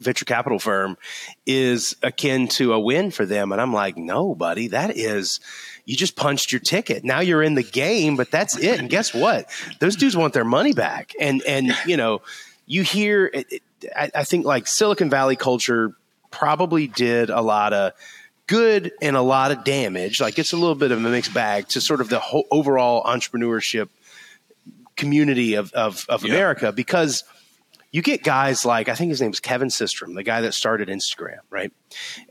venture 0.00 0.24
capital 0.24 0.58
firm 0.58 0.98
is 1.46 1.94
akin 2.02 2.48
to 2.48 2.72
a 2.72 2.80
win 2.80 3.12
for 3.12 3.24
them 3.24 3.52
and 3.52 3.60
i'm 3.60 3.72
like 3.72 3.96
no 3.96 4.34
buddy 4.34 4.66
that 4.66 4.96
is 4.96 5.38
you 5.84 5.96
just 5.96 6.16
punched 6.16 6.52
your 6.52 6.60
ticket. 6.60 7.04
Now 7.04 7.20
you're 7.20 7.42
in 7.42 7.54
the 7.54 7.62
game, 7.62 8.16
but 8.16 8.30
that's 8.30 8.56
it. 8.56 8.78
And 8.78 8.88
guess 8.88 9.12
what? 9.12 9.50
Those 9.80 9.96
dudes 9.96 10.16
want 10.16 10.32
their 10.32 10.44
money 10.44 10.72
back. 10.72 11.12
And 11.20 11.42
and 11.46 11.74
you 11.86 11.96
know, 11.96 12.22
you 12.66 12.82
hear. 12.82 13.30
I, 13.94 14.10
I 14.14 14.24
think 14.24 14.46
like 14.46 14.66
Silicon 14.66 15.10
Valley 15.10 15.36
culture 15.36 15.92
probably 16.30 16.86
did 16.86 17.28
a 17.28 17.42
lot 17.42 17.72
of 17.72 17.92
good 18.46 18.92
and 19.02 19.16
a 19.16 19.20
lot 19.20 19.52
of 19.52 19.64
damage. 19.64 20.20
Like 20.20 20.38
it's 20.38 20.52
a 20.52 20.56
little 20.56 20.74
bit 20.74 20.90
of 20.90 21.04
a 21.04 21.08
mixed 21.08 21.34
bag 21.34 21.68
to 21.68 21.80
sort 21.80 22.00
of 22.00 22.08
the 22.08 22.18
whole 22.18 22.46
overall 22.50 23.04
entrepreneurship 23.04 23.88
community 24.96 25.54
of 25.54 25.72
of, 25.72 26.06
of 26.08 26.24
America 26.24 26.72
because 26.72 27.24
you 27.94 28.02
get 28.02 28.24
guys 28.24 28.64
like 28.64 28.88
I 28.88 28.96
think 28.96 29.10
his 29.10 29.20
name 29.20 29.30
is 29.30 29.38
Kevin 29.38 29.68
Systrom, 29.68 30.16
the 30.16 30.24
guy 30.24 30.40
that 30.40 30.52
started 30.52 30.88
Instagram, 30.88 31.38
right? 31.48 31.72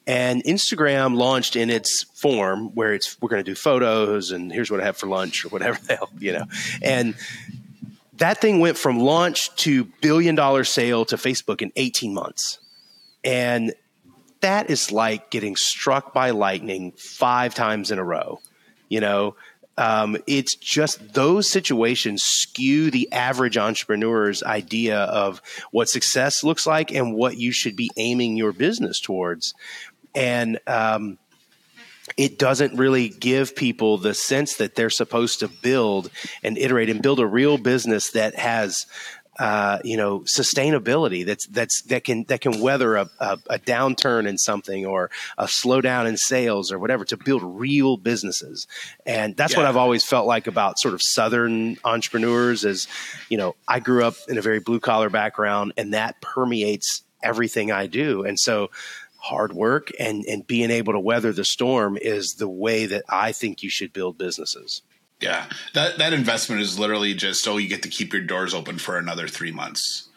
And 0.06 0.43
Instagram 0.43 1.15
launched 1.15 1.56
in 1.56 1.69
its 1.69 2.04
form 2.15 2.76
where 2.76 2.93
it's 2.93 3.15
we're 3.21 3.30
going 3.30 3.41
to 3.41 3.49
do 3.49 3.56
photos 3.56 4.32
and 4.32 4.52
here's 4.52 4.69
what 4.69 4.82
I 4.82 4.84
have 4.84 4.97
for 4.97 5.08
lunch 5.08 5.45
or 5.45 5.47
whatever 5.47 5.80
the 5.88 5.95
hell, 5.95 6.10
you 6.19 6.34
know. 6.34 6.43
And 6.82 7.15
that 8.17 8.41
thing 8.41 8.60
went 8.60 8.78
from 8.78 8.99
launch 8.99 9.56
to 9.56 9.86
billion 10.02 10.36
dollar 10.36 10.65
sale 10.65 11.06
to 11.06 11.15
Facebook 11.15 11.62
in 11.62 11.71
18 11.77 12.13
months. 12.13 12.60
And 13.23 13.73
that 14.42 14.69
is 14.69 14.92
like 14.92 15.29
getting 15.29 15.56
struck 15.56 16.13
by 16.13 16.31
lightning 16.31 16.92
five 16.98 17.56
times 17.56 17.90
in 17.90 18.00
a 18.00 18.04
row. 18.04 18.42
You 18.90 19.00
know, 19.00 19.38
um, 19.78 20.17
it's 20.28 20.56
just 20.56 21.13
those 21.13 21.50
situations 21.50 22.24
skew 22.24 22.92
the 22.92 23.12
average 23.12 23.58
entrepreneur's 23.58 24.44
idea 24.44 25.00
of 25.00 25.42
what 25.71 25.90
success 25.90 26.44
looks 26.44 26.67
like 26.67 26.92
and 26.92 27.15
what 27.15 27.38
you 27.38 27.52
should 27.52 27.76
be 27.76 27.90
aiming 27.98 28.38
your 28.38 28.54
business 28.54 29.00
towards. 29.00 29.54
And 30.13 30.60
um, 30.67 31.17
it 32.17 32.38
doesn't 32.38 32.78
really 32.78 33.10
give 33.10 33.56
people 33.56 33.98
the 33.98 34.13
sense 34.13 34.58
that 34.58 34.76
they're 34.76 34.90
supposed 34.92 35.40
to 35.40 35.48
build 35.48 36.12
and 36.44 36.58
iterate 36.58 36.90
and 36.90 37.02
build 37.02 37.19
a 37.19 37.26
real 37.26 37.58
business 37.58 38.12
that 38.12 38.36
has 38.36 38.86
uh, 39.40 39.79
you 39.84 39.98
know 39.98 40.19
sustainability 40.19 41.25
that's 41.25 41.48
that's 41.48 41.81
that 41.84 42.04
can 42.04 42.23
that 42.25 42.42
can 42.42 42.60
weather 42.62 42.96
a, 42.96 43.10
a, 43.19 43.40
a, 43.50 43.60
downturn 43.60 44.27
in 44.27 44.38
something 44.38 44.86
or 44.86 45.10
a 45.38 45.46
slowdown 45.46 46.08
in 46.08 46.17
sales 46.17 46.71
or 46.71 46.77
whatever 46.77 47.04
to 47.04 47.17
build 47.17 47.42
real 47.44 47.98
businesses. 47.98 48.67
And 49.06 49.36
that's 49.36 49.54
yeah. 49.54 49.60
what 49.60 49.65
i've 49.65 49.77
always 49.77 50.04
felt 50.04 50.27
like 50.27 50.46
about 50.46 50.79
sort 50.79 50.94
of 50.94 51.02
southern 51.02 51.77
entrepreneurs 51.84 52.63
is 52.63 52.88
you 53.29 53.38
know 53.38 53.56
i 53.67 53.79
grew 53.79 54.04
up 54.06 54.15
in 54.27 54.38
a 54.38 54.42
very 54.42 54.60
blue 54.60 54.79
collar 54.79 55.10
background 55.10 55.73
and 55.77 55.94
that 55.94 56.21
permeates 56.21 57.04
everything 57.23 57.71
i 57.71 57.88
do. 57.88 58.23
And 58.23 58.40
so 58.40 58.69
hard 59.17 59.54
work 59.54 59.90
and 60.00 60.25
and 60.25 60.46
being 60.46 60.69
able 60.69 60.94
to 60.94 61.00
weather 61.00 61.31
the 61.31 61.46
storm 61.46 61.98
is 62.00 62.34
the 62.34 62.48
way 62.48 62.86
that 62.86 63.06
i 63.08 63.31
think 63.31 63.63
you 63.63 63.69
should 63.69 63.94
build 63.94 64.17
businesses 64.17 64.81
yeah, 65.24 65.46
that 65.74 65.98
that 66.00 66.12
investment 66.12 66.62
is 66.62 66.78
literally 66.78 67.13
just 67.13 67.48
oh, 67.48 67.56
you 67.56 67.69
get 67.69 67.84
to 67.84 67.90
keep 67.90 68.12
your 68.12 68.21
doors 68.21 68.54
open 68.54 68.78
for 68.78 68.98
another 68.98 69.28
three 69.28 69.54
months. 69.54 70.10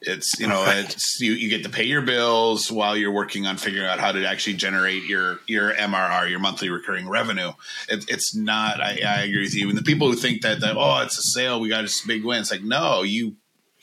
It's 0.00 0.40
you 0.40 0.46
know 0.46 0.64
it's 0.66 1.20
you, 1.20 1.32
you 1.32 1.50
get 1.50 1.64
to 1.64 1.70
pay 1.70 1.84
your 1.84 2.00
bills 2.00 2.72
while 2.72 2.96
you're 2.96 3.12
working 3.12 3.46
on 3.46 3.58
figuring 3.58 3.86
out 3.86 4.00
how 4.00 4.12
to 4.12 4.26
actually 4.26 4.54
generate 4.54 5.04
your 5.04 5.40
your 5.46 5.74
MRR, 5.74 6.30
your 6.30 6.38
monthly 6.38 6.70
recurring 6.70 7.08
revenue. 7.08 7.52
It, 7.88 8.06
it's 8.08 8.34
not. 8.34 8.80
I, 8.80 9.00
I, 9.06 9.22
agree 9.24 9.42
with 9.42 9.54
you. 9.54 9.68
And 9.68 9.76
the 9.76 9.82
people 9.82 10.08
who 10.08 10.16
think 10.16 10.40
that 10.42 10.60
that 10.60 10.76
oh, 10.78 11.02
it's 11.02 11.18
a 11.18 11.22
sale, 11.22 11.60
we 11.60 11.68
got 11.68 11.82
this 11.82 12.04
big 12.06 12.24
win. 12.24 12.40
It's 12.40 12.50
like 12.50 12.62
no, 12.62 13.02
you 13.02 13.36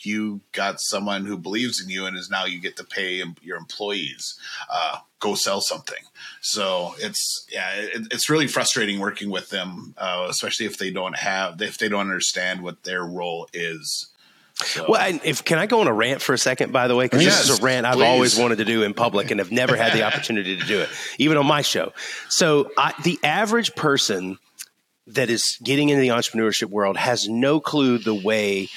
you 0.05 0.41
got 0.51 0.79
someone 0.79 1.25
who 1.25 1.37
believes 1.37 1.81
in 1.81 1.89
you 1.89 2.05
and 2.05 2.17
is 2.17 2.29
now 2.29 2.45
you 2.45 2.59
get 2.59 2.77
to 2.77 2.83
pay 2.83 3.23
your 3.41 3.57
employees 3.57 4.39
uh, 4.71 4.97
go 5.19 5.35
sell 5.35 5.61
something 5.61 6.03
so 6.41 6.93
it's 6.99 7.45
yeah 7.51 7.71
it, 7.75 8.07
it's 8.11 8.29
really 8.29 8.47
frustrating 8.47 8.99
working 8.99 9.29
with 9.29 9.49
them 9.49 9.93
uh, 9.97 10.27
especially 10.29 10.65
if 10.65 10.77
they 10.77 10.91
don't 10.91 11.17
have 11.17 11.61
if 11.61 11.77
they 11.77 11.89
don't 11.89 12.01
understand 12.01 12.61
what 12.61 12.83
their 12.83 13.03
role 13.03 13.47
is 13.53 14.11
so. 14.53 14.85
Well, 14.87 15.19
if 15.23 15.43
can 15.43 15.57
I 15.57 15.65
go 15.65 15.81
on 15.81 15.87
a 15.87 15.93
rant 15.93 16.21
for 16.21 16.33
a 16.33 16.37
second? 16.37 16.71
By 16.71 16.87
the 16.87 16.95
way, 16.95 17.05
because 17.05 17.23
yes, 17.23 17.41
this 17.41 17.49
is 17.49 17.59
a 17.59 17.63
rant 17.63 17.85
I've 17.85 17.95
please. 17.95 18.03
always 18.03 18.37
wanted 18.37 18.57
to 18.59 18.65
do 18.65 18.83
in 18.83 18.93
public 18.93 19.31
and 19.31 19.39
have 19.39 19.51
never 19.51 19.75
had 19.75 19.93
the 19.93 20.03
opportunity 20.07 20.57
to 20.57 20.65
do 20.65 20.81
it, 20.81 20.89
even 21.17 21.37
on 21.37 21.45
my 21.45 21.61
show. 21.61 21.93
So, 22.29 22.69
I, 22.77 22.93
the 23.03 23.19
average 23.23 23.75
person 23.75 24.37
that 25.07 25.29
is 25.29 25.57
getting 25.63 25.89
into 25.89 26.01
the 26.01 26.09
entrepreneurship 26.09 26.69
world 26.69 26.97
has 26.97 27.27
no 27.27 27.59
clue 27.59 27.97
the 27.97 28.13
way 28.13 28.69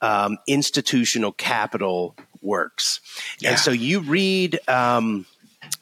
um, 0.00 0.38
institutional 0.46 1.32
capital 1.32 2.16
works. 2.40 3.00
Yeah. 3.40 3.50
And 3.50 3.58
so 3.58 3.70
you 3.70 4.00
read, 4.00 4.58
um, 4.68 5.26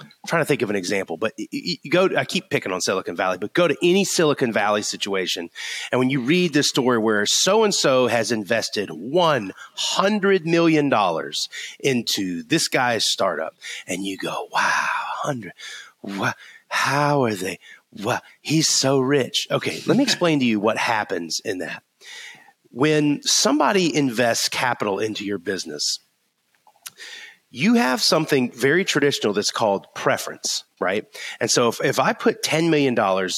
I'm 0.01 0.11
trying 0.27 0.43
to 0.43 0.47
think 0.47 0.63
of 0.63 0.71
an 0.71 0.77
example, 0.77 1.17
but 1.17 1.33
you, 1.37 1.77
go. 1.91 2.09
To, 2.09 2.19
I 2.19 2.25
keep 2.25 2.51
picking 2.51 2.73
on 2.73 2.81
Silicon 2.81 3.15
Valley, 3.15 3.39
but 3.39 3.53
go 3.53 3.69
to 3.69 3.77
any 3.83 4.05
Silicon 4.05 4.53
Valley 4.53 4.83
situation, 4.83 5.51
and 5.93 5.99
when 5.99 6.11
you 6.11 6.21
read 6.21 6.53
the 6.53 6.63
story 6.63 6.99
where 6.99 7.25
so 7.27 7.63
and 7.63 7.75
so 7.75 8.07
has 8.07 8.33
invested 8.33 8.91
one 8.91 9.53
hundred 9.75 10.47
million 10.47 10.89
dollars 10.89 11.49
into 11.79 12.43
this 12.43 12.69
guy's 12.69 13.05
startup, 13.05 13.55
and 13.87 14.05
you 14.05 14.17
go, 14.17 14.49
"Wow, 14.51 14.87
hundred, 15.23 15.53
wow, 16.03 16.33
how 16.69 17.25
are 17.25 17.35
they? 17.35 17.59
Wow, 17.93 18.21
he's 18.41 18.69
so 18.69 18.99
rich." 18.99 19.47
Okay, 19.51 19.83
let 19.87 19.97
me 19.97 20.03
explain 20.05 20.41
to 20.41 20.47
you 20.47 20.59
what 20.59 20.79
happens 20.79 21.41
in 21.45 21.59
that 21.59 21.83
when 22.77 23.23
somebody 23.23 23.97
invests 23.97 24.51
capital 24.51 24.99
into 24.99 25.25
your 25.25 25.39
business, 25.39 25.99
you 27.49 27.73
have 27.73 28.03
something 28.03 28.51
very 28.51 28.85
traditional 28.85 29.33
that's 29.33 29.51
called 29.51 29.87
preference, 29.95 30.65
right? 30.79 31.07
And 31.41 31.51
so 31.51 31.69
if, 31.69 31.83
if 31.83 31.99
I 31.99 32.13
put 32.13 32.43
$10 32.43 32.69
million 32.69 32.95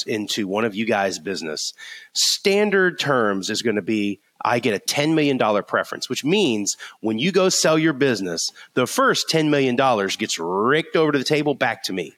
into 0.07 0.45
one 0.45 0.65
of 0.65 0.75
you 0.75 0.85
guys' 0.85 1.19
business, 1.19 1.71
standard 2.11 2.99
terms 2.99 3.49
is 3.49 3.61
going 3.61 3.77
to 3.77 3.81
be 3.81 4.19
I 4.43 4.59
get 4.59 4.73
a 4.73 4.85
$10 4.85 5.15
million 5.15 5.37
preference, 5.63 6.09
which 6.09 6.25
means 6.25 6.75
when 6.99 7.17
you 7.17 7.31
go 7.31 7.47
sell 7.47 7.79
your 7.79 7.93
business, 7.93 8.51
the 8.73 8.87
first 8.87 9.29
$10 9.29 9.49
million 9.49 9.77
gets 10.17 10.37
ricked 10.37 10.97
over 10.97 11.13
to 11.13 11.17
the 11.17 11.23
table 11.23 11.53
back 11.55 11.83
to 11.83 11.93
me. 11.93 12.13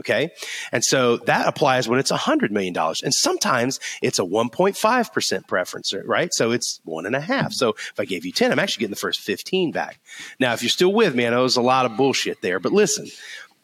Okay. 0.00 0.30
And 0.72 0.84
so 0.84 1.18
that 1.18 1.46
applies 1.46 1.88
when 1.88 2.00
it's 2.00 2.10
$100 2.10 2.50
million. 2.50 2.76
And 2.76 3.14
sometimes 3.14 3.78
it's 4.02 4.18
a 4.18 4.22
1.5% 4.22 5.46
preference, 5.46 5.94
right? 6.04 6.32
So 6.32 6.50
it's 6.50 6.80
one 6.84 7.06
and 7.06 7.14
a 7.14 7.20
half. 7.20 7.52
So 7.52 7.70
if 7.70 7.94
I 7.98 8.04
gave 8.04 8.24
you 8.24 8.32
10, 8.32 8.50
I'm 8.50 8.58
actually 8.58 8.82
getting 8.82 8.94
the 8.94 8.96
first 8.96 9.20
15 9.20 9.70
back. 9.70 10.00
Now, 10.40 10.52
if 10.52 10.62
you're 10.62 10.70
still 10.70 10.92
with 10.92 11.14
me, 11.14 11.26
I 11.26 11.30
know 11.30 11.40
there's 11.40 11.56
a 11.56 11.62
lot 11.62 11.86
of 11.86 11.96
bullshit 11.96 12.42
there, 12.42 12.58
but 12.58 12.72
listen, 12.72 13.06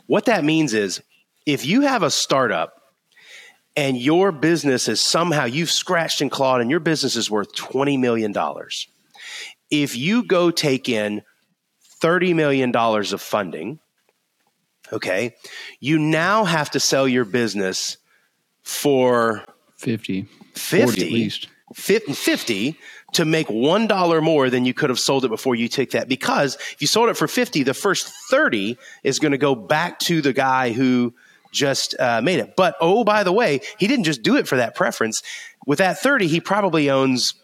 what 0.07 0.27
that 0.27 0.45
means 0.45 0.73
is 0.73 1.03
if 1.47 1.67
you 1.67 1.81
have 1.83 2.05
a 2.05 2.11
startup 2.11 2.81
and 3.77 3.99
your 3.99 4.31
business 4.31 4.89
is 4.89 5.01
somehow 5.01 5.47
you've 5.47 5.71
scratched 5.71 6.21
and 6.21 6.31
clawed 6.31 6.61
and 6.61 6.71
your 6.71 6.81
business 6.81 7.17
is 7.17 7.29
worth 7.29 7.53
$20 7.55 7.99
million, 7.99 8.33
if 9.71 9.97
you 9.97 10.25
go 10.25 10.53
take 10.53 10.89
in 10.89 11.23
$30 12.01 12.35
million 12.35 12.75
of 12.75 13.21
funding, 13.21 13.81
Okay. 14.93 15.35
You 15.79 15.99
now 15.99 16.45
have 16.45 16.71
to 16.71 16.81
sell 16.81 17.07
your 17.07 17.25
business 17.25 17.97
for 18.63 19.45
50, 19.77 20.27
50 20.55 21.03
at 21.07 21.13
least. 21.13 21.49
50 21.75 22.77
to 23.13 23.25
make 23.25 23.49
one 23.49 23.87
dollar 23.87 24.21
more 24.21 24.51
than 24.51 24.65
you 24.65 24.75
could 24.75 24.91
have 24.91 24.99
sold 24.99 25.25
it 25.25 25.29
before 25.29 25.55
you 25.55 25.69
took 25.69 25.91
that. 25.91 26.09
Because 26.09 26.57
if 26.57 26.77
you 26.81 26.87
sold 26.87 27.09
it 27.09 27.17
for 27.17 27.29
50 27.29 27.63
the 27.63 27.75
first 27.75 28.09
30 28.31 28.77
is 29.05 29.19
going 29.19 29.33
to 29.33 29.39
go 29.39 29.55
back 29.55 29.99
to 30.01 30.21
the 30.21 30.33
guy 30.33 30.73
who 30.73 31.15
just 31.53 31.95
uh, 31.99 32.21
made 32.23 32.41
it. 32.41 32.55
But 32.57 32.77
oh 32.81 33.05
by 33.05 33.23
the 33.23 33.33
way 33.33 33.61
he 33.79 33.87
didn't 33.87 34.05
just 34.05 34.23
do 34.23 34.37
it 34.37 34.49
for 34.49 34.57
that 34.57 34.75
preference. 34.75 35.23
With 35.67 35.79
that 35.79 35.99
30 35.99 36.27
he 36.27 36.41
probably 36.41 36.91
owns 36.91 37.35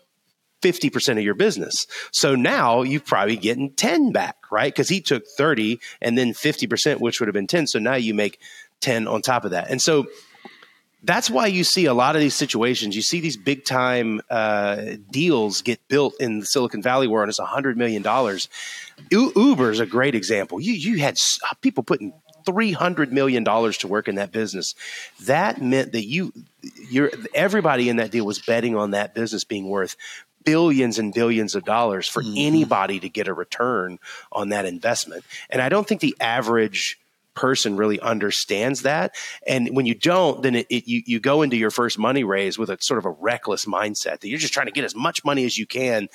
50% 0.63 1.19
of 1.19 1.23
your 1.23 1.35
business. 1.35 1.87
So 2.13 2.35
now 2.35 2.83
you're 2.83 3.01
probably 3.01 3.37
getting 3.37 3.73
10 3.73 4.13
back, 4.13 4.37
right? 4.51 4.73
Because 4.73 4.89
he 4.89 5.01
took 5.01 5.25
30 5.37 5.81
and 6.01 6.17
then 6.17 6.33
50%, 6.33 7.01
which 7.01 7.21
would 7.21 7.29
have 7.29 7.35
been 7.35 7.47
10. 7.47 7.67
So 7.67 7.79
now 7.79 7.95
you 7.95 8.15
make 8.15 8.41
10 8.81 9.07
on 9.07 9.23
top 9.23 9.45
of 9.45 9.53
that. 9.53 9.71
And 9.71 9.81
so 9.81 10.07
that's 11.03 11.31
why 11.31 11.47
you 11.47 11.63
see 11.63 11.85
a 11.85 11.95
lot 11.95 12.17
of 12.17 12.21
these 12.21 12.35
situations. 12.35 12.97
You 12.97 13.03
see 13.03 13.21
these 13.21 13.37
big 13.37 13.65
time 13.65 14.21
uh, 14.29 14.97
deals 15.11 15.63
get 15.63 15.87
built 15.89 16.15
in 16.21 16.41
the 16.41 16.47
Silicon 16.47 16.83
Valley 16.83 17.07
where 17.07 17.25
it's 17.25 17.39
$100 17.39 17.77
million. 17.77 18.03
Uber 19.11 19.71
is 19.71 19.81
a 19.81 19.87
great 19.87 20.15
example. 20.15 20.61
You, 20.61 20.73
you 20.73 20.99
had 20.99 21.17
people 21.61 21.85
putting 21.85 22.13
$300 22.47 23.11
million 23.11 23.45
to 23.45 23.89
work 23.89 24.09
in 24.09 24.17
that 24.17 24.33
business. 24.33 24.75
That 25.23 25.61
meant 25.61 25.93
that 25.93 26.05
you, 26.05 26.33
you're, 26.91 27.11
everybody 27.35 27.89
in 27.89 27.97
that 27.97 28.11
deal 28.11 28.25
was 28.25 28.39
betting 28.39 28.77
on 28.77 28.93
that 28.93 29.15
business 29.15 29.45
being 29.45 29.69
worth 29.69 29.97
billions 30.47 30.99
and 30.99 31.13
billions 31.13 31.55
of 31.55 31.65
dollars 31.65 32.09
for 32.09 32.23
mm-hmm. 32.23 32.35
anybody 32.39 33.01
to 33.01 33.11
get 33.11 33.29
a 33.29 33.35
return 33.35 33.99
on 34.33 34.49
that 34.49 34.65
investment. 34.65 35.25
And 35.51 35.61
I 35.61 35.69
don't 35.69 35.87
think 35.87 36.01
the 36.01 36.17
average 36.19 36.99
person 37.37 37.77
really 37.77 38.01
understands 38.01 38.83
that. 38.83 39.15
And 39.47 39.77
when 39.77 39.87
you 39.87 39.95
don't, 39.95 40.43
then 40.43 40.57
it, 40.57 40.67
it, 40.69 40.89
you, 40.89 41.03
you 41.07 41.21
go 41.21 41.43
into 41.43 41.57
your 41.57 41.71
first 41.71 41.99
money 41.99 42.25
raise 42.25 42.59
with 42.59 42.71
a 42.71 42.79
sort 42.81 42.99
of 42.99 43.05
a 43.05 43.11
reckless 43.11 43.67
mindset 43.67 44.21
that 44.21 44.29
you're 44.29 44.39
just 44.39 44.53
trying 44.53 44.67
to 44.67 44.73
get 44.73 44.85
as 44.85 44.97
much 44.97 45.25
money 45.25 45.45
as 45.45 45.57
you 45.57 45.67
can. 45.67 46.09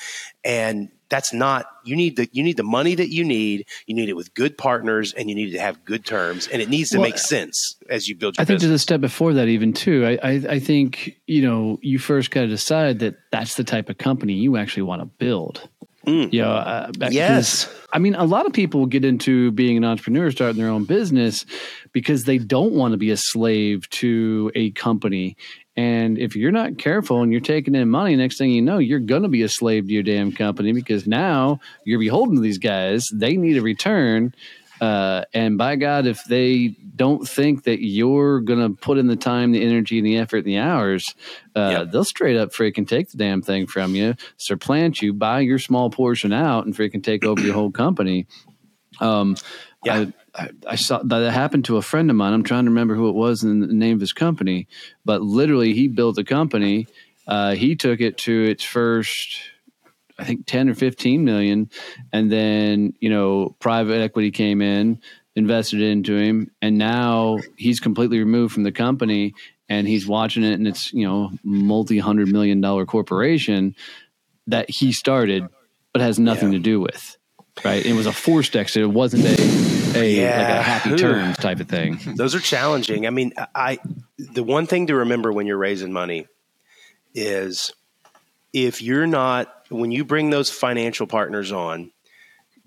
And 0.44 0.90
that's 1.12 1.34
not 1.34 1.66
you 1.84 1.96
need 1.96 2.16
the 2.16 2.28
you 2.32 2.42
need 2.42 2.56
the 2.56 2.64
money 2.64 2.96
that 2.96 3.10
you 3.10 3.24
need 3.26 3.68
you 3.86 3.94
need 3.94 4.08
it 4.08 4.16
with 4.16 4.34
good 4.34 4.58
partners 4.58 5.14
and 5.14 5.30
you 5.30 5.36
need 5.36 5.52
to 5.52 5.60
have 5.60 5.84
good 5.84 6.06
terms 6.06 6.48
and 6.48 6.62
it 6.62 6.70
needs 6.70 6.90
to 6.90 6.98
well, 6.98 7.10
make 7.10 7.18
sense 7.18 7.76
as 7.90 8.08
you 8.08 8.16
build 8.16 8.38
your 8.38 8.42
i 8.42 8.46
think 8.46 8.60
business. 8.60 8.70
there's 8.70 8.82
a 8.82 8.82
step 8.82 9.02
before 9.02 9.34
that 9.34 9.50
even 9.50 9.74
too 9.74 10.06
I, 10.06 10.12
I, 10.24 10.32
I 10.52 10.60
think 10.60 11.18
you 11.28 11.42
know 11.42 11.80
you 11.82 12.00
first 12.00 12.32
got 12.32 12.42
to 12.42 12.48
decide 12.48 13.00
that 13.00 13.16
that's 13.30 13.56
the 13.56 13.66
type 13.66 13.90
of 13.90 13.98
company 13.98 14.34
you 14.34 14.56
actually 14.56 14.84
want 14.84 15.02
to 15.02 15.06
build 15.06 15.68
mm. 16.06 16.32
you 16.32 16.42
know 16.42 16.52
uh, 16.52 16.92
yes 17.10 17.74
i 17.94 18.00
mean 18.00 18.16
a 18.16 18.26
lot 18.26 18.46
of 18.46 18.54
people 18.54 18.86
get 18.86 19.06
into 19.06 19.52
being 19.52 19.78
an 19.78 19.84
entrepreneur 19.84 20.32
starting 20.32 20.62
their 20.62 20.72
own 20.72 20.86
business 20.86 21.46
because 21.92 22.24
they 22.26 22.38
don't 22.38 22.74
want 22.74 22.92
to 22.92 22.98
be 22.98 23.12
a 23.12 23.18
slave 23.18 23.90
to 23.90 24.52
a 24.56 24.72
company 24.72 25.36
and 25.78 26.18
if 26.18 26.36
you're 26.36 26.52
not 26.52 26.78
careful 26.78 27.22
and 27.22 27.32
you're 27.32 27.40
taking 27.40 27.76
in 27.76 27.90
money, 27.90 28.16
next 28.16 28.38
thing 28.38 28.52
you 28.52 28.62
know, 28.62 28.78
you're 28.78 29.00
going 29.00 29.24
to 29.24 29.30
be 29.30 29.42
a 29.42 29.50
slave 29.50 29.88
to 29.88 29.94
your 29.94 30.04
damn 30.04 30.32
company 30.32 30.74
because 30.74 31.08
now 31.08 31.62
you're 31.86 32.00
beholden 32.00 32.36
to 32.36 32.42
these 32.42 32.58
guys. 32.58 33.08
They 33.14 33.38
need 33.38 33.58
a 33.58 33.62
return. 33.62 34.36
Uh, 34.82 35.26
and 35.32 35.60
by 35.60 35.76
God, 35.76 36.08
if 36.08 36.24
they 36.26 36.76
don't 36.96 37.28
think 37.28 37.66
that 37.66 37.86
you're 37.86 38.42
going 38.42 38.60
to 38.60 38.76
put 38.76 38.98
in 38.98 39.06
the 39.06 39.16
time, 39.16 39.52
the 39.52 39.64
energy, 39.64 40.00
and 40.00 40.08
the 40.08 40.18
effort, 40.18 40.38
and 40.38 40.48
the 40.48 40.58
hours, 40.58 41.14
uh, 41.56 41.70
yep. 41.72 41.92
they'll 41.92 42.04
straight 42.04 42.36
up 42.36 42.50
freaking 42.52 42.88
take 42.88 43.12
the 43.12 43.18
damn 43.18 43.44
thing 43.44 43.68
from 43.68 43.94
you, 43.94 44.16
supplant 44.38 45.00
you, 45.00 45.14
buy 45.14 45.40
your 45.40 45.60
small 45.60 45.92
portion 45.92 46.34
out, 46.34 46.66
and 46.66 46.76
freaking 46.76 47.04
take 47.04 47.24
over 47.24 47.42
your 47.42 47.54
whole 47.54 47.72
company. 47.72 48.26
Um, 49.00 49.38
yeah. 49.86 50.06
I, 50.34 50.50
I, 50.68 50.76
saw 50.76 51.02
that 51.04 51.32
happened 51.32 51.66
to 51.66 51.78
a 51.78 51.82
friend 51.82 52.10
of 52.10 52.16
mine. 52.16 52.34
I'm 52.34 52.44
trying 52.44 52.66
to 52.66 52.72
remember 52.72 52.96
who 52.96 53.10
it 53.10 53.16
was 53.16 53.44
and 53.44 53.62
the 53.62 53.68
name 53.68 53.96
of 53.96 54.02
his 54.02 54.14
company, 54.14 54.68
but 55.06 55.22
literally 55.22 55.74
he 55.74 55.88
built 55.88 56.18
a 56.18 56.24
company. 56.24 56.88
Uh, 57.28 57.54
he 57.54 57.76
took 57.76 58.00
it 58.00 58.18
to 58.20 58.44
its 58.44 58.64
first, 58.64 59.38
I 60.22 60.26
think 60.26 60.46
10 60.46 60.70
or 60.70 60.76
15 60.76 61.26
million. 61.26 61.70
And 62.14 62.32
then, 62.32 62.94
you 63.00 63.10
know, 63.10 63.56
private 63.60 64.02
equity 64.02 64.32
came 64.32 64.62
in, 64.62 65.02
invested 65.36 65.82
into 65.82 66.16
him. 66.16 66.52
And 66.62 66.78
now 66.78 67.40
he's 67.58 67.80
completely 67.80 68.20
removed 68.20 68.54
from 68.54 68.64
the 68.64 68.72
company 68.72 69.34
and 69.68 69.88
he's 69.88 70.08
watching 70.08 70.44
it 70.44 70.54
and 70.54 70.68
it's, 70.68 70.94
you 70.94 71.08
know, 71.08 71.32
multi 71.44 71.98
hundred 72.00 72.30
million 72.30 72.62
dollar 72.62 72.86
corporation 72.86 73.76
that 74.48 74.70
he 74.70 74.92
started 74.92 75.48
but 75.94 76.02
has 76.02 76.20
nothing 76.20 76.52
yeah. 76.52 76.58
to 76.58 76.64
do 76.64 76.80
with. 76.80 77.18
Right. 77.66 77.86
It 77.86 77.94
was 77.94 78.06
a 78.06 78.14
forced 78.14 78.56
exit. 78.56 78.84
It 78.84 78.88
wasn't 78.88 79.26
a 79.26 79.72
a 79.94 80.16
yeah. 80.16 80.38
like 80.38 80.50
a 80.50 80.62
happy 80.62 80.96
terms 80.96 81.38
type 81.38 81.60
of 81.60 81.68
thing. 81.68 82.00
Those 82.16 82.34
are 82.34 82.40
challenging. 82.40 83.06
I 83.06 83.10
mean, 83.10 83.34
I 83.54 83.80
the 84.18 84.44
one 84.44 84.68
thing 84.68 84.88
to 84.88 84.96
remember 84.96 85.32
when 85.32 85.48
you're 85.48 85.58
raising 85.58 85.92
money 85.92 86.28
is 87.14 87.74
if 88.54 88.82
you're 88.82 89.08
not 89.08 89.61
when 89.72 89.92
you 89.92 90.06
bring 90.06 90.30
those 90.30 90.50
financial 90.50 91.08
partners 91.08 91.52
on, 91.52 91.92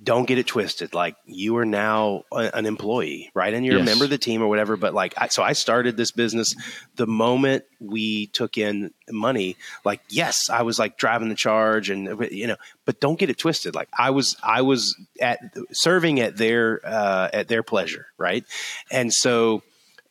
don't 0.02 0.26
get 0.26 0.36
it 0.36 0.46
twisted. 0.46 0.92
Like 0.92 1.16
you 1.24 1.56
are 1.56 1.64
now 1.64 2.24
a, 2.30 2.50
an 2.52 2.66
employee, 2.66 3.30
right? 3.32 3.54
And 3.54 3.64
you're 3.64 3.78
yes. 3.78 3.82
a 3.82 3.90
member 3.90 4.04
of 4.04 4.10
the 4.10 4.18
team 4.18 4.42
or 4.42 4.48
whatever. 4.48 4.76
But 4.76 4.92
like, 4.92 5.14
I, 5.16 5.28
so 5.28 5.42
I 5.42 5.54
started 5.54 5.96
this 5.96 6.10
business 6.10 6.54
the 6.96 7.06
moment 7.06 7.64
we 7.80 8.26
took 8.26 8.58
in 8.58 8.92
money. 9.08 9.56
Like, 9.82 10.02
yes, 10.10 10.50
I 10.50 10.62
was 10.62 10.78
like 10.78 10.98
driving 10.98 11.30
the 11.30 11.34
charge, 11.34 11.88
and 11.88 12.26
you 12.30 12.48
know, 12.48 12.56
but 12.84 13.00
don't 13.00 13.18
get 13.18 13.30
it 13.30 13.38
twisted. 13.38 13.74
Like 13.74 13.88
I 13.96 14.10
was, 14.10 14.36
I 14.42 14.62
was 14.62 14.94
at 15.20 15.38
serving 15.72 16.20
at 16.20 16.36
their 16.36 16.80
uh, 16.84 17.30
at 17.32 17.48
their 17.48 17.62
pleasure, 17.62 18.06
right? 18.18 18.44
And 18.90 19.10
so 19.12 19.62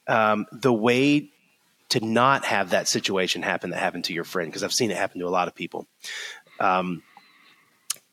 um, 0.07 0.47
the 0.51 0.73
way 0.73 1.29
to 1.89 2.03
not 2.03 2.45
have 2.45 2.71
that 2.71 2.87
situation 2.87 3.43
happen 3.43 3.69
that 3.69 3.77
happened 3.77 4.05
to 4.05 4.13
your 4.13 4.23
friend, 4.23 4.49
because 4.49 4.63
I've 4.63 4.73
seen 4.73 4.89
it 4.89 4.97
happen 4.97 5.19
to 5.19 5.27
a 5.27 5.29
lot 5.29 5.47
of 5.47 5.53
people. 5.53 5.85
Um, 6.59 7.03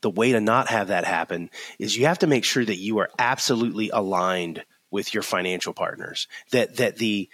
the 0.00 0.10
way 0.10 0.32
to 0.32 0.40
not 0.40 0.68
have 0.68 0.88
that 0.88 1.04
happen 1.04 1.50
is 1.78 1.96
you 1.96 2.06
have 2.06 2.20
to 2.20 2.26
make 2.26 2.44
sure 2.44 2.64
that 2.64 2.76
you 2.76 2.98
are 2.98 3.10
absolutely 3.18 3.90
aligned 3.90 4.64
with 4.90 5.12
your 5.12 5.22
financial 5.22 5.74
partners. 5.74 6.26
That 6.52 6.76
that 6.76 6.96
the 6.96 7.28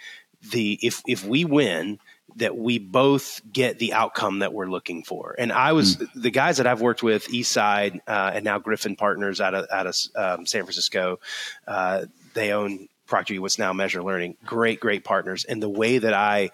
the 0.51 0.77
if 0.81 1.01
if 1.07 1.25
we 1.25 1.45
win, 1.45 1.99
that 2.35 2.57
we 2.57 2.77
both 2.77 3.41
get 3.51 3.79
the 3.79 3.93
outcome 3.93 4.39
that 4.39 4.53
we're 4.53 4.67
looking 4.67 5.03
for. 5.03 5.35
And 5.37 5.51
I 5.51 5.71
was 5.71 5.97
mm. 5.97 6.07
the 6.13 6.29
guys 6.29 6.57
that 6.57 6.67
I've 6.67 6.81
worked 6.81 7.03
with, 7.03 7.27
Eastside 7.29 7.99
uh, 8.07 8.31
and 8.33 8.43
now 8.43 8.59
Gryphon 8.59 8.95
Partners 8.95 9.41
out 9.41 9.53
of 9.53 9.67
out 9.71 9.87
of 9.87 9.95
um, 10.15 10.45
San 10.45 10.63
Francisco. 10.63 11.19
Uh, 11.65 12.05
they 12.33 12.51
own 12.51 12.87
Proctor, 13.07 13.41
what's 13.41 13.57
now 13.57 13.73
Meazure 13.73 14.03
Learning. 14.03 14.35
Great, 14.45 14.79
great 14.79 15.03
partners. 15.03 15.45
And 15.45 15.63
the 15.63 15.69
way 15.69 15.97
that 15.97 16.13
I 16.13 16.51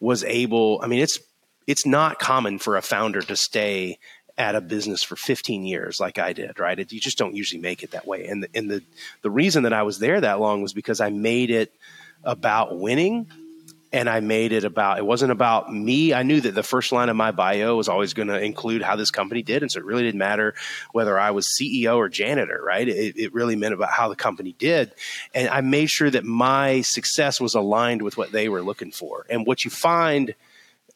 was 0.00 0.24
able, 0.24 0.80
I 0.82 0.88
mean, 0.88 1.00
it's 1.00 1.20
it's 1.66 1.86
not 1.86 2.18
common 2.18 2.58
for 2.58 2.76
a 2.76 2.82
founder 2.82 3.22
to 3.22 3.36
stay 3.36 3.98
at 4.38 4.54
a 4.54 4.60
business 4.60 5.02
for 5.02 5.16
15 5.16 5.64
years 5.64 6.00
like 6.00 6.18
I 6.18 6.32
did, 6.32 6.58
right? 6.58 6.78
It, 6.78 6.92
you 6.92 7.00
just 7.00 7.18
don't 7.18 7.34
usually 7.34 7.60
make 7.60 7.82
it 7.82 7.90
that 7.90 8.06
way. 8.06 8.26
And 8.26 8.42
the, 8.42 8.48
and 8.54 8.70
the 8.70 8.82
the 9.22 9.30
reason 9.30 9.64
that 9.64 9.72
I 9.72 9.82
was 9.82 9.98
there 9.98 10.20
that 10.20 10.40
long 10.40 10.62
was 10.62 10.72
because 10.72 11.00
I 11.00 11.10
made 11.10 11.50
it 11.50 11.72
about 12.24 12.78
winning 12.78 13.26
and 13.92 14.08
I 14.08 14.20
made 14.20 14.52
it 14.52 14.64
about 14.64 14.98
it 14.98 15.04
wasn't 15.04 15.32
about 15.32 15.72
me. 15.72 16.14
I 16.14 16.22
knew 16.22 16.40
that 16.40 16.54
the 16.54 16.62
first 16.62 16.92
line 16.92 17.10
of 17.10 17.16
my 17.16 17.30
bio 17.30 17.76
was 17.76 17.88
always 17.88 18.14
going 18.14 18.28
to 18.28 18.42
include 18.42 18.82
how 18.82 18.96
this 18.96 19.10
company 19.10 19.42
did, 19.42 19.62
and 19.62 19.70
so 19.70 19.80
it 19.80 19.84
really 19.84 20.02
didn't 20.02 20.18
matter 20.18 20.54
whether 20.92 21.18
I 21.18 21.32
was 21.32 21.46
CEO 21.46 21.96
or 21.96 22.08
janitor, 22.08 22.60
right? 22.64 22.88
It, 22.88 23.18
it 23.18 23.34
really 23.34 23.54
meant 23.54 23.74
about 23.74 23.90
how 23.90 24.08
the 24.08 24.16
company 24.16 24.54
did, 24.58 24.92
and 25.34 25.48
I 25.48 25.60
made 25.60 25.90
sure 25.90 26.10
that 26.10 26.24
my 26.24 26.80
success 26.80 27.40
was 27.40 27.54
aligned 27.54 28.02
with 28.02 28.16
what 28.16 28.32
they 28.32 28.48
were 28.48 28.62
looking 28.62 28.92
for. 28.92 29.26
And 29.28 29.46
what 29.46 29.64
you 29.64 29.70
find 29.70 30.34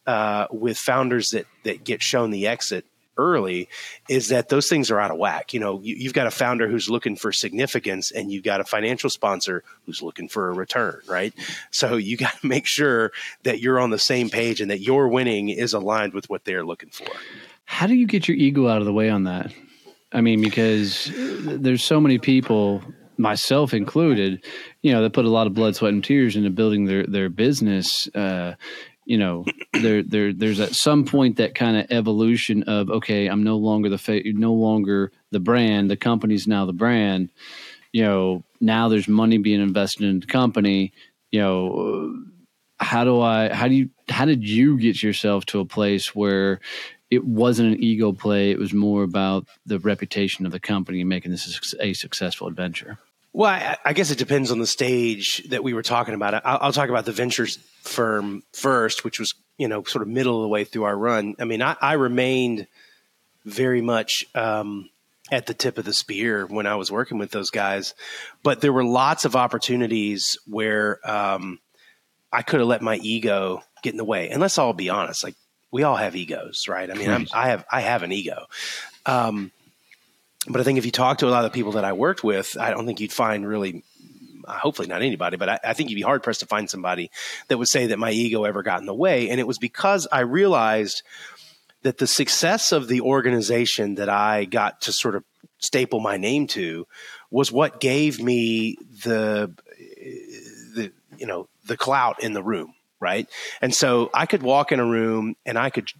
uh, 0.06 0.46
with 0.50 0.78
founders 0.78 1.30
that 1.30 1.46
that 1.64 1.84
get 1.84 2.02
shown 2.02 2.30
the 2.30 2.46
exit 2.46 2.84
early 3.18 3.68
is 4.08 4.28
that 4.28 4.48
those 4.48 4.68
things 4.68 4.90
are 4.90 5.00
out 5.00 5.10
of 5.10 5.18
whack. 5.18 5.54
You 5.54 5.60
know, 5.60 5.80
you, 5.82 6.04
have 6.04 6.12
got 6.12 6.26
a 6.26 6.30
founder 6.30 6.68
who's 6.68 6.90
looking 6.90 7.16
for 7.16 7.32
significance 7.32 8.10
and 8.10 8.30
you've 8.30 8.44
got 8.44 8.60
a 8.60 8.64
financial 8.64 9.10
sponsor 9.10 9.64
who's 9.84 10.02
looking 10.02 10.28
for 10.28 10.50
a 10.50 10.52
return, 10.52 11.00
right? 11.08 11.32
So 11.70 11.96
you 11.96 12.16
got 12.18 12.38
to 12.40 12.46
make 12.46 12.66
sure 12.66 13.12
that 13.42 13.60
you're 13.60 13.80
on 13.80 13.90
the 13.90 13.98
same 13.98 14.30
page 14.30 14.60
and 14.60 14.70
that 14.70 14.80
your 14.80 15.08
winning 15.08 15.48
is 15.48 15.72
aligned 15.72 16.12
with 16.12 16.28
what 16.28 16.44
they're 16.44 16.64
looking 16.64 16.90
for. 16.90 17.06
How 17.64 17.86
do 17.86 17.94
you 17.94 18.06
get 18.06 18.28
your 18.28 18.36
ego 18.36 18.68
out 18.68 18.78
of 18.78 18.84
the 18.84 18.92
way 18.92 19.10
on 19.10 19.24
that? 19.24 19.52
I 20.12 20.20
mean, 20.20 20.40
because 20.40 21.10
there's 21.14 21.82
so 21.82 22.00
many 22.00 22.18
people 22.18 22.82
myself 23.18 23.74
included, 23.74 24.44
you 24.82 24.92
know, 24.92 25.02
that 25.02 25.12
put 25.12 25.24
a 25.24 25.30
lot 25.30 25.46
of 25.46 25.54
blood, 25.54 25.74
sweat, 25.74 25.92
and 25.92 26.04
tears 26.04 26.36
into 26.36 26.50
building 26.50 26.84
their 26.84 27.04
their 27.04 27.28
business. 27.28 28.08
Uh, 28.14 28.54
you 29.06 29.16
know 29.16 29.44
there 29.72 30.02
there 30.02 30.32
there's 30.32 30.60
at 30.60 30.74
some 30.74 31.04
point 31.04 31.36
that 31.36 31.54
kind 31.54 31.76
of 31.76 31.86
evolution 31.90 32.64
of 32.64 32.90
okay 32.90 33.28
i'm 33.28 33.44
no 33.44 33.56
longer 33.56 33.88
the 33.88 33.98
fa- 33.98 34.20
no 34.24 34.52
longer 34.52 35.12
the 35.30 35.40
brand 35.40 35.90
the 35.90 35.96
company's 35.96 36.46
now 36.46 36.66
the 36.66 36.72
brand. 36.72 37.30
You 37.92 38.02
know 38.02 38.44
now 38.60 38.88
there's 38.88 39.08
money 39.08 39.38
being 39.38 39.62
invested 39.62 40.04
in 40.04 40.20
the 40.20 40.26
company. 40.26 40.92
You 41.30 41.40
know 41.40 42.24
how 42.78 43.04
do 43.04 43.20
i 43.20 43.52
how 43.52 43.68
do 43.68 43.74
you 43.74 43.90
how 44.08 44.26
did 44.26 44.46
you 44.46 44.78
get 44.78 45.02
yourself 45.02 45.46
to 45.46 45.60
a 45.60 45.64
place 45.64 46.14
where 46.14 46.60
it 47.10 47.24
wasn't 47.24 47.72
an 47.72 47.82
ego 47.82 48.12
play 48.12 48.50
it 48.50 48.58
was 48.58 48.74
more 48.74 49.02
about 49.02 49.46
the 49.64 49.78
reputation 49.78 50.44
of 50.44 50.52
the 50.52 50.60
company 50.60 51.00
and 51.00 51.08
making 51.08 51.30
this 51.30 51.74
a 51.80 51.94
successful 51.94 52.48
adventure 52.48 52.98
well, 53.36 53.50
I, 53.50 53.76
I, 53.84 53.92
guess 53.92 54.10
it 54.10 54.16
depends 54.16 54.50
on 54.50 54.60
the 54.60 54.66
stage 54.66 55.46
that 55.50 55.62
we 55.62 55.74
were 55.74 55.82
talking 55.82 56.14
about. 56.14 56.32
I'll, 56.32 56.58
I'll, 56.62 56.72
talk 56.72 56.88
about 56.88 57.04
the 57.04 57.12
ventures 57.12 57.58
firm 57.82 58.42
first, 58.54 59.04
which 59.04 59.20
was 59.20 59.34
you 59.58 59.68
know 59.68 59.84
sort 59.84 60.00
of 60.00 60.08
middle 60.08 60.36
of 60.36 60.42
the 60.42 60.48
way 60.48 60.64
through 60.64 60.84
our 60.84 60.96
run. 60.96 61.34
I 61.38 61.44
mean, 61.44 61.60
I, 61.60 61.76
I 61.78 61.92
remained 61.92 62.66
very 63.44 63.82
much 63.82 64.24
um, 64.34 64.88
at 65.30 65.44
the 65.44 65.52
tip 65.52 65.76
of 65.76 65.84
the 65.84 65.92
spear 65.92 66.46
when 66.46 66.66
I 66.66 66.76
was 66.76 66.90
working 66.90 67.18
with 67.18 67.30
those 67.30 67.50
guys, 67.50 67.92
but 68.42 68.62
there 68.62 68.72
were 68.72 68.84
lots 68.84 69.26
of 69.26 69.36
opportunities 69.36 70.38
where 70.46 70.98
um, 71.06 71.58
I 72.32 72.40
could 72.40 72.60
have 72.60 72.68
let 72.70 72.80
my 72.80 72.96
ego 72.96 73.62
get 73.82 73.92
in 73.92 73.98
the 73.98 74.04
way. 74.04 74.30
And 74.30 74.40
let's 74.40 74.56
all 74.56 74.72
be 74.72 74.88
honest, 74.88 75.22
like 75.22 75.34
we 75.70 75.82
all 75.82 75.96
have 75.96 76.16
egos, 76.16 76.68
right? 76.68 76.90
I 76.90 76.94
mean, 76.94 77.28
i 77.34 77.48
have 77.50 77.66
I 77.70 77.82
have 77.82 78.02
an 78.02 78.12
ego. 78.12 78.46
Um, 79.04 79.52
but 80.48 80.60
I 80.60 80.64
think 80.64 80.78
if 80.78 80.86
you 80.86 80.92
talk 80.92 81.18
to 81.18 81.28
a 81.28 81.30
lot 81.30 81.44
of 81.44 81.52
the 81.52 81.54
people 81.54 81.72
that 81.72 81.84
I 81.84 81.92
worked 81.92 82.22
with, 82.22 82.56
I 82.58 82.70
don't 82.70 82.86
think 82.86 83.00
you'd 83.00 83.12
find 83.12 83.46
really, 83.46 83.84
uh, 84.46 84.52
hopefully 84.58 84.88
not 84.88 85.02
anybody, 85.02 85.36
but 85.36 85.48
I, 85.48 85.58
I, 85.64 85.72
think 85.72 85.90
you'd 85.90 85.96
be 85.96 86.02
hard 86.02 86.22
pressed 86.22 86.40
to 86.40 86.46
find 86.46 86.70
somebody 86.70 87.10
that 87.48 87.58
would 87.58 87.68
say 87.68 87.88
that 87.88 87.98
my 87.98 88.10
ego 88.10 88.44
ever 88.44 88.62
got 88.62 88.80
in 88.80 88.86
the 88.86 88.94
way. 88.94 89.28
And 89.28 89.40
it 89.40 89.46
was 89.46 89.58
because 89.58 90.06
I 90.10 90.20
realized 90.20 91.02
that 91.82 91.98
the 91.98 92.06
success 92.06 92.72
of 92.72 92.88
the 92.88 93.00
organization 93.00 93.96
that 93.96 94.08
I 94.08 94.44
got 94.44 94.82
to 94.82 94.92
sort 94.92 95.16
of 95.16 95.24
staple 95.58 96.00
my 96.00 96.16
name 96.16 96.46
to 96.48 96.86
was 97.30 97.50
what 97.50 97.80
gave 97.80 98.20
me 98.20 98.76
the, 99.04 99.52
the, 100.74 100.92
you 101.18 101.26
know, 101.26 101.48
the 101.64 101.76
clout 101.76 102.22
in 102.22 102.32
the 102.32 102.42
room. 102.42 102.74
Right. 102.98 103.28
And 103.60 103.74
so 103.74 104.10
I 104.14 104.26
could 104.26 104.42
walk 104.42 104.72
in 104.72 104.80
a 104.80 104.86
room 104.86 105.36
and 105.44 105.58
I 105.58 105.68
could 105.70 105.90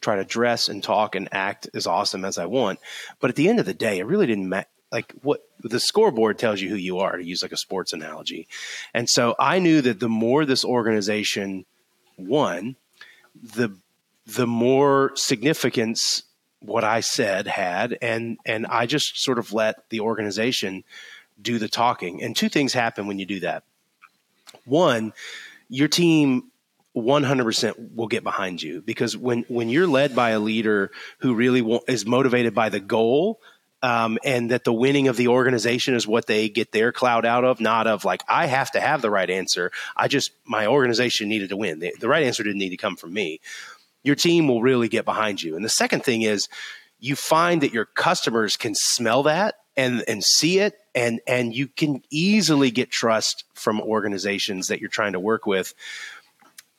try 0.00 0.16
to 0.16 0.24
dress 0.24 0.68
and 0.68 0.82
talk 0.82 1.14
and 1.14 1.28
act 1.32 1.68
as 1.74 1.86
awesome 1.86 2.24
as 2.24 2.38
I 2.38 2.46
want. 2.46 2.78
But 3.20 3.30
at 3.30 3.36
the 3.36 3.48
end 3.48 3.60
of 3.60 3.66
the 3.66 3.74
day, 3.74 3.98
it 3.98 4.06
really 4.06 4.26
didn't 4.26 4.48
matter. 4.48 4.68
Like 4.90 5.12
what 5.22 5.42
the 5.60 5.80
scoreboard 5.80 6.38
tells 6.38 6.62
you 6.62 6.70
who 6.70 6.76
you 6.76 7.00
are, 7.00 7.18
to 7.18 7.24
use 7.24 7.42
like 7.42 7.52
a 7.52 7.58
sports 7.58 7.92
analogy. 7.92 8.48
And 8.94 9.08
so 9.08 9.34
I 9.38 9.58
knew 9.58 9.82
that 9.82 10.00
the 10.00 10.08
more 10.08 10.46
this 10.46 10.64
organization 10.64 11.66
won, 12.16 12.76
the 13.34 13.76
the 14.26 14.46
more 14.46 15.12
significance 15.14 16.22
what 16.60 16.84
I 16.84 17.00
said 17.00 17.46
had, 17.46 17.98
and 18.00 18.38
and 18.46 18.66
I 18.66 18.86
just 18.86 19.22
sort 19.22 19.38
of 19.38 19.52
let 19.52 19.88
the 19.90 20.00
organization 20.00 20.84
do 21.40 21.58
the 21.58 21.68
talking. 21.68 22.22
And 22.22 22.34
two 22.34 22.48
things 22.48 22.72
happen 22.72 23.06
when 23.06 23.18
you 23.18 23.26
do 23.26 23.40
that. 23.40 23.64
One, 24.64 25.12
your 25.68 25.88
team 25.88 26.50
100% 27.02 27.94
will 27.94 28.08
get 28.08 28.24
behind 28.24 28.62
you 28.62 28.82
because 28.82 29.16
when 29.16 29.44
when 29.48 29.68
you're 29.68 29.86
led 29.86 30.14
by 30.14 30.30
a 30.30 30.40
leader 30.40 30.90
who 31.18 31.34
really 31.34 31.80
is 31.88 32.06
motivated 32.06 32.54
by 32.54 32.68
the 32.68 32.80
goal 32.80 33.40
um, 33.82 34.18
and 34.24 34.50
that 34.50 34.64
the 34.64 34.72
winning 34.72 35.08
of 35.08 35.16
the 35.16 35.28
organization 35.28 35.94
is 35.94 36.06
what 36.06 36.26
they 36.26 36.48
get 36.48 36.72
their 36.72 36.92
cloud 36.92 37.24
out 37.24 37.44
of, 37.44 37.60
not 37.60 37.86
of 37.86 38.04
like 38.04 38.22
I 38.28 38.46
have 38.46 38.72
to 38.72 38.80
have 38.80 39.02
the 39.02 39.10
right 39.10 39.28
answer. 39.28 39.70
I 39.96 40.08
just 40.08 40.32
my 40.44 40.66
organization 40.66 41.28
needed 41.28 41.50
to 41.50 41.56
win. 41.56 41.78
The, 41.78 41.94
the 41.98 42.08
right 42.08 42.24
answer 42.24 42.42
didn't 42.42 42.58
need 42.58 42.70
to 42.70 42.76
come 42.76 42.96
from 42.96 43.12
me. 43.12 43.40
Your 44.02 44.16
team 44.16 44.48
will 44.48 44.62
really 44.62 44.88
get 44.88 45.04
behind 45.04 45.42
you. 45.42 45.54
And 45.56 45.64
the 45.64 45.68
second 45.68 46.04
thing 46.04 46.22
is 46.22 46.48
you 46.98 47.14
find 47.14 47.62
that 47.62 47.72
your 47.72 47.84
customers 47.84 48.56
can 48.56 48.74
smell 48.74 49.24
that 49.24 49.56
and 49.76 50.02
and 50.08 50.24
see 50.24 50.58
it 50.58 50.74
and 50.94 51.20
and 51.26 51.54
you 51.54 51.68
can 51.68 52.02
easily 52.10 52.70
get 52.70 52.90
trust 52.90 53.44
from 53.54 53.80
organizations 53.80 54.68
that 54.68 54.80
you're 54.80 54.90
trying 54.90 55.12
to 55.12 55.20
work 55.20 55.46
with 55.46 55.72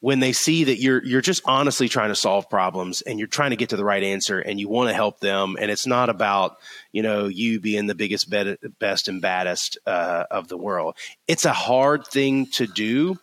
when 0.02 0.20
they 0.20 0.32
see 0.32 0.66
that 0.66 0.80
you're 0.80 1.04
you're 1.04 1.22
just 1.22 1.41
honestly 1.45 1.89
trying 1.89 2.10
to 2.10 2.16
solve 2.16 2.50
problems 2.50 3.02
and 3.02 3.20
you're 3.20 3.28
trying 3.28 3.50
to 3.50 3.56
get 3.56 3.70
to 3.70 3.78
the 3.78 3.84
right 3.84 4.04
answer 4.04 4.39
and 4.39 4.60
you 4.60 4.70
want 4.70 4.89
to 4.89 4.93
help 4.93 5.20
them 5.20 5.58
and 5.60 5.70
it's 5.70 5.86
not 5.86 6.10
about 6.10 6.58
you 6.91 7.04
know 7.04 7.28
you 7.28 7.60
being 7.60 7.88
the 7.88 7.95
biggest 7.95 8.34
best 8.80 9.08
and 9.08 9.22
baddest 9.22 9.78
uh, 9.86 10.26
of 10.32 10.47
the 10.47 10.58
world. 10.58 10.95
It's 11.28 11.45
a 11.45 11.54
hard 11.54 12.08
thing 12.08 12.47
to 12.54 12.68
do. 12.68 13.18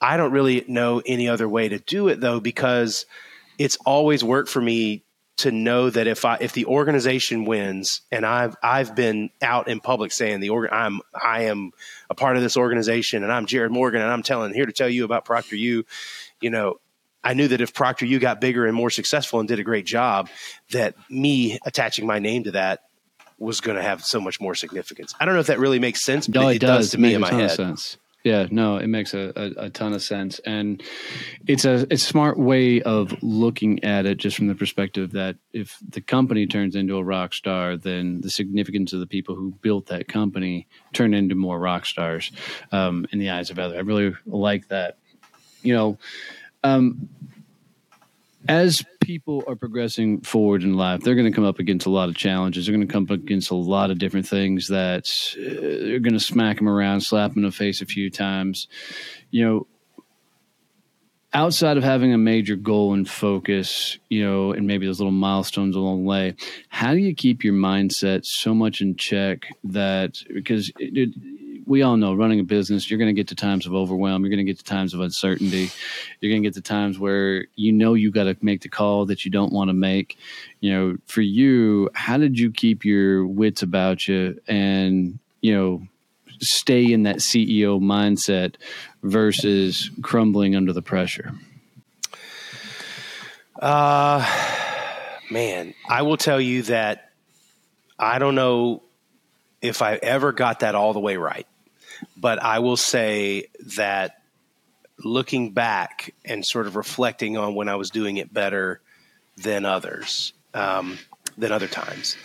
I 0.00 0.16
don't 0.16 0.32
really 0.32 0.64
know 0.68 1.02
any 1.04 1.28
other 1.28 1.48
way 1.48 1.68
to 1.68 1.78
do 1.78 2.08
it 2.08 2.20
though 2.20 2.40
because 2.40 3.06
it's 3.58 3.76
always 3.84 4.22
worked 4.22 4.50
for 4.50 4.60
me 4.60 5.02
to 5.38 5.52
know 5.52 5.88
that 5.88 6.06
if 6.06 6.24
I 6.24 6.36
if 6.40 6.52
the 6.52 6.66
organization 6.66 7.44
wins 7.44 8.02
and 8.10 8.26
I've 8.26 8.56
I've 8.62 8.94
been 8.94 9.30
out 9.40 9.68
in 9.68 9.80
public 9.80 10.12
saying 10.12 10.40
the 10.40 10.50
organ 10.50 10.70
I'm 10.72 11.00
I 11.14 11.44
am 11.44 11.72
a 12.10 12.14
part 12.14 12.36
of 12.36 12.42
this 12.42 12.56
organization 12.56 13.22
and 13.22 13.32
I'm 13.32 13.46
Jarrod 13.46 13.70
Morgan 13.70 14.02
and 14.02 14.10
I'm 14.10 14.22
telling 14.22 14.52
here 14.52 14.66
to 14.66 14.72
tell 14.72 14.88
you 14.88 15.04
about 15.04 15.24
ProctorU, 15.24 15.84
you 16.40 16.50
know, 16.50 16.80
I 17.22 17.34
knew 17.34 17.48
that 17.48 17.60
if 17.60 17.72
ProctorU 17.72 18.20
got 18.20 18.40
bigger 18.40 18.66
and 18.66 18.74
more 18.74 18.90
successful 18.90 19.38
and 19.38 19.48
did 19.48 19.58
a 19.58 19.64
great 19.64 19.86
job, 19.86 20.28
that 20.72 20.94
me 21.08 21.58
attaching 21.64 22.06
my 22.06 22.18
name 22.18 22.44
to 22.44 22.52
that 22.52 22.82
was 23.38 23.60
going 23.60 23.76
to 23.76 23.82
have 23.82 24.04
so 24.04 24.20
much 24.20 24.40
more 24.40 24.54
significance. 24.54 25.14
I 25.20 25.24
don't 25.24 25.34
know 25.34 25.40
if 25.40 25.46
that 25.46 25.60
really 25.60 25.78
makes 25.78 26.04
sense, 26.04 26.26
but 26.26 26.40
No, 26.40 26.48
it, 26.48 26.56
it, 26.56 26.58
does, 26.60 26.90
to 26.90 26.98
me 26.98 27.14
in 27.14 27.20
my 27.20 27.32
head. 27.32 27.52
sense. 27.52 27.96
Yeah, 28.24 28.48
no, 28.50 28.78
it 28.78 28.88
makes 28.88 29.14
a, 29.14 29.32
a, 29.36 29.66
a 29.66 29.70
ton 29.70 29.92
of 29.92 30.02
sense, 30.02 30.40
and 30.40 30.82
it's 31.46 31.64
a 31.64 31.86
a 31.88 31.96
smart 31.96 32.36
way 32.36 32.82
of 32.82 33.22
looking 33.22 33.84
at 33.84 34.06
it, 34.06 34.18
just 34.18 34.36
from 34.36 34.48
the 34.48 34.56
perspective 34.56 35.12
that 35.12 35.36
if 35.52 35.78
the 35.88 36.00
company 36.00 36.46
turns 36.46 36.74
into 36.74 36.96
a 36.96 37.04
rock 37.04 37.32
star, 37.32 37.76
then 37.76 38.20
the 38.20 38.28
significance 38.30 38.92
of 38.92 38.98
the 38.98 39.06
people 39.06 39.36
who 39.36 39.52
built 39.62 39.86
that 39.86 40.08
company 40.08 40.66
turn 40.92 41.14
into 41.14 41.36
more 41.36 41.58
rock 41.60 41.86
stars 41.86 42.32
um, 42.72 43.06
in 43.12 43.20
the 43.20 43.30
eyes 43.30 43.50
of 43.50 43.58
others. 43.58 43.78
I 43.78 43.82
really 43.82 44.14
like 44.26 44.66
that. 44.68 44.98
You 45.62 45.74
know, 45.74 45.98
um, 46.64 47.08
as 48.48 48.84
people 49.08 49.42
are 49.46 49.56
progressing 49.56 50.20
forward 50.20 50.62
in 50.62 50.74
life, 50.74 51.00
they're 51.00 51.14
going 51.14 51.24
to 51.24 51.34
come 51.34 51.42
up 51.42 51.58
against 51.58 51.86
a 51.86 51.90
lot 51.90 52.10
of 52.10 52.14
challenges. 52.14 52.66
They're 52.66 52.76
going 52.76 52.86
to 52.86 52.92
come 52.92 53.04
up 53.04 53.10
against 53.10 53.50
a 53.50 53.54
lot 53.54 53.90
of 53.90 53.98
different 53.98 54.28
things 54.28 54.68
that 54.68 55.08
uh, 55.38 55.94
are 55.94 55.98
going 55.98 56.12
to 56.12 56.20
smack 56.20 56.58
them 56.58 56.68
around, 56.68 57.00
slap 57.00 57.32
them 57.32 57.42
in 57.42 57.48
the 57.48 57.56
face 57.56 57.80
a 57.80 57.86
few 57.86 58.10
times. 58.10 58.68
You 59.30 59.46
know, 59.46 59.66
outside 61.32 61.78
of 61.78 61.84
having 61.84 62.12
a 62.12 62.18
major 62.18 62.54
goal 62.54 62.92
and 62.92 63.08
focus, 63.08 63.98
you 64.10 64.22
know, 64.22 64.52
and 64.52 64.66
maybe 64.66 64.84
those 64.84 65.00
little 65.00 65.10
milestones 65.10 65.74
along 65.74 66.02
the 66.02 66.08
way, 66.10 66.34
how 66.68 66.92
do 66.92 66.98
you 66.98 67.14
keep 67.14 67.42
your 67.42 67.54
mindset 67.54 68.26
so 68.26 68.52
much 68.52 68.82
in 68.82 68.94
check 68.94 69.46
that 69.64 70.18
because 70.34 70.70
it, 70.78 71.14
we 71.68 71.82
all 71.82 71.98
know 71.98 72.14
running 72.14 72.40
a 72.40 72.44
business, 72.44 72.90
you're 72.90 72.98
going 72.98 73.14
to 73.14 73.18
get 73.18 73.28
to 73.28 73.34
times 73.34 73.66
of 73.66 73.74
overwhelm, 73.74 74.22
you're 74.22 74.30
going 74.30 74.44
to 74.44 74.50
get 74.50 74.58
to 74.58 74.64
times 74.64 74.94
of 74.94 75.00
uncertainty, 75.00 75.70
you're 76.20 76.32
going 76.32 76.42
to 76.42 76.46
get 76.46 76.54
to 76.54 76.62
times 76.62 76.98
where 76.98 77.44
you 77.56 77.72
know 77.72 77.92
you 77.94 78.10
got 78.10 78.24
to 78.24 78.36
make 78.40 78.62
the 78.62 78.68
call 78.70 79.04
that 79.06 79.24
you 79.24 79.30
don't 79.30 79.52
want 79.52 79.68
to 79.68 79.74
make. 79.74 80.16
You 80.60 80.72
know, 80.72 80.96
for 81.06 81.20
you, 81.20 81.90
how 81.94 82.16
did 82.16 82.38
you 82.38 82.50
keep 82.50 82.84
your 82.84 83.26
wits 83.26 83.62
about 83.62 84.08
you 84.08 84.40
and, 84.48 85.18
you 85.42 85.54
know, 85.54 85.86
stay 86.40 86.90
in 86.90 87.02
that 87.02 87.16
CEO 87.16 87.80
mindset 87.80 88.54
versus 89.02 89.90
crumbling 90.02 90.56
under 90.56 90.72
the 90.72 90.82
pressure? 90.82 91.34
Uh, 93.60 94.24
man, 95.30 95.74
I 95.88 96.02
will 96.02 96.16
tell 96.16 96.40
you 96.40 96.62
that 96.62 97.10
I 97.98 98.18
don't 98.18 98.36
know 98.36 98.82
if 99.60 99.82
I 99.82 99.96
ever 99.96 100.32
got 100.32 100.60
that 100.60 100.74
all 100.74 100.92
the 100.92 101.00
way 101.00 101.16
right, 101.16 101.46
but 102.16 102.42
I 102.42 102.58
will 102.58 102.76
say 102.76 103.46
that 103.76 104.22
looking 105.04 105.52
back 105.52 106.14
and 106.24 106.44
sort 106.44 106.66
of 106.66 106.76
reflecting 106.76 107.36
on 107.36 107.54
when 107.54 107.68
I 107.68 107.76
was 107.76 107.90
doing 107.90 108.16
it 108.16 108.32
better 108.32 108.80
than 109.36 109.64
others, 109.64 110.32
um, 110.54 110.98
than 111.36 111.52
other 111.52 111.68
times, 111.68 112.16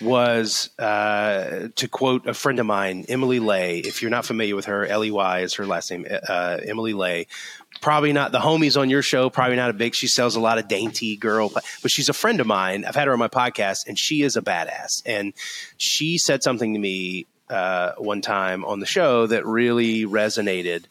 was 0.00 0.70
uh, 0.78 1.68
to 1.74 1.88
quote 1.88 2.26
a 2.28 2.34
friend 2.34 2.60
of 2.60 2.66
mine, 2.66 3.06
Emily 3.08 3.40
Ley. 3.40 3.80
If 3.80 4.00
you're 4.00 4.10
not 4.10 4.24
familiar 4.24 4.54
with 4.54 4.66
her, 4.66 4.86
L 4.86 5.04
E 5.04 5.10
Y 5.10 5.40
is 5.40 5.54
her 5.54 5.66
last 5.66 5.90
name, 5.90 6.06
uh, 6.28 6.58
Emily 6.64 6.92
Ley. 6.92 7.26
Probably 7.80 8.12
not 8.12 8.30
the 8.30 8.38
homies 8.38 8.80
on 8.80 8.90
your 8.90 9.02
show. 9.02 9.30
Probably 9.30 9.56
not 9.56 9.70
a 9.70 9.72
big. 9.72 9.94
She 9.94 10.06
sells 10.06 10.36
a 10.36 10.40
lot 10.40 10.58
of 10.58 10.68
dainty 10.68 11.16
girl, 11.16 11.50
but 11.50 11.90
she's 11.90 12.08
a 12.08 12.12
friend 12.12 12.40
of 12.40 12.46
mine. 12.46 12.84
I've 12.84 12.94
had 12.94 13.06
her 13.06 13.12
on 13.12 13.18
my 13.18 13.28
podcast, 13.28 13.86
and 13.86 13.98
she 13.98 14.22
is 14.22 14.36
a 14.36 14.42
badass. 14.42 15.02
And 15.06 15.32
she 15.76 16.18
said 16.18 16.42
something 16.42 16.74
to 16.74 16.78
me 16.78 17.26
uh, 17.50 17.92
one 17.98 18.20
time 18.20 18.64
on 18.64 18.80
the 18.80 18.86
show 18.86 19.26
that 19.26 19.46
really 19.46 20.04
resonated. 20.04 20.84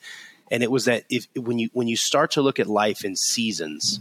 And 0.50 0.64
it 0.64 0.72
was 0.72 0.86
that 0.86 1.04
if 1.10 1.28
when 1.36 1.60
you 1.60 1.70
when 1.74 1.88
you 1.88 1.96
start 1.96 2.32
to 2.32 2.42
look 2.42 2.60
at 2.60 2.68
life 2.68 3.04
in 3.04 3.16
seasons, 3.16 4.00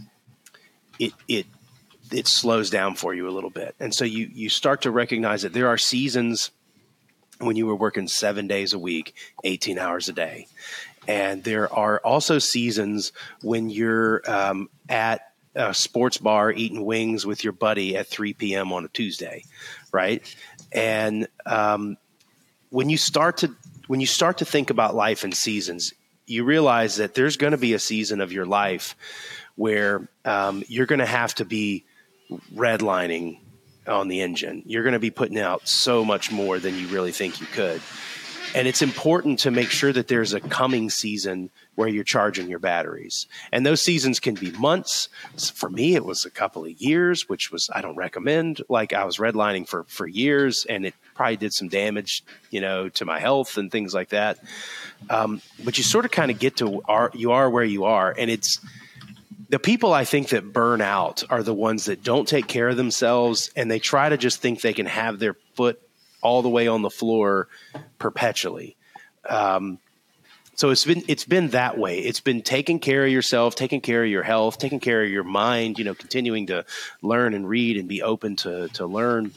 it 0.99 1.13
it 1.27 1.45
it 2.11 2.27
slows 2.27 2.69
down 2.69 2.95
for 2.95 3.13
you 3.13 3.27
a 3.27 3.31
little 3.31 3.49
bit. 3.49 3.75
And 3.79 3.93
so 3.93 4.05
you 4.05 4.29
you 4.33 4.49
start 4.49 4.83
to 4.83 4.91
recognize 4.91 5.41
that 5.41 5.53
there 5.53 5.67
are 5.67 5.77
seasons 5.77 6.51
when 7.39 7.55
you 7.55 7.67
were 7.67 7.75
working 7.75 8.07
7 8.07 8.47
days 8.47 8.73
a 8.73 8.79
week, 8.79 9.13
18 9.43 9.77
hours 9.77 10.09
a 10.09 10.13
day. 10.13 10.47
And 11.07 11.43
there 11.43 11.71
are 11.71 11.99
also 11.99 12.39
seasons 12.39 13.11
when 13.41 13.69
you're 13.69 14.21
um, 14.29 14.69
at 14.89 15.21
a 15.55 15.73
sports 15.73 16.17
bar 16.17 16.51
eating 16.51 16.85
wings 16.85 17.25
with 17.25 17.43
your 17.43 17.53
buddy 17.53 17.97
at 17.97 18.07
3 18.07 18.33
p.m. 18.33 18.71
on 18.71 18.85
a 18.85 18.87
Tuesday, 18.89 19.43
right? 19.91 20.21
And 20.71 21.27
um, 21.45 21.97
when 22.69 22.89
you 22.89 22.97
start 22.97 23.37
to 23.37 23.55
when 23.87 23.99
you 24.01 24.07
start 24.07 24.39
to 24.39 24.45
think 24.45 24.69
about 24.69 24.95
life 24.95 25.23
in 25.23 25.31
seasons, 25.31 25.93
you 26.25 26.43
realize 26.43 26.97
that 26.97 27.13
there's 27.13 27.37
going 27.37 27.51
to 27.51 27.57
be 27.57 27.73
a 27.73 27.79
season 27.79 28.19
of 28.19 28.33
your 28.33 28.45
life 28.45 28.95
where 29.55 30.07
um, 30.25 30.63
you're 30.67 30.85
going 30.85 30.99
to 30.99 31.05
have 31.05 31.33
to 31.35 31.45
be 31.45 31.85
redlining 32.53 33.39
on 33.87 34.09
the 34.09 34.21
engine. 34.21 34.61
You're 34.65 34.83
going 34.83 34.93
to 34.93 34.99
be 34.99 35.09
putting 35.09 35.39
out 35.39 35.67
so 35.67 36.03
much 36.03 36.31
more 36.31 36.59
than 36.59 36.75
you 36.75 36.87
really 36.87 37.13
think 37.13 37.39
you 37.39 37.47
could. 37.47 37.81
And 38.53 38.67
it's 38.67 38.81
important 38.81 39.39
to 39.39 39.51
make 39.51 39.69
sure 39.69 39.93
that 39.93 40.07
there's 40.07 40.33
a 40.33 40.41
coming 40.41 40.89
season 40.89 41.49
where 41.77 41.87
you're 41.87 42.03
charging 42.03 42.49
your 42.49 42.57
batteries. 42.57 43.27
And 43.51 43.63
those 43.63 43.83
seasons 43.83 44.19
can 44.19 44.33
be 44.33 44.49
months. 44.49 45.09
For 45.53 45.69
me, 45.69 45.93
it 45.93 46.03
was 46.03 46.25
a 46.25 46.31
couple 46.31 46.65
of 46.65 46.81
years, 46.81 47.29
which 47.29 47.51
was, 47.51 47.69
I 47.71 47.81
don't 47.81 47.95
recommend. 47.95 48.61
Like 48.67 48.93
I 48.93 49.05
was 49.05 49.17
redlining 49.17 49.67
for, 49.67 49.83
for 49.83 50.07
years 50.07 50.65
and 50.65 50.87
it 50.87 50.95
probably 51.13 51.37
did 51.37 51.53
some 51.53 51.67
damage, 51.67 52.23
you 52.49 52.61
know, 52.61 52.89
to 52.89 53.05
my 53.05 53.19
health 53.19 53.57
and 53.57 53.71
things 53.71 53.93
like 53.93 54.09
that. 54.09 54.39
Um, 55.07 55.39
but 55.63 55.77
you 55.77 55.83
sort 55.83 56.03
of 56.03 56.09
kind 56.09 56.31
of 56.31 56.39
get 56.39 56.57
to, 56.57 56.81
are, 56.87 57.11
you 57.13 57.33
are 57.33 57.47
where 57.47 57.63
you 57.63 57.83
are. 57.83 58.11
And 58.17 58.31
it's, 58.31 58.59
the 59.49 59.59
people 59.59 59.93
I 59.93 60.03
think 60.03 60.29
that 60.29 60.51
burn 60.51 60.81
out 60.81 61.23
are 61.29 61.43
the 61.43 61.53
ones 61.53 61.85
that 61.85 62.03
don't 62.03 62.27
take 62.27 62.47
care 62.47 62.69
of 62.69 62.75
themselves 62.75 63.51
and 63.55 63.69
they 63.69 63.77
try 63.77 64.09
to 64.09 64.17
just 64.17 64.41
think 64.41 64.61
they 64.61 64.73
can 64.73 64.87
have 64.87 65.19
their 65.19 65.35
foot 65.53 65.79
all 66.23 66.41
the 66.41 66.49
way 66.49 66.67
on 66.67 66.81
the 66.81 66.89
floor 66.89 67.49
perpetually. 67.99 68.75
Um, 69.29 69.77
so 70.57 70.71
it's 70.71 70.85
been 70.85 71.03
it's 71.07 71.23
been 71.23 71.49
that 71.49 71.77
way. 71.77 71.99
It's 71.99 72.19
been 72.19 72.41
taking 72.41 72.79
care 72.79 73.05
of 73.05 73.11
yourself, 73.11 73.53
taking 73.53 73.79
care 73.79 74.03
of 74.03 74.09
your 74.09 74.23
health, 74.23 74.57
taking 74.57 74.79
care 74.79 75.03
of 75.03 75.09
your 75.09 75.23
mind. 75.23 75.77
You 75.77 75.85
know, 75.85 75.93
continuing 75.93 76.47
to 76.47 76.65
learn 77.03 77.35
and 77.35 77.47
read 77.47 77.77
and 77.77 77.87
be 77.87 78.01
open 78.01 78.35
to 78.37 78.67
to 78.69 78.87
learn. 78.87 79.31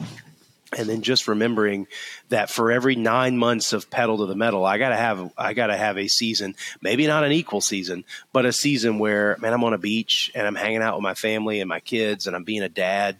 And 0.78 0.88
then 0.88 1.02
just 1.02 1.28
remembering 1.28 1.88
that 2.28 2.48
for 2.48 2.70
every 2.70 2.94
nine 2.94 3.36
months 3.36 3.72
of 3.72 3.90
pedal 3.90 4.18
to 4.18 4.26
the 4.26 4.36
metal, 4.36 4.64
I 4.64 4.78
gotta 4.78 4.96
have 4.96 5.30
I 5.36 5.52
gotta 5.52 5.76
have 5.76 5.98
a 5.98 6.08
season, 6.08 6.54
maybe 6.80 7.06
not 7.06 7.24
an 7.24 7.32
equal 7.32 7.60
season, 7.60 8.04
but 8.32 8.46
a 8.46 8.52
season 8.52 8.98
where 8.98 9.36
man, 9.40 9.52
I'm 9.52 9.64
on 9.64 9.74
a 9.74 9.78
beach 9.78 10.30
and 10.34 10.46
I'm 10.46 10.54
hanging 10.54 10.80
out 10.80 10.94
with 10.94 11.02
my 11.02 11.14
family 11.14 11.60
and 11.60 11.68
my 11.68 11.80
kids 11.80 12.28
and 12.28 12.34
I'm 12.34 12.44
being 12.44 12.62
a 12.62 12.68
dad 12.70 13.16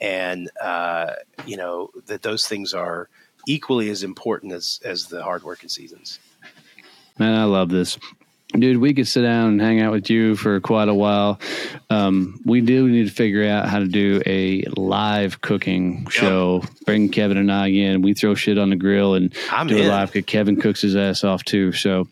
and 0.00 0.50
uh, 0.60 1.12
you 1.46 1.56
know 1.56 1.92
that 2.08 2.20
those 2.20 2.46
things 2.46 2.74
are 2.74 3.08
equally 3.46 3.88
as 3.88 4.02
important 4.02 4.52
as 4.52 4.80
as 4.84 5.06
the 5.06 5.22
hard 5.22 5.44
working 5.44 5.70
seasons. 5.70 6.18
Man, 7.18 7.34
I 7.38 7.44
love 7.44 7.68
this. 7.68 7.98
Dude, 8.58 8.78
we 8.78 8.94
could 8.94 9.06
sit 9.06 9.22
down 9.22 9.48
and 9.48 9.60
hang 9.60 9.80
out 9.80 9.92
with 9.92 10.08
you 10.08 10.34
for 10.34 10.58
quite 10.60 10.88
a 10.88 10.94
while. 10.94 11.38
Um, 11.90 12.40
we 12.46 12.62
do 12.62 12.88
need 12.88 13.06
to 13.06 13.12
figure 13.14 13.44
out 13.46 13.68
how 13.68 13.78
to 13.78 13.86
do 13.86 14.22
a 14.24 14.64
live 14.74 15.42
cooking 15.42 16.06
show. 16.08 16.62
Bring 16.86 17.10
Kevin 17.10 17.36
and 17.36 17.52
I 17.52 17.66
in. 17.68 18.00
We 18.00 18.14
throw 18.14 18.34
shit 18.34 18.56
on 18.56 18.70
the 18.70 18.76
grill 18.76 19.14
and 19.14 19.34
I'm 19.52 19.66
do 19.66 19.76
in. 19.76 19.84
a 19.84 19.88
live. 19.88 20.12
'cause 20.12 20.22
Kevin 20.26 20.56
cooks 20.58 20.80
his 20.80 20.96
ass 20.96 21.24
off 21.24 21.44
too. 21.44 21.72
So, 21.72 22.08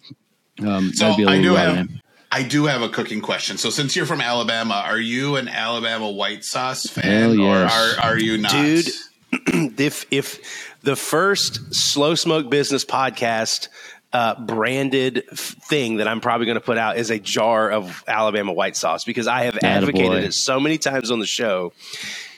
um, 0.60 0.92
So 0.92 1.04
that'd 1.06 1.16
be 1.16 1.22
a 1.22 1.26
I 1.26 1.36
little 1.36 1.42
do 1.42 1.54
have 1.54 1.74
man. 1.74 2.02
I 2.30 2.42
do 2.42 2.66
have 2.66 2.82
a 2.82 2.90
cooking 2.90 3.22
question. 3.22 3.56
So 3.56 3.70
since 3.70 3.96
you're 3.96 4.04
from 4.04 4.20
Alabama, 4.20 4.82
are 4.86 4.98
you 5.00 5.36
an 5.36 5.48
Alabama 5.48 6.10
white 6.10 6.44
sauce 6.44 6.82
fan 6.86 7.04
Hell 7.04 7.34
yes. 7.34 7.72
or 7.72 8.00
are, 8.02 8.10
are 8.10 8.18
you 8.18 8.36
not? 8.36 8.52
Dude, 8.52 8.88
if 9.80 10.04
if 10.10 10.74
the 10.82 10.96
first 10.96 11.74
slow 11.74 12.14
smoke 12.14 12.50
business 12.50 12.84
podcast 12.84 13.68
uh, 14.12 14.40
branded 14.40 15.24
thing 15.32 15.96
that 15.96 16.08
I'm 16.08 16.20
probably 16.20 16.46
going 16.46 16.56
to 16.56 16.64
put 16.64 16.78
out 16.78 16.96
is 16.96 17.10
a 17.10 17.18
jar 17.18 17.70
of 17.70 18.04
Alabama 18.06 18.52
white 18.52 18.76
sauce 18.76 19.04
because 19.04 19.26
I 19.26 19.44
have 19.44 19.58
advocated 19.62 20.24
it 20.24 20.32
so 20.32 20.60
many 20.60 20.78
times 20.78 21.10
on 21.10 21.18
the 21.18 21.26
show. 21.26 21.72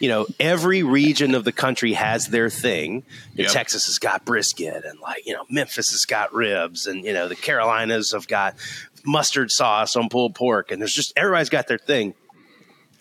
You 0.00 0.08
know, 0.08 0.26
every 0.40 0.82
region 0.82 1.34
of 1.34 1.44
the 1.44 1.52
country 1.52 1.92
has 1.92 2.28
their 2.28 2.50
thing. 2.50 3.04
Yep. 3.34 3.50
Texas 3.52 3.86
has 3.86 3.98
got 3.98 4.24
brisket, 4.24 4.84
and 4.84 4.98
like 5.00 5.26
you 5.26 5.34
know, 5.34 5.44
Memphis 5.50 5.90
has 5.90 6.04
got 6.04 6.32
ribs, 6.32 6.86
and 6.86 7.04
you 7.04 7.12
know, 7.12 7.28
the 7.28 7.36
Carolinas 7.36 8.12
have 8.12 8.26
got 8.26 8.54
mustard 9.04 9.50
sauce 9.50 9.94
on 9.96 10.08
pulled 10.08 10.34
pork, 10.34 10.70
and 10.70 10.80
there's 10.80 10.94
just 10.94 11.12
everybody's 11.16 11.48
got 11.48 11.68
their 11.68 11.78
thing. 11.78 12.14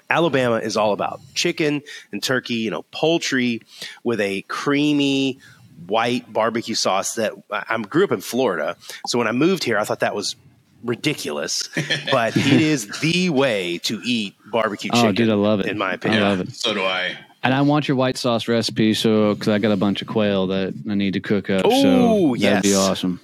Alabama 0.10 0.58
is 0.58 0.78
all 0.78 0.94
about 0.94 1.20
chicken 1.34 1.82
and 2.12 2.24
turkey, 2.24 2.56
you 2.56 2.72
know, 2.72 2.84
poultry 2.92 3.62
with 4.04 4.22
a 4.22 4.42
creamy 4.44 5.40
white 5.86 6.32
barbecue 6.32 6.76
sauce 6.76 7.16
that 7.16 7.34
I 7.52 7.78
grew 7.78 8.04
up 8.04 8.12
in 8.12 8.22
Florida. 8.22 8.78
So 9.08 9.18
when 9.18 9.28
I 9.28 9.32
moved 9.32 9.64
here, 9.64 9.78
I 9.78 9.84
thought 9.84 10.00
that 10.00 10.16
was 10.16 10.36
ridiculous, 10.84 11.68
but 12.12 12.36
it 12.36 12.62
is 12.62 13.00
the 13.00 13.30
way 13.30 13.80
to 13.80 14.02
eat 14.04 14.36
barbecue 14.52 14.90
Oh, 14.94 15.12
dude, 15.12 15.30
I 15.30 15.34
love 15.34 15.60
it. 15.60 15.68
In 15.68 15.78
my 15.78 15.94
opinion, 15.94 16.24
I 16.24 16.30
love 16.30 16.42
it. 16.42 16.56
So 16.56 16.74
do 16.74 16.84
I. 16.84 17.18
And 17.44 17.54
I 17.54 17.62
want 17.62 17.88
your 17.88 17.96
white 17.96 18.18
sauce 18.18 18.48
recipe, 18.48 18.94
so 18.94 19.34
because 19.34 19.48
I 19.48 19.60
got 19.60 19.72
a 19.72 19.78
bunch 19.78 20.02
of 20.02 20.08
quail 20.08 20.48
that 20.48 20.74
I 20.90 20.96
need 20.96 21.14
to 21.14 21.20
cook 21.20 21.50
up. 21.50 21.66
Ooh, 21.66 21.82
so 21.82 22.36
that'd 22.40 22.64
be 22.64 22.74
awesome. 22.74 23.22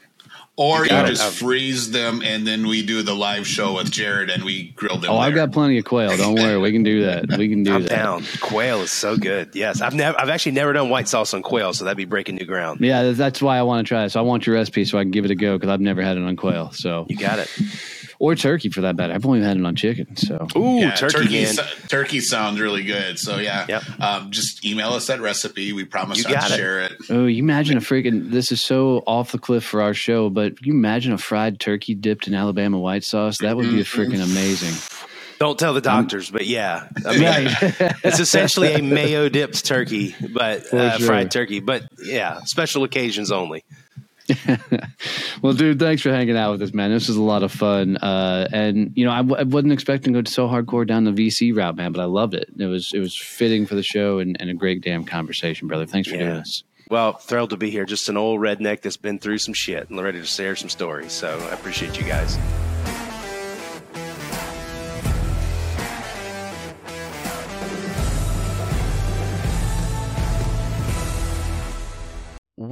Or 0.55 0.83
you, 0.83 0.89
got 0.89 1.05
it. 1.05 1.15
just 1.15 1.39
freeze 1.39 1.89
them 1.89 2.21
and 2.23 2.45
then 2.45 2.67
we 2.67 2.85
do 2.85 3.01
the 3.01 3.15
live 3.15 3.47
show 3.47 3.73
with 3.73 3.89
Jarrod 3.89 4.31
and 4.31 4.43
we 4.43 4.69
grill 4.75 4.97
them. 4.99 5.09
Oh, 5.09 5.17
I've 5.17 5.33
got 5.33 5.51
plenty 5.51 5.79
of 5.79 5.85
quail. 5.85 6.15
Don't 6.15 6.35
worry, 6.35 6.59
we 6.59 6.71
can 6.71 6.83
do 6.83 7.05
that. 7.05 7.37
We 7.39 7.49
can 7.49 7.63
do 7.63 7.73
I'm 7.73 7.81
that. 7.81 7.89
down. 7.89 8.23
Quail 8.39 8.81
is 8.81 8.91
so 8.91 9.17
good. 9.17 9.55
Yes, 9.55 9.81
I've 9.81 9.95
never, 9.95 10.19
I've 10.19 10.29
actually 10.29 10.51
never 10.51 10.71
done 10.73 10.89
white 10.91 11.07
sauce 11.07 11.33
on 11.33 11.41
quail, 11.41 11.73
so 11.73 11.85
that'd 11.85 11.97
be 11.97 12.05
breaking 12.05 12.35
new 12.35 12.45
ground. 12.45 12.81
Yeah, 12.81 13.13
that's 13.13 13.41
why 13.41 13.57
I 13.57 13.63
want 13.63 13.83
to 13.83 13.89
try 13.89 14.03
it. 14.03 14.11
So 14.11 14.19
I 14.19 14.23
want 14.23 14.45
your 14.45 14.55
recipe 14.55 14.85
so 14.85 14.99
I 14.99 15.01
can 15.01 15.09
give 15.09 15.25
it 15.25 15.31
a 15.31 15.35
go 15.35 15.57
because 15.57 15.71
I've 15.71 15.81
never 15.81 16.03
had 16.03 16.17
it 16.17 16.23
on 16.23 16.35
quail. 16.35 16.71
So 16.71 17.07
You 17.09 17.17
got 17.17 17.39
it. 17.39 17.49
Or 18.23 18.35
turkey 18.35 18.69
for 18.69 18.79
that 18.81 18.95
matter. 18.95 19.11
I've 19.13 19.25
only 19.25 19.41
had 19.41 19.57
it 19.57 19.65
on 19.65 19.75
chicken. 19.75 20.15
So 20.15 20.47
Ooh, 20.55 20.77
Yeah, 20.79 20.91
turkey, 20.95 21.17
turkey, 21.17 21.45
so- 21.45 21.65
turkey 21.89 22.19
sounds 22.21 22.59
really 22.61 22.83
good. 22.83 23.19
So 23.19 23.37
yeah, 23.37 23.65
Yep. 23.67 23.83
um, 23.99 24.31
just 24.31 24.63
email 24.65 24.93
us 24.93 25.07
that 25.07 25.19
recipe. 25.19 25.73
We 25.73 25.83
promise 25.83 26.19
You 26.19 26.23
not 26.25 26.33
got 26.33 26.47
to 26.47 26.53
it. 26.53 26.57
share 26.57 26.79
it. 26.83 26.93
oh, 27.09 27.25
you 27.25 27.39
imagine 27.43 27.75
a 27.77 27.81
freaking 27.81 28.31
this 28.31 28.51
is 28.53 28.63
so 28.63 29.03
off 29.05 29.33
the 29.33 29.39
cliff 29.39 29.65
for 29.65 29.81
our 29.81 29.93
show, 29.93 30.29
but 30.29 30.53
you 30.65 30.71
imagine 30.73 31.11
a 31.11 31.17
fried 31.17 31.59
turkey 31.59 31.95
dipped 31.95 32.27
in 32.29 32.33
Alabama 32.33 32.79
white 32.79 33.03
sauce. 33.03 33.39
That 33.39 33.57
would 33.57 33.63
be 33.69 33.83
Mm-hmm. 33.83 34.01
freaking 34.01 34.23
amazing. 34.23 34.73
Don't 35.39 35.59
tell 35.59 35.73
the 35.73 35.81
doctors, 35.81 36.29
but 36.29 36.45
yeah, 36.47 36.87
I 37.05 37.11
mean, 37.17 37.49
it's 38.05 38.19
essentially 38.21 38.73
a 38.75 38.81
mayo 38.81 39.27
dipped 39.27 39.65
turkey, 39.65 40.15
but 40.33 40.73
uh, 40.73 40.97
sure. 40.97 41.07
fried 41.07 41.31
turkey. 41.31 41.59
But 41.59 41.83
yeah, 42.01 42.39
special 42.45 42.85
occasions 42.85 43.31
only. 43.31 43.65
well, 45.43 45.53
dude, 45.53 45.77
thanks 45.77 46.01
for 46.01 46.09
hanging 46.11 46.35
out 46.37 46.51
with 46.53 46.61
us, 46.63 46.73
man. 46.73 46.89
This 46.91 47.07
was 47.07 47.17
a 47.17 47.21
lot 47.21 47.43
of 47.43 47.51
fun. 47.51 47.97
Uh, 47.97 48.47
and 48.51 48.91
you 48.95 49.05
know, 49.05 49.11
I, 49.11 49.17
w- 49.17 49.35
I 49.35 49.43
wasn't 49.43 49.73
expecting 49.73 50.13
to 50.13 50.21
go 50.23 50.29
so 50.29 50.47
hardcore 50.47 50.87
down 50.87 51.03
the 51.03 51.11
VC 51.11 51.55
route, 51.55 51.75
man, 51.75 51.91
but 51.91 52.01
I 52.01 52.05
loved 52.05 52.33
it. 52.33 52.49
It 52.57 52.65
was 52.65 52.91
it 52.93 52.99
was 52.99 53.15
fitting 53.15 53.65
for 53.67 53.75
the 53.75 53.83
show 53.83 54.17
and, 54.19 54.35
and 54.39 54.49
a 54.49 54.53
great 54.55 54.81
damn 54.81 55.03
conversation, 55.05 55.67
brother. 55.67 55.85
Thanks 55.85 56.09
for 56.09 56.15
Yeah. 56.15 56.23
doing 56.23 56.35
this. 56.39 56.63
Well, 56.89 57.13
thrilled 57.13 57.51
to 57.51 57.57
be 57.57 57.69
here. 57.69 57.85
Just 57.85 58.09
an 58.09 58.17
old 58.17 58.39
redneck 58.41 58.81
that's 58.81 58.97
been 58.97 59.19
through 59.19 59.37
some 59.37 59.53
shit 59.53 59.89
and 59.89 60.01
ready 60.01 60.19
to 60.19 60.25
share 60.25 60.55
some 60.55 60.69
stories. 60.69 61.11
So 61.13 61.39
I 61.49 61.53
appreciate 61.53 61.97
you 61.99 62.05
guys. 62.05 62.37